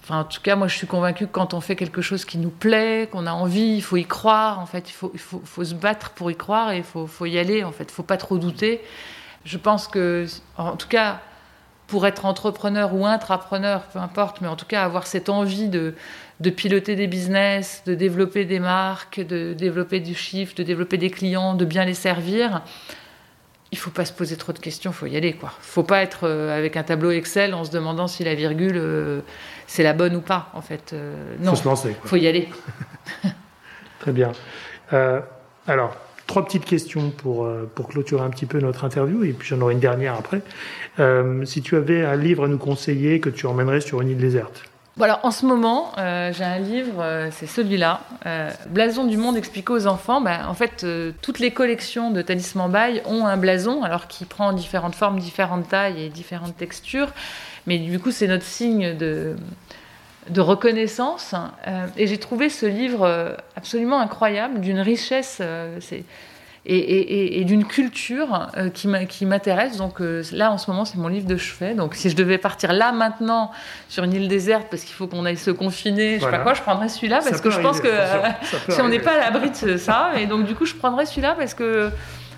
En 0.10 0.24
tout 0.24 0.42
cas, 0.42 0.56
moi, 0.56 0.68
je 0.68 0.76
suis 0.76 0.88
convaincue 0.88 1.28
que 1.28 1.32
quand 1.32 1.54
on 1.54 1.62
fait 1.62 1.76
quelque 1.76 2.02
chose 2.02 2.26
qui 2.26 2.40
nous 2.40 2.50
plaît, 2.50 3.08
qu'on 3.12 3.28
a 3.28 3.32
envie, 3.32 3.76
il 3.76 3.82
faut 3.82 3.98
y 3.98 4.06
croire. 4.06 4.60
En 4.60 4.66
fait, 4.66 4.90
il 4.90 4.94
faut, 4.94 5.12
il 5.14 5.20
faut, 5.20 5.42
faut 5.46 5.64
se 5.64 5.76
battre 5.76 6.12
pour 6.12 6.32
y 6.32 6.36
croire 6.36 6.72
et 6.72 6.78
il 6.78 6.84
faut, 6.84 7.06
faut, 7.06 7.26
y 7.26 7.38
aller. 7.38 7.64
En 7.64 7.72
fait, 7.72 7.84
il 7.84 7.92
faut 7.92 8.04
pas 8.04 8.18
trop 8.18 8.38
douter. 8.38 8.82
Je 9.46 9.58
pense 9.58 9.88
que, 9.88 10.26
en 10.58 10.76
tout 10.76 10.88
cas, 10.88 11.20
pour 11.88 12.08
être 12.08 12.26
entrepreneur 12.26 12.94
ou 12.94 13.06
intrapreneur, 13.06 13.84
peu 13.84 14.00
importe, 14.00 14.42
mais 14.42 14.48
en 14.48 14.56
tout 14.56 14.66
cas, 14.66 14.84
avoir 14.84 15.08
cette 15.08 15.30
envie 15.30 15.70
de, 15.70 15.96
de 16.40 16.50
piloter 16.50 16.96
des 16.96 17.08
business, 17.08 17.84
de 17.86 17.96
développer 17.96 18.46
des 18.46 18.60
marques, 18.60 19.20
de 19.20 19.54
développer 19.54 20.00
du 20.00 20.16
chiffre, 20.16 20.56
de 20.56 20.64
développer 20.64 20.98
des 20.98 21.10
clients, 21.10 21.54
de 21.54 21.66
bien 21.66 21.86
les 21.86 21.94
servir, 21.94 22.62
il 23.72 23.78
faut 23.78 23.92
pas 23.92 24.06
se 24.06 24.14
poser 24.14 24.36
trop 24.36 24.54
de 24.54 24.60
questions, 24.60 24.92
il 24.92 24.94
faut 24.94 25.06
y 25.06 25.16
aller 25.16 25.34
quoi. 25.34 25.52
Faut 25.62 25.84
pas 25.84 26.02
être 26.02 26.22
euh, 26.24 26.58
avec 26.58 26.76
un 26.76 26.84
tableau 26.84 27.12
Excel 27.12 27.54
en 27.54 27.64
se 27.64 27.72
demandant 27.72 28.08
si 28.08 28.24
la 28.24 28.36
virgule 28.36 28.78
euh, 28.78 29.22
c'est 29.68 29.84
la 29.84 29.94
bonne 29.94 30.16
ou 30.16 30.22
pas 30.22 30.50
en 30.54 30.62
fait. 30.62 30.92
Euh, 30.94 31.36
non. 31.40 31.52
Faut 31.52 31.58
se 31.58 31.66
lancer. 31.66 31.96
Faut 32.04 32.16
y 32.16 32.28
aller. 32.28 32.50
Très 34.00 34.12
bien. 34.12 34.32
alors 35.68 35.96
trois 36.26 36.46
petites 36.46 36.66
questions 36.66 37.10
pour 37.12 37.48
pour 37.76 37.90
clôturer 37.90 38.24
un 38.24 38.30
petit 38.30 38.46
peu 38.46 38.60
notre 38.60 38.86
interview 38.86 39.24
et 39.24 39.34
puis 39.34 39.48
j'en 39.50 39.60
aurai 39.62 39.74
une 39.74 39.80
dernière 39.80 40.16
après. 40.16 40.42
si 41.46 41.62
tu 41.62 41.76
avais 41.76 42.06
un 42.06 42.16
livre 42.16 42.46
à 42.46 42.48
nous 42.48 42.58
conseiller 42.58 43.20
que 43.20 43.30
tu 43.30 43.46
emmènerais 43.46 43.82
sur 43.82 44.02
une 44.02 44.10
île 44.10 44.18
déserte? 44.18 44.64
Voilà, 45.00 45.22
en 45.24 45.32
ce 45.32 45.46
moment, 45.46 45.94
euh, 45.98 46.34
j'ai 46.34 46.44
un 46.44 46.60
livre, 46.60 47.02
euh, 47.02 47.30
c'est 47.32 47.48
celui-là, 47.48 48.02
euh, 48.26 48.52
Blason 48.68 49.06
du 49.06 49.16
monde 49.16 49.38
expliqué 49.38 49.72
aux 49.72 49.88
enfants. 49.88 50.20
Ben, 50.20 50.46
en 50.46 50.54
fait, 50.54 50.86
toutes 51.22 51.40
les 51.40 51.52
collections 51.52 52.12
de 52.12 52.22
Talisman 52.22 52.70
Bail 52.70 53.02
ont 53.06 53.26
un 53.26 53.38
blason, 53.38 53.82
alors 53.84 54.08
qui 54.08 54.26
prend 54.26 54.52
différentes 54.52 54.96
formes, 54.96 55.18
différentes 55.18 55.70
tailles 55.70 56.04
et 56.04 56.10
différentes 56.10 56.58
textures. 56.58 57.14
Mais 57.66 57.78
du 57.78 57.98
coup, 57.98 58.12
c'est 58.12 58.28
notre 58.28 58.44
signe 58.44 58.94
de, 58.98 59.38
reconnaissance. 60.38 61.34
et 61.96 62.06
j'ai 62.06 62.18
trouvé 62.18 62.50
ce 62.50 62.66
livre 62.66 63.38
absolument 63.56 64.02
incroyable, 64.02 64.60
d'une 64.60 64.82
richesse. 64.82 65.42
Et, 66.70 67.44
d'une 67.46 67.66
culture 67.66 68.50
euh, 68.58 68.70
qui 68.70 69.26
m'intéresse. 69.26 69.78
Donc 69.78 70.02
euh, 70.02 70.24
là, 70.32 70.52
en 70.52 70.58
ce 70.58 70.70
moment, 70.70 70.86
c'est 70.86 70.98
mon 70.98 71.08
livre 71.08 71.28
de 71.28 71.38
chevet. 71.38 71.74
Donc 71.74 71.96
si 71.96 72.10
je 72.10 72.16
devais 72.16 72.38
partir 72.38 72.74
là 72.74 72.92
maintenant 72.92 73.52
sur 73.88 74.04
une 74.04 74.14
île 74.14 74.28
déserte 74.28 74.68
parce 74.70 74.84
qu'il 74.84 74.94
faut 74.94 75.08
qu'on 75.08 75.26
aille 75.26 75.38
se 75.38 75.52
confiner, 75.52 76.20
je 76.20 76.26
sais 76.26 76.32
pas 76.32 76.40
quoi, 76.40 76.54
je 76.54 76.62
prendrais 76.62 76.90
celui-là 76.90 77.22
parce 77.24 77.42
que 77.42 77.50
je 77.50 77.60
pense 77.60 77.82
que 77.82 77.90
si 78.70 78.82
on 78.82 78.90
n'est 78.90 79.00
pas 79.00 79.14
à 79.14 79.32
l'abri 79.32 79.50
de 79.50 79.78
ça, 79.78 80.12
et 80.20 80.26
donc 80.26 80.46
du 80.46 80.56
coup, 80.56 80.66
je 80.66 80.76
prendrais 80.76 81.06
celui-là 81.06 81.36
parce 81.38 81.54
que 81.54 81.90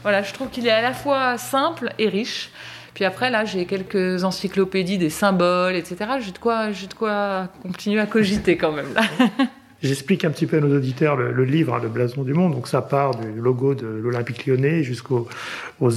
voilà, 0.03 0.23
je 0.23 0.33
trouve 0.33 0.49
qu'il 0.49 0.65
est 0.67 0.71
à 0.71 0.81
la 0.81 0.93
fois 0.93 1.37
simple 1.37 1.93
et 1.99 2.07
riche. 2.07 2.49
Puis 2.93 3.05
après, 3.05 3.29
là, 3.29 3.45
j'ai 3.45 3.65
quelques 3.65 4.23
encyclopédies 4.23 4.97
des 4.97 5.09
symboles, 5.09 5.75
etc. 5.75 6.11
J'ai 6.19 6.31
de 6.31 6.37
quoi, 6.37 6.71
j'ai 6.71 6.87
de 6.87 6.93
quoi 6.93 7.47
continuer 7.61 8.01
à 8.01 8.05
cogiter 8.05 8.57
quand 8.57 8.73
même. 8.73 8.93
Là. 8.93 9.01
J'explique 9.83 10.25
un 10.25 10.29
petit 10.29 10.45
peu 10.45 10.57
à 10.57 10.59
nos 10.59 10.75
auditeurs 10.75 11.15
le, 11.15 11.43
livre, 11.43 11.73
hein, 11.73 11.79
le 11.81 11.89
blason 11.89 12.21
du 12.23 12.33
monde. 12.33 12.53
Donc 12.53 12.67
ça 12.67 12.81
part 12.81 13.15
du 13.15 13.41
logo 13.41 13.73
de 13.73 13.87
l'Olympique 13.87 14.45
lyonnais 14.45 14.83
jusqu'aux 14.83 15.27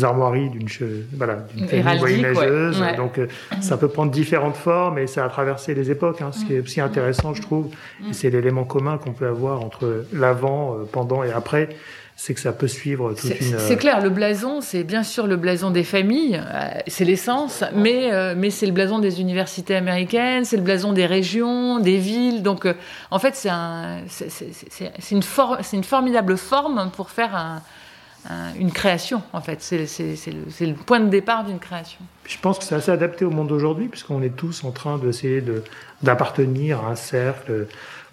armoiries 0.03 0.49
d'une 0.49 0.68
voilà, 1.12 1.47
famille 1.68 1.99
voyageuse. 1.99 2.82
Donc 2.97 3.18
euh, 3.18 3.26
ça 3.61 3.76
peut 3.76 3.89
prendre 3.89 4.11
différentes 4.11 4.57
formes 4.57 4.99
et 4.99 5.07
ça 5.07 5.24
a 5.24 5.28
traversé 5.28 5.74
les 5.74 5.91
époques. 5.91 6.22
Hein, 6.22 6.32
ce 6.32 6.45
qui 6.47 6.55
est 6.55 6.61
aussi 6.61 6.80
intéressant, 6.80 7.35
je 7.35 7.43
trouve, 7.43 7.68
c'est 8.12 8.30
l'élément 8.30 8.64
commun 8.64 8.97
qu'on 8.97 9.12
peut 9.12 9.28
avoir 9.28 9.62
entre 9.62 10.07
l'avant, 10.12 10.74
euh, 10.74 10.85
pendant 10.91 11.22
et 11.22 11.32
après 11.32 11.68
c'est 12.16 12.34
que 12.34 12.40
ça 12.40 12.52
peut 12.52 12.68
suivre 12.68 13.12
toute 13.14 13.40
une. 13.40 13.58
C'est 13.58 13.76
clair, 13.76 14.00
le 14.00 14.08
blason, 14.08 14.60
c'est 14.60 14.84
bien 14.84 15.02
sûr 15.02 15.26
le 15.26 15.36
blason 15.36 15.70
des 15.70 15.82
familles, 15.82 16.40
euh, 16.42 16.68
c'est 16.86 17.04
l'essence, 17.04 17.64
mais, 17.74 18.12
euh, 18.12 18.34
mais 18.36 18.50
c'est 18.50 18.66
le 18.66 18.72
blason 18.72 18.98
des 19.00 19.20
universités 19.20 19.74
américaines, 19.74 20.44
c'est 20.44 20.56
le 20.56 20.62
blason 20.62 20.92
des 20.92 21.06
régions, 21.06 21.80
des 21.80 21.98
villes. 21.98 22.42
Donc, 22.42 22.66
euh, 22.66 22.74
en 23.10 23.18
fait, 23.18 23.34
c'est 23.34 23.50
un, 23.50 23.98
une, 25.10 25.22
une 25.72 25.84
formidable 25.84 26.36
forme 26.36 26.90
pour 26.96 27.10
faire 27.10 27.34
un, 27.34 27.62
une 28.58 28.70
création, 28.70 29.22
en 29.32 29.40
fait. 29.40 29.60
C'est 29.60 29.78
le, 29.78 30.66
le, 30.66 30.74
point 30.74 31.00
de 31.00 31.08
départ 31.08 31.44
d'une 31.44 31.58
création. 31.58 31.98
Je 32.26 32.38
pense 32.38 32.58
que 32.58 32.64
c'est 32.64 32.76
assez 32.76 32.92
adapté 32.92 33.24
au 33.24 33.30
monde 33.30 33.48
d'aujourd'hui, 33.48 33.88
puisqu'on 33.88 34.22
est 34.22 34.34
tous 34.34 34.64
en 34.64 34.70
train 34.70 34.98
d'essayer 34.98 35.42
d'appartenir 36.00 36.84
à 36.84 36.90
un 36.90 36.96
cercle 36.96 37.66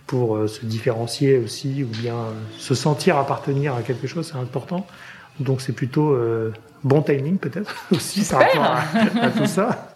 pour 0.07 0.35
euh, 0.35 0.47
se 0.47 0.65
différencier 0.65 1.37
aussi 1.37 1.83
ou 1.83 1.87
bien 1.87 2.15
euh, 2.15 2.31
se 2.57 2.75
sentir 2.75 3.17
appartenir 3.17 3.75
à 3.75 3.81
quelque 3.81 4.07
chose, 4.07 4.29
c'est 4.31 4.39
important. 4.39 4.85
Donc 5.39 5.61
c'est 5.61 5.73
plutôt 5.73 6.11
euh, 6.11 6.53
bon 6.83 7.01
timing 7.01 7.37
peut-être 7.37 7.73
aussi 7.91 8.27
par 8.29 8.41
rapport 8.41 8.75
à, 9.21 9.29
tout 9.29 9.45
ça. 9.45 9.93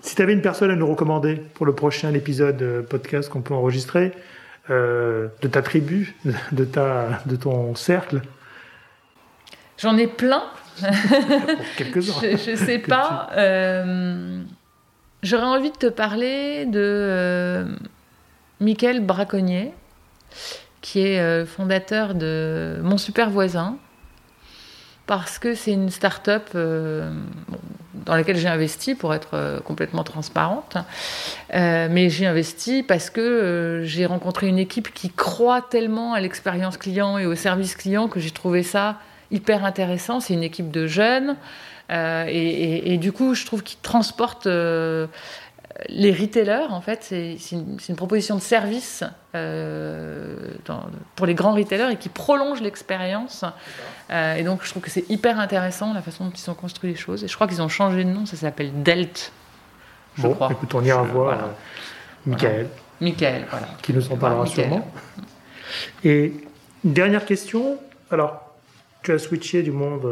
Si 0.00 0.14
tu 0.14 0.22
avais 0.22 0.32
une 0.32 0.42
personne 0.42 0.70
à 0.70 0.76
nous 0.76 0.86
recommander 0.86 1.36
pour 1.36 1.66
le 1.66 1.74
prochain 1.74 2.12
épisode 2.14 2.86
podcast 2.88 3.28
qu'on 3.28 3.40
peut 3.40 3.54
enregistrer, 3.54 4.12
de 4.68 5.48
ta 5.50 5.60
tribu, 5.60 6.16
de, 6.52 6.64
ta, 6.64 7.20
de 7.26 7.36
ton 7.36 7.74
cercle? 7.74 8.22
J'en 9.76 9.96
ai 9.98 10.06
plein. 10.06 10.44
Quelques-uns. 11.76 12.20
je 12.22 12.50
ne 12.50 12.56
sais 12.56 12.78
pas. 12.78 13.28
J'aurais 15.22 15.46
envie 15.46 15.70
de 15.70 15.76
te 15.76 15.86
parler 15.86 16.66
de 16.66 17.66
Michael 18.64 19.00
Braconnier, 19.00 19.72
qui 20.80 21.00
est 21.00 21.20
euh, 21.20 21.44
fondateur 21.44 22.14
de 22.14 22.78
Mon 22.82 22.96
Super 22.96 23.28
Voisin, 23.28 23.76
parce 25.06 25.38
que 25.38 25.54
c'est 25.54 25.72
une 25.72 25.90
start-up 25.90 26.48
euh, 26.54 27.12
dans 28.06 28.14
laquelle 28.16 28.38
j'ai 28.38 28.48
investi 28.48 28.94
pour 28.94 29.12
être 29.12 29.34
euh, 29.34 29.60
complètement 29.60 30.02
transparente. 30.02 30.78
mais 31.52 32.08
j'ai 32.08 32.26
investi 32.26 32.82
parce 32.82 33.10
que 33.10 33.82
j'ai 33.84 34.06
rencontré 34.06 34.48
une 34.48 34.58
équipe 34.58 34.92
qui 34.94 35.10
croit 35.10 35.60
tellement 35.60 36.14
à 36.14 36.20
l'expérience 36.20 36.78
client 36.78 37.18
et 37.18 37.26
au 37.26 37.34
service 37.34 37.76
client 37.76 38.08
que 38.08 38.18
j'ai 38.18 38.30
trouvé 38.30 38.62
ça 38.62 38.98
hyper 39.30 39.64
intéressant. 39.64 40.20
C'est 40.20 40.32
une 40.32 40.42
équipe 40.42 40.70
de 40.70 40.86
jeunes. 40.86 41.36
Et, 41.90 42.96
du 42.98 43.12
coup, 43.12 43.34
je 43.34 43.44
trouve 43.44 43.62
qu'ils 43.62 43.80
transportent 43.80 44.48
les 45.88 46.12
retailers, 46.12 46.70
en 46.70 46.80
fait, 46.80 47.02
c'est 47.02 47.36
une, 47.52 47.96
proposition 47.96 48.36
de 48.36 48.40
service 48.40 49.02
euh, 49.34 50.36
pour 51.16 51.26
les 51.26 51.34
grands 51.34 51.54
retailers 51.54 51.92
et 51.92 51.96
qui 51.96 52.08
prolonge 52.08 52.60
l'expérience. 52.60 53.44
Euh, 54.10 54.36
et 54.36 54.44
donc, 54.44 54.60
je 54.62 54.70
trouve 54.70 54.82
que 54.82 54.90
c'est 54.90 55.08
hyper 55.10 55.40
intéressant 55.40 55.92
la 55.92 56.02
façon 56.02 56.26
dont 56.26 56.30
ils 56.30 56.50
ont 56.50 56.54
construit 56.54 56.90
les 56.90 56.96
choses. 56.96 57.24
Et 57.24 57.28
je 57.28 57.34
crois 57.34 57.48
qu'ils 57.48 57.60
ont 57.60 57.68
changé 57.68 58.04
de 58.04 58.08
nom, 58.08 58.24
ça 58.24 58.36
s'appelle 58.36 58.82
Delt. 58.82 59.32
Je 60.16 60.22
bon, 60.22 60.34
crois. 60.34 60.52
écoute, 60.52 60.72
on 60.74 60.84
ira 60.84 61.02
voir 61.02 61.32
euh, 61.32 61.46
Michael. 62.26 62.68
Michael, 63.00 63.44
voilà. 63.50 63.66
Qui 63.82 63.92
nous 63.92 64.12
en 64.12 64.16
parlera 64.16 64.46
sûrement. 64.46 64.86
Et 66.04 66.34
dernière 66.84 67.24
question. 67.24 67.78
Alors, 68.12 68.54
tu 69.02 69.12
as 69.12 69.18
switché 69.18 69.62
du 69.64 69.72
monde 69.72 70.06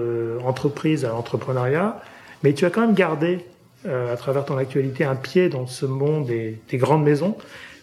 entreprise 0.44 1.04
à 1.04 1.14
entrepreneuriat, 1.14 2.00
mais 2.42 2.52
tu 2.52 2.66
as 2.66 2.70
quand 2.70 2.80
même 2.80 2.94
gardé 2.94 3.46
à 3.85 4.16
travers 4.16 4.45
ton 4.45 4.57
actualité 4.57 5.05
un 5.05 5.16
pied 5.16 5.49
dans 5.49 5.66
ce 5.66 5.87
monde 5.87 6.26
des, 6.26 6.61
des, 6.68 6.76
grandes 6.78 7.05
maisons, 7.05 7.37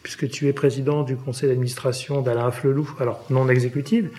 puisque 0.04 0.30
tu 0.30 0.48
es 0.48 0.54
président 0.54 1.04
du 1.04 1.16
conseil 1.16 1.50
d'administration 1.50 2.22
d'Alain 2.22 2.52
Flelou, 2.52 2.90
alors 3.00 3.24
non 3.30 3.50
exécutive, 3.50 4.10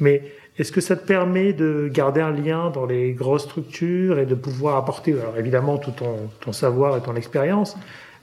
mais 0.00 0.22
est-ce 0.58 0.72
que 0.72 0.80
ça 0.80 0.96
te 0.96 1.06
permet 1.06 1.52
de 1.52 1.88
garder 1.92 2.20
un 2.20 2.32
lien 2.32 2.70
dans 2.70 2.84
les 2.84 3.12
grosses 3.12 3.44
structures 3.44 4.18
et 4.18 4.26
de 4.26 4.34
pouvoir 4.34 4.76
apporter, 4.76 5.12
alors 5.12 5.38
évidemment, 5.38 5.78
tout 5.78 5.92
ton, 5.92 6.30
ton 6.40 6.52
savoir 6.52 6.96
et 6.96 7.00
ton 7.00 7.14
expérience, 7.14 7.76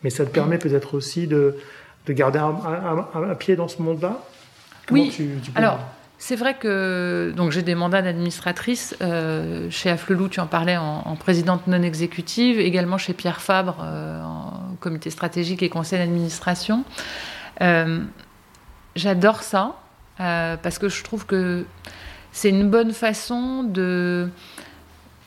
mais 0.03 0.09
ça 0.09 0.26
te 0.26 0.32
permet 0.32 0.57
peut-être 0.57 0.95
aussi 0.95 1.28
de, 1.28 1.55
de 2.05 2.13
garder 2.13 2.39
un, 2.39 2.55
un, 2.66 3.30
un, 3.32 3.36
pied 3.36 3.55
dans 3.55 3.70
ce 3.70 3.82
monde-là? 3.82 4.22
Oui, 4.91 5.09
tu, 5.16 5.30
tu 5.41 5.51
alors 5.55 5.80
c'est 6.28 6.36
vrai 6.36 6.55
que 6.55 7.32
donc 7.36 7.51
j'ai 7.51 7.61
des 7.61 7.76
mandats 7.76 8.01
d'administratrice 8.01 8.95
euh, 9.01 9.69
chez 9.69 9.91
Afflelou, 9.91 10.28
tu 10.28 10.39
en 10.39 10.47
parlais 10.47 10.76
en, 10.76 11.15
présidente 11.17 11.67
non 11.67 11.84
exécutive, 11.84 12.59
également 12.59 12.97
chez 12.97 13.13
Pierre 13.13 13.41
Fabre 13.41 13.78
euh, 13.84 14.23
en 14.23 14.76
comité 14.80 15.11
stratégique 15.11 15.61
et 15.61 15.69
conseil 15.69 15.99
d'administration. 15.99 16.84
Euh, 17.61 17.99
j'adore 18.95 19.43
ça 19.43 19.76
parce 20.17 20.80
que 20.80 20.89
je 20.89 21.03
trouve 21.03 21.28
que 21.28 21.63
c'est 22.32 22.49
une 22.49 22.71
bonne 22.71 22.93
façon 22.93 23.61
de 23.61 24.28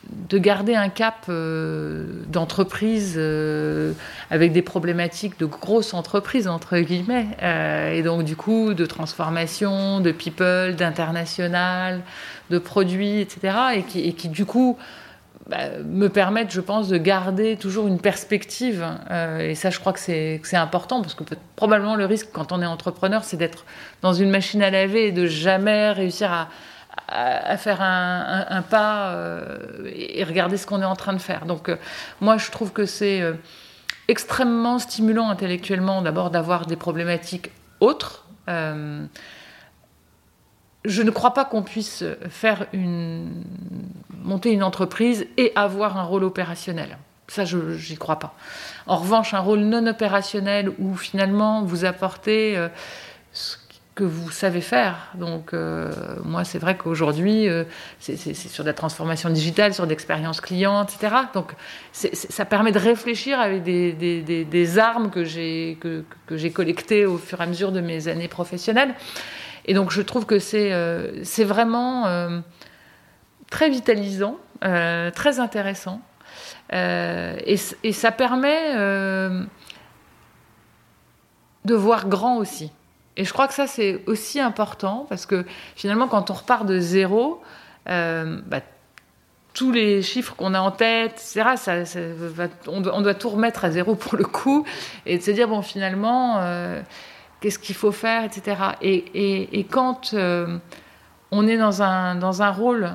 de 0.07 0.37
garder 0.37 0.75
un 0.75 0.89
cap 0.89 1.25
euh, 1.29 2.23
d'entreprise 2.27 3.15
euh, 3.17 3.93
avec 4.31 4.51
des 4.53 4.61
problématiques 4.61 5.39
de 5.39 5.45
grosses 5.45 5.93
entreprises, 5.93 6.47
entre 6.47 6.79
guillemets, 6.79 7.27
euh, 7.43 7.93
et 7.93 8.01
donc 8.01 8.23
du 8.23 8.35
coup 8.35 8.73
de 8.73 8.85
transformation, 8.85 9.99
de 9.99 10.11
people, 10.11 10.75
d'international, 10.75 12.01
de 12.49 12.59
produits, 12.59 13.19
etc., 13.19 13.55
et 13.75 13.83
qui, 13.83 14.29
du 14.29 14.45
coup 14.45 14.77
bah, 15.47 15.57
me 15.83 16.09
permettent, 16.09 16.51
je 16.51 16.61
pense, 16.61 16.87
de 16.87 16.97
garder 16.97 17.57
toujours 17.57 17.87
une 17.87 17.99
perspective. 17.99 18.85
et 19.39 19.55
ça, 19.55 19.69
je 19.69 19.79
crois 19.79 19.93
que 19.93 19.99
c'est 19.99 20.39
important, 20.53 21.01
parce 21.01 21.15
que 21.15 21.23
probablement 21.55 21.95
le 21.95 22.05
risque 22.05 22.29
quand 22.31 22.51
on 22.51 22.61
est 22.61 22.67
entrepreneur, 22.67 23.23
c'est 23.23 23.37
d'être 23.37 23.65
dans 24.01 24.13
une 24.13 24.29
machine 24.29 24.61
à 24.61 24.69
laver 24.69 25.07
et 25.07 25.11
de 25.11 25.25
jamais 25.25 25.91
réussir 25.91 26.31
à 26.31 26.49
à, 27.07 27.57
faire 27.57 27.81
un, 27.81 28.61
pas 28.61 29.11
euh, 29.11 29.89
et 29.93 30.23
regarder 30.23 30.57
ce 30.57 30.65
qu'on 30.65 30.81
est 30.81 30.85
en 30.85 30.95
train 30.95 31.13
de 31.13 31.19
faire. 31.19 31.45
Donc 31.45 31.69
euh, 31.69 31.77
moi, 32.21 32.37
je 32.37 32.51
trouve 32.51 32.71
que 32.71 32.85
c'est 32.85 33.21
euh, 33.21 33.33
extrêmement 34.07 34.79
stimulant 34.79 35.29
intellectuellement 35.29 36.01
d'abord 36.01 36.29
d'avoir 36.29 36.65
des 36.65 36.75
problématiques 36.75 37.51
autres. 37.79 38.25
je 38.47 39.07
ne 41.03 41.11
crois 41.11 41.33
pas 41.33 41.45
qu'on 41.45 41.61
puisse 41.63 42.03
faire 42.29 42.65
une 42.73 43.43
monter 44.11 44.51
une 44.51 44.63
entreprise 44.63 45.27
et 45.37 45.53
avoir 45.55 45.97
un 45.97 46.03
rôle 46.03 46.23
opérationnel. 46.23 46.97
Ça, 47.27 47.45
je 47.45 47.57
n'y 47.57 47.97
crois 47.97 48.19
pas. 48.19 48.33
En 48.85 48.97
revanche, 48.97 49.33
un 49.33 49.39
rôle 49.39 49.59
non 49.59 49.85
opérationnel 49.87 50.71
où 50.79 50.95
finalement 50.95 51.63
vous 51.63 51.85
apportez 51.85 52.57
que 53.99 54.05
vous 54.05 54.31
savez 54.31 54.61
faire. 54.61 55.09
Donc, 55.15 55.53
euh, 55.53 55.91
moi, 56.23 56.45
c'est 56.45 56.57
vrai 56.57 56.77
qu'aujourd'hui, 56.77 57.49
euh, 57.49 57.65
c'est 57.99 58.15
sur 58.33 58.63
la 58.63 58.71
transformation 58.71 59.29
digitale, 59.29 59.73
sur 59.73 59.85
l'expérience 59.85 60.39
client, 60.39 60.85
etc. 60.85 61.15
Donc, 61.33 61.51
ça 61.91 62.45
permet 62.45 62.71
de 62.71 62.79
réfléchir 62.79 63.41
avec 63.41 63.61
des, 63.63 64.79
armes 64.79 65.09
que 65.09 65.25
j'ai 65.25 65.77
que, 65.81 66.05
j'ai 66.31 66.51
collectées 66.51 67.05
au 67.05 67.17
fur 67.17 67.41
et 67.41 67.43
à 67.43 67.45
mesure 67.45 67.73
de 67.73 67.81
mes 67.81 68.07
années 68.07 68.29
professionnelles. 68.29 68.95
Et 69.65 69.73
donc, 69.73 69.91
je 69.91 70.01
trouve 70.01 70.25
que 70.25 70.39
c'est 70.39 70.71
euh, 70.71 71.21
c'est 71.25 71.43
vraiment 71.43 72.05
très 73.51 73.69
vitalisant, 73.69 74.37
très 74.61 75.39
intéressant. 75.41 75.99
Et, 76.71 77.57
ça 77.91 78.11
permet 78.13 78.75
de 81.65 81.75
voir 81.75 82.07
grand 82.07 82.37
aussi. 82.37 82.71
Et 83.19 83.25
je 83.25 83.33
crois 83.33 83.49
que 83.49 83.53
ça, 83.53 83.67
c'est 83.67 84.01
aussi 84.07 84.39
important 84.39 85.05
parce 85.09 85.25
que 85.25 85.45
finalement, 85.75 86.07
quand 86.07 86.31
on 86.31 86.33
repart 86.33 86.65
de 86.65 86.79
zéro, 86.79 87.41
euh, 87.89 88.39
bah, 88.45 88.61
tous 89.53 89.73
les 89.73 90.01
chiffres 90.01 90.35
qu'on 90.37 90.53
a 90.53 90.61
en 90.61 90.71
tête, 90.71 91.11
etc., 91.15 91.83
ça, 91.85 91.99
on, 92.67 92.79
doit, 92.79 93.13
tout 93.15 93.27
remettre 93.27 93.65
à 93.65 93.71
zéro 93.71 93.95
pour 93.95 94.15
le 94.15 94.23
coup 94.23 94.65
et 95.05 95.17
de 95.17 95.21
se 95.21 95.31
dire, 95.31 95.49
bon, 95.49 95.61
finalement, 95.61 96.37
euh, 96.37 96.81
qu'est-ce 97.41 97.59
qu'il 97.59 97.75
faut 97.75 97.91
faire, 97.91 98.23
etc. 98.23 98.55
Et, 98.81 99.67
quand 99.69 100.13
euh, 100.13 100.57
on 101.31 101.45
est 101.45 101.57
dans 101.57 101.81
un, 101.81 102.15
dans 102.15 102.41
un 102.41 102.51
rôle 102.51 102.93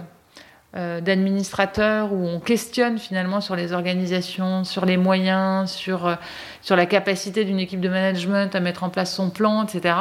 d'administrateurs 0.74 2.12
où 2.12 2.26
on 2.26 2.40
questionne 2.40 2.98
finalement 2.98 3.40
sur 3.40 3.54
les 3.54 3.72
organisations, 3.72 4.64
sur 4.64 4.84
les 4.84 4.96
moyens, 4.96 5.70
sur, 5.70 6.06
euh, 6.06 6.14
sur 6.62 6.74
la 6.74 6.84
capacité 6.86 7.44
d'une 7.44 7.60
équipe 7.60 7.80
de 7.80 7.88
management 7.88 8.52
à 8.56 8.60
mettre 8.60 8.82
en 8.82 8.88
place 8.88 9.14
son 9.14 9.30
plan, 9.30 9.64
etc. 9.64 9.94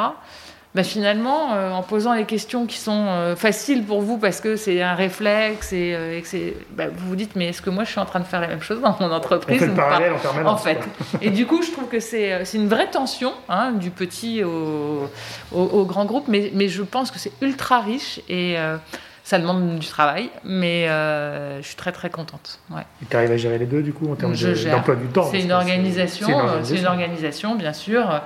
Bah 0.74 0.82
finalement, 0.82 1.54
euh, 1.54 1.70
en 1.70 1.82
posant 1.82 2.12
les 2.12 2.24
questions 2.24 2.66
qui 2.66 2.78
sont 2.78 3.06
faciles 3.36 3.84
pour 3.84 4.02
vous 4.02 4.18
parce 4.18 4.40
que 4.40 4.56
c'est 4.56 4.82
un 4.82 4.94
réflexe 4.94 5.72
et, 5.72 6.20
que 6.24 6.54
bah, 6.74 6.86
vous 6.92 7.10
vous 7.10 7.14
dites 7.14 7.36
mais 7.36 7.50
est-ce 7.50 7.62
que 7.62 7.70
moi 7.70 7.84
je 7.84 7.90
suis 7.90 8.00
en 8.00 8.06
train 8.06 8.18
de 8.18 8.24
faire 8.24 8.40
la 8.40 8.48
même 8.48 8.60
chose 8.60 8.80
dans 8.80 8.96
mon 8.98 9.12
entreprise 9.12 9.58
on 9.58 9.66
fait 9.66 9.70
le 9.70 9.74
parallèle 9.74 10.12
en 10.14 10.18
permanence. 10.18 10.52
En 10.52 10.56
fait. 10.56 10.80
et 11.22 11.30
du 11.30 11.46
coup, 11.46 11.62
je 11.62 11.70
trouve 11.70 11.86
que 11.86 12.00
c'est, 12.00 12.42
une 12.54 12.66
vraie 12.66 12.90
tension 12.90 13.32
hein, 13.48 13.70
du 13.70 13.90
petit 13.90 14.42
au, 14.42 15.08
au, 15.52 15.84
grand 15.84 16.06
groupe, 16.06 16.24
mais, 16.26 16.50
mais 16.52 16.68
je 16.68 16.82
pense 16.82 17.12
que 17.12 17.20
c'est 17.20 17.32
ultra 17.40 17.78
riche 17.78 18.20
et 18.28 18.56
ça 19.24 19.38
demande 19.38 19.78
du 19.78 19.88
travail, 19.88 20.28
mais 20.44 20.86
euh, 20.86 21.62
je 21.62 21.66
suis 21.66 21.76
très 21.76 21.92
très 21.92 22.10
contente. 22.10 22.60
Ouais. 22.70 22.82
Et 23.02 23.06
tu 23.08 23.16
arrives 23.16 23.32
à 23.32 23.38
gérer 23.38 23.56
les 23.56 23.64
deux 23.64 23.82
du 23.82 23.94
coup 23.94 24.12
en 24.12 24.16
termes 24.16 24.34
d'emploi 24.34 24.96
du 24.96 25.06
temps 25.06 25.28
C'est 25.30 25.40
une, 25.40 25.50
organisation, 25.50 26.28
c'est 26.62 26.76
une, 26.76 26.86
organisation, 26.86 27.54
bien 27.54 27.72
sûr. 27.72 28.20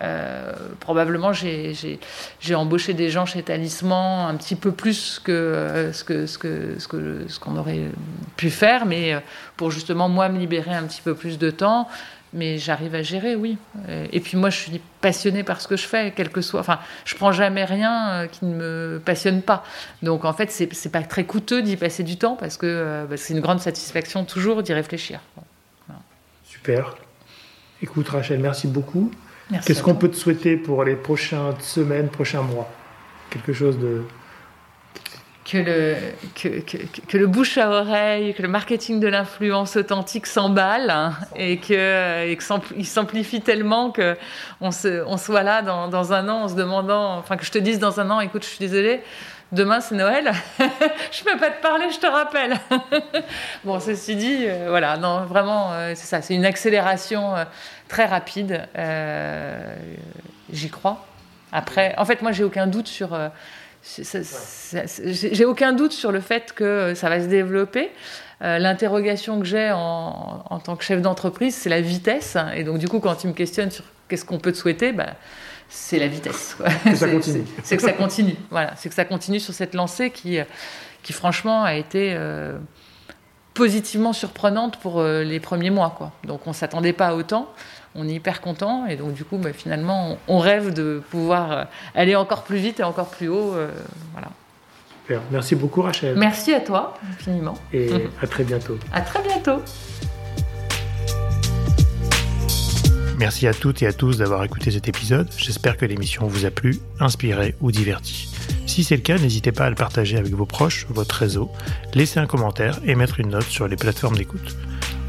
Euh, 0.00 0.52
probablement, 0.80 1.32
j'ai 1.34 2.54
embauché 2.54 2.94
des 2.94 3.10
gens 3.10 3.26
chez 3.26 3.42
Talisman 3.42 4.30
un 4.30 4.36
petit 4.36 4.54
peu 4.56 4.72
plus 4.72 5.20
que 5.22 5.32
euh, 5.32 5.92
ce 5.92 6.02
que 6.02 6.26
ce 6.26 6.38
que 6.38 6.76
ce 6.78 6.88
que 6.88 7.24
ce 7.28 7.38
qu'on 7.38 7.58
aurait 7.58 7.90
pu 8.36 8.48
faire, 8.48 8.86
mais 8.86 9.22
pour 9.58 9.70
justement 9.70 10.08
moi 10.08 10.30
me 10.30 10.38
libérer 10.38 10.72
un 10.72 10.84
petit 10.84 11.02
peu 11.02 11.14
plus 11.14 11.36
de 11.36 11.50
temps 11.50 11.88
mais 12.32 12.58
j'arrive 12.58 12.94
à 12.94 13.02
gérer, 13.02 13.36
oui. 13.36 13.56
Et 14.12 14.20
puis 14.20 14.36
moi, 14.36 14.50
je 14.50 14.58
suis 14.58 14.80
passionnée 15.00 15.44
par 15.44 15.60
ce 15.60 15.68
que 15.68 15.76
je 15.76 15.86
fais, 15.86 16.12
quel 16.14 16.30
que 16.30 16.40
soit. 16.40 16.60
Enfin, 16.60 16.78
je 17.04 17.14
prends 17.14 17.32
jamais 17.32 17.64
rien 17.64 18.08
euh, 18.10 18.26
qui 18.26 18.44
ne 18.44 18.54
me 18.54 19.02
passionne 19.04 19.42
pas. 19.42 19.64
Donc 20.02 20.24
en 20.24 20.32
fait, 20.32 20.50
c'est 20.50 20.92
pas 20.92 21.02
très 21.02 21.24
coûteux 21.24 21.62
d'y 21.62 21.76
passer 21.76 22.02
du 22.02 22.16
temps 22.16 22.36
parce 22.36 22.56
que 22.56 22.66
euh, 22.66 23.04
bah, 23.08 23.16
c'est 23.16 23.34
une 23.34 23.40
grande 23.40 23.60
satisfaction 23.60 24.24
toujours 24.24 24.62
d'y 24.62 24.72
réfléchir. 24.72 25.20
Super. 26.44 26.96
Écoute, 27.82 28.08
Rachel, 28.08 28.40
merci 28.40 28.66
beaucoup. 28.66 29.10
Qu'est-ce 29.64 29.82
qu'on 29.82 29.94
peut 29.94 30.10
te 30.10 30.16
souhaiter 30.16 30.56
pour 30.56 30.84
les 30.84 30.96
prochaines 30.96 31.58
semaines, 31.60 32.08
prochains 32.08 32.42
mois? 32.42 32.70
Quelque 33.30 33.52
chose 33.52 33.78
de 33.78 34.02
que 35.50 35.56
le, 35.56 35.96
que, 36.34 36.60
que, 36.60 36.76
que, 37.06 37.16
le 37.16 37.26
bouche 37.26 37.56
à 37.56 37.70
oreille, 37.70 38.34
que 38.34 38.42
le 38.42 38.48
marketing 38.48 39.00
de 39.00 39.08
l'influence 39.08 39.76
authentique 39.76 40.26
s'emballe 40.26 40.90
hein, 40.90 41.14
et 41.36 41.56
que 41.56 42.26
et 42.26 42.36
qu'il 42.36 42.86
s'amplifie 42.86 43.40
tellement 43.40 43.90
que 43.90 44.16
on, 44.60 44.70
soit 44.70 45.42
là 45.42 45.62
dans, 45.62 45.88
dans, 45.88 46.12
un 46.12 46.28
an 46.28 46.42
en 46.42 46.48
se 46.48 46.54
demandant, 46.54 47.16
enfin 47.16 47.36
que 47.36 47.46
je 47.46 47.50
te 47.50 47.58
dise 47.58 47.78
dans 47.78 47.98
un 47.98 48.10
an, 48.10 48.20
écoute, 48.20 48.44
je 48.44 48.48
suis 48.48 48.58
désolée, 48.58 49.00
demain 49.52 49.80
c'est 49.80 49.94
Noël, 49.94 50.32
je 51.10 51.24
peux 51.24 51.38
pas 51.38 51.50
te 51.50 51.62
parler, 51.62 51.86
je 51.90 51.98
te 51.98 52.06
rappelle. 52.06 52.58
bon, 53.64 53.80
ceci 53.80 54.16
dit, 54.16 54.44
euh, 54.46 54.66
voilà, 54.68 54.98
non, 54.98 55.24
vraiment, 55.24 55.72
euh, 55.72 55.92
c'est 55.94 56.06
ça, 56.06 56.20
c'est 56.20 56.34
une 56.34 56.44
accélération 56.44 57.36
euh, 57.36 57.44
très 57.88 58.04
rapide. 58.04 58.68
J'y 60.52 60.70
crois. 60.70 61.06
Après, 61.52 61.94
en 61.96 62.04
fait, 62.04 62.20
moi, 62.20 62.32
j'ai 62.32 62.44
aucun 62.44 62.66
doute 62.66 62.88
sur 62.88 63.18
j'ai 63.82 65.44
aucun 65.44 65.72
doute 65.72 65.92
sur 65.92 66.12
le 66.12 66.20
fait 66.20 66.52
que 66.52 66.94
ça 66.94 67.08
va 67.08 67.20
se 67.20 67.26
développer. 67.26 67.90
Euh, 68.40 68.58
l'interrogation 68.58 69.40
que 69.40 69.46
j'ai 69.46 69.72
en, 69.72 70.44
en, 70.48 70.58
tant 70.60 70.76
que 70.76 70.84
chef 70.84 71.02
d'entreprise, 71.02 71.56
c'est 71.56 71.70
la 71.70 71.80
vitesse. 71.80 72.36
Et 72.54 72.62
donc, 72.62 72.78
du 72.78 72.86
coup, 72.86 73.00
quand 73.00 73.16
tu 73.16 73.26
me 73.26 73.32
questionnes 73.32 73.70
sur 73.70 73.84
qu'est-ce 74.08 74.24
qu'on 74.24 74.38
peut 74.38 74.52
te 74.52 74.56
souhaiter, 74.56 74.92
bah, 74.92 75.14
c'est 75.68 75.98
la 75.98 76.06
vitesse. 76.06 76.56
C'est 77.64 77.76
que 77.76 77.82
ça 77.82 77.92
continue. 77.92 78.36
Voilà, 78.50 78.72
c'est 78.76 78.88
que 78.88 78.94
ça 78.94 79.04
continue 79.04 79.40
sur 79.40 79.52
cette 79.52 79.74
lancée 79.74 80.10
qui, 80.10 80.38
qui 81.02 81.12
franchement 81.12 81.64
a 81.64 81.74
été 81.74 82.14
euh, 82.16 82.58
positivement 83.54 84.12
surprenante 84.12 84.78
pour 84.78 85.00
euh, 85.00 85.22
les 85.24 85.40
premiers 85.40 85.70
mois. 85.70 85.94
Quoi. 85.96 86.12
Donc 86.24 86.46
on 86.46 86.52
s'attendait 86.52 86.92
pas 86.92 87.08
à 87.08 87.14
autant. 87.14 87.52
On 87.98 88.08
est 88.08 88.14
hyper 88.14 88.40
content 88.40 88.86
et 88.86 88.96
donc 88.96 89.12
du 89.12 89.24
coup, 89.24 89.38
bah, 89.38 89.52
finalement, 89.52 90.18
on, 90.28 90.38
rêve 90.38 90.72
de 90.72 91.02
pouvoir 91.10 91.52
euh, 91.52 91.64
aller 91.94 92.14
encore 92.14 92.44
plus 92.44 92.58
vite 92.58 92.80
et 92.80 92.84
encore 92.84 93.08
plus 93.08 93.28
haut. 93.28 93.54
voilà. 94.12 94.28
Super. 95.02 95.20
Merci 95.30 95.54
beaucoup, 95.56 95.82
Rachel. 95.82 96.16
Merci 96.16 96.54
à 96.54 96.60
toi, 96.60 96.94
infiniment. 97.10 97.54
Et 97.72 97.90
à 98.22 98.26
très 98.26 98.44
bientôt. 98.44 98.78
À 98.92 99.00
très 99.00 99.22
bientôt. 99.22 99.62
Merci 103.18 103.48
à 103.48 103.54
toutes 103.54 103.82
et 103.82 103.86
à 103.88 103.92
tous 103.92 104.18
d'avoir 104.18 104.44
écouté 104.44 104.70
cet 104.70 104.86
épisode. 104.86 105.28
J'espère 105.36 105.76
que 105.76 105.84
l'émission 105.84 106.28
vous 106.28 106.46
a 106.46 106.52
plu, 106.52 106.78
inspiré 107.00 107.56
ou 107.60 107.72
diverti. 107.72 108.32
Si 108.66 108.84
c'est 108.84 108.94
le 108.94 109.02
cas, 109.02 109.18
n'hésitez 109.18 109.50
pas 109.50 109.64
à 109.64 109.70
le 109.70 109.74
partager 109.74 110.16
avec 110.16 110.32
vos 110.32 110.46
proches, 110.46 110.86
votre 110.88 111.16
réseau, 111.16 111.50
laisser 111.94 112.20
un 112.20 112.26
commentaire 112.26 112.78
et 112.84 112.94
mettre 112.94 113.18
une 113.18 113.30
note 113.30 113.46
sur 113.46 113.66
les 113.66 113.74
plateformes 113.74 114.16
d'écoute. 114.16 114.56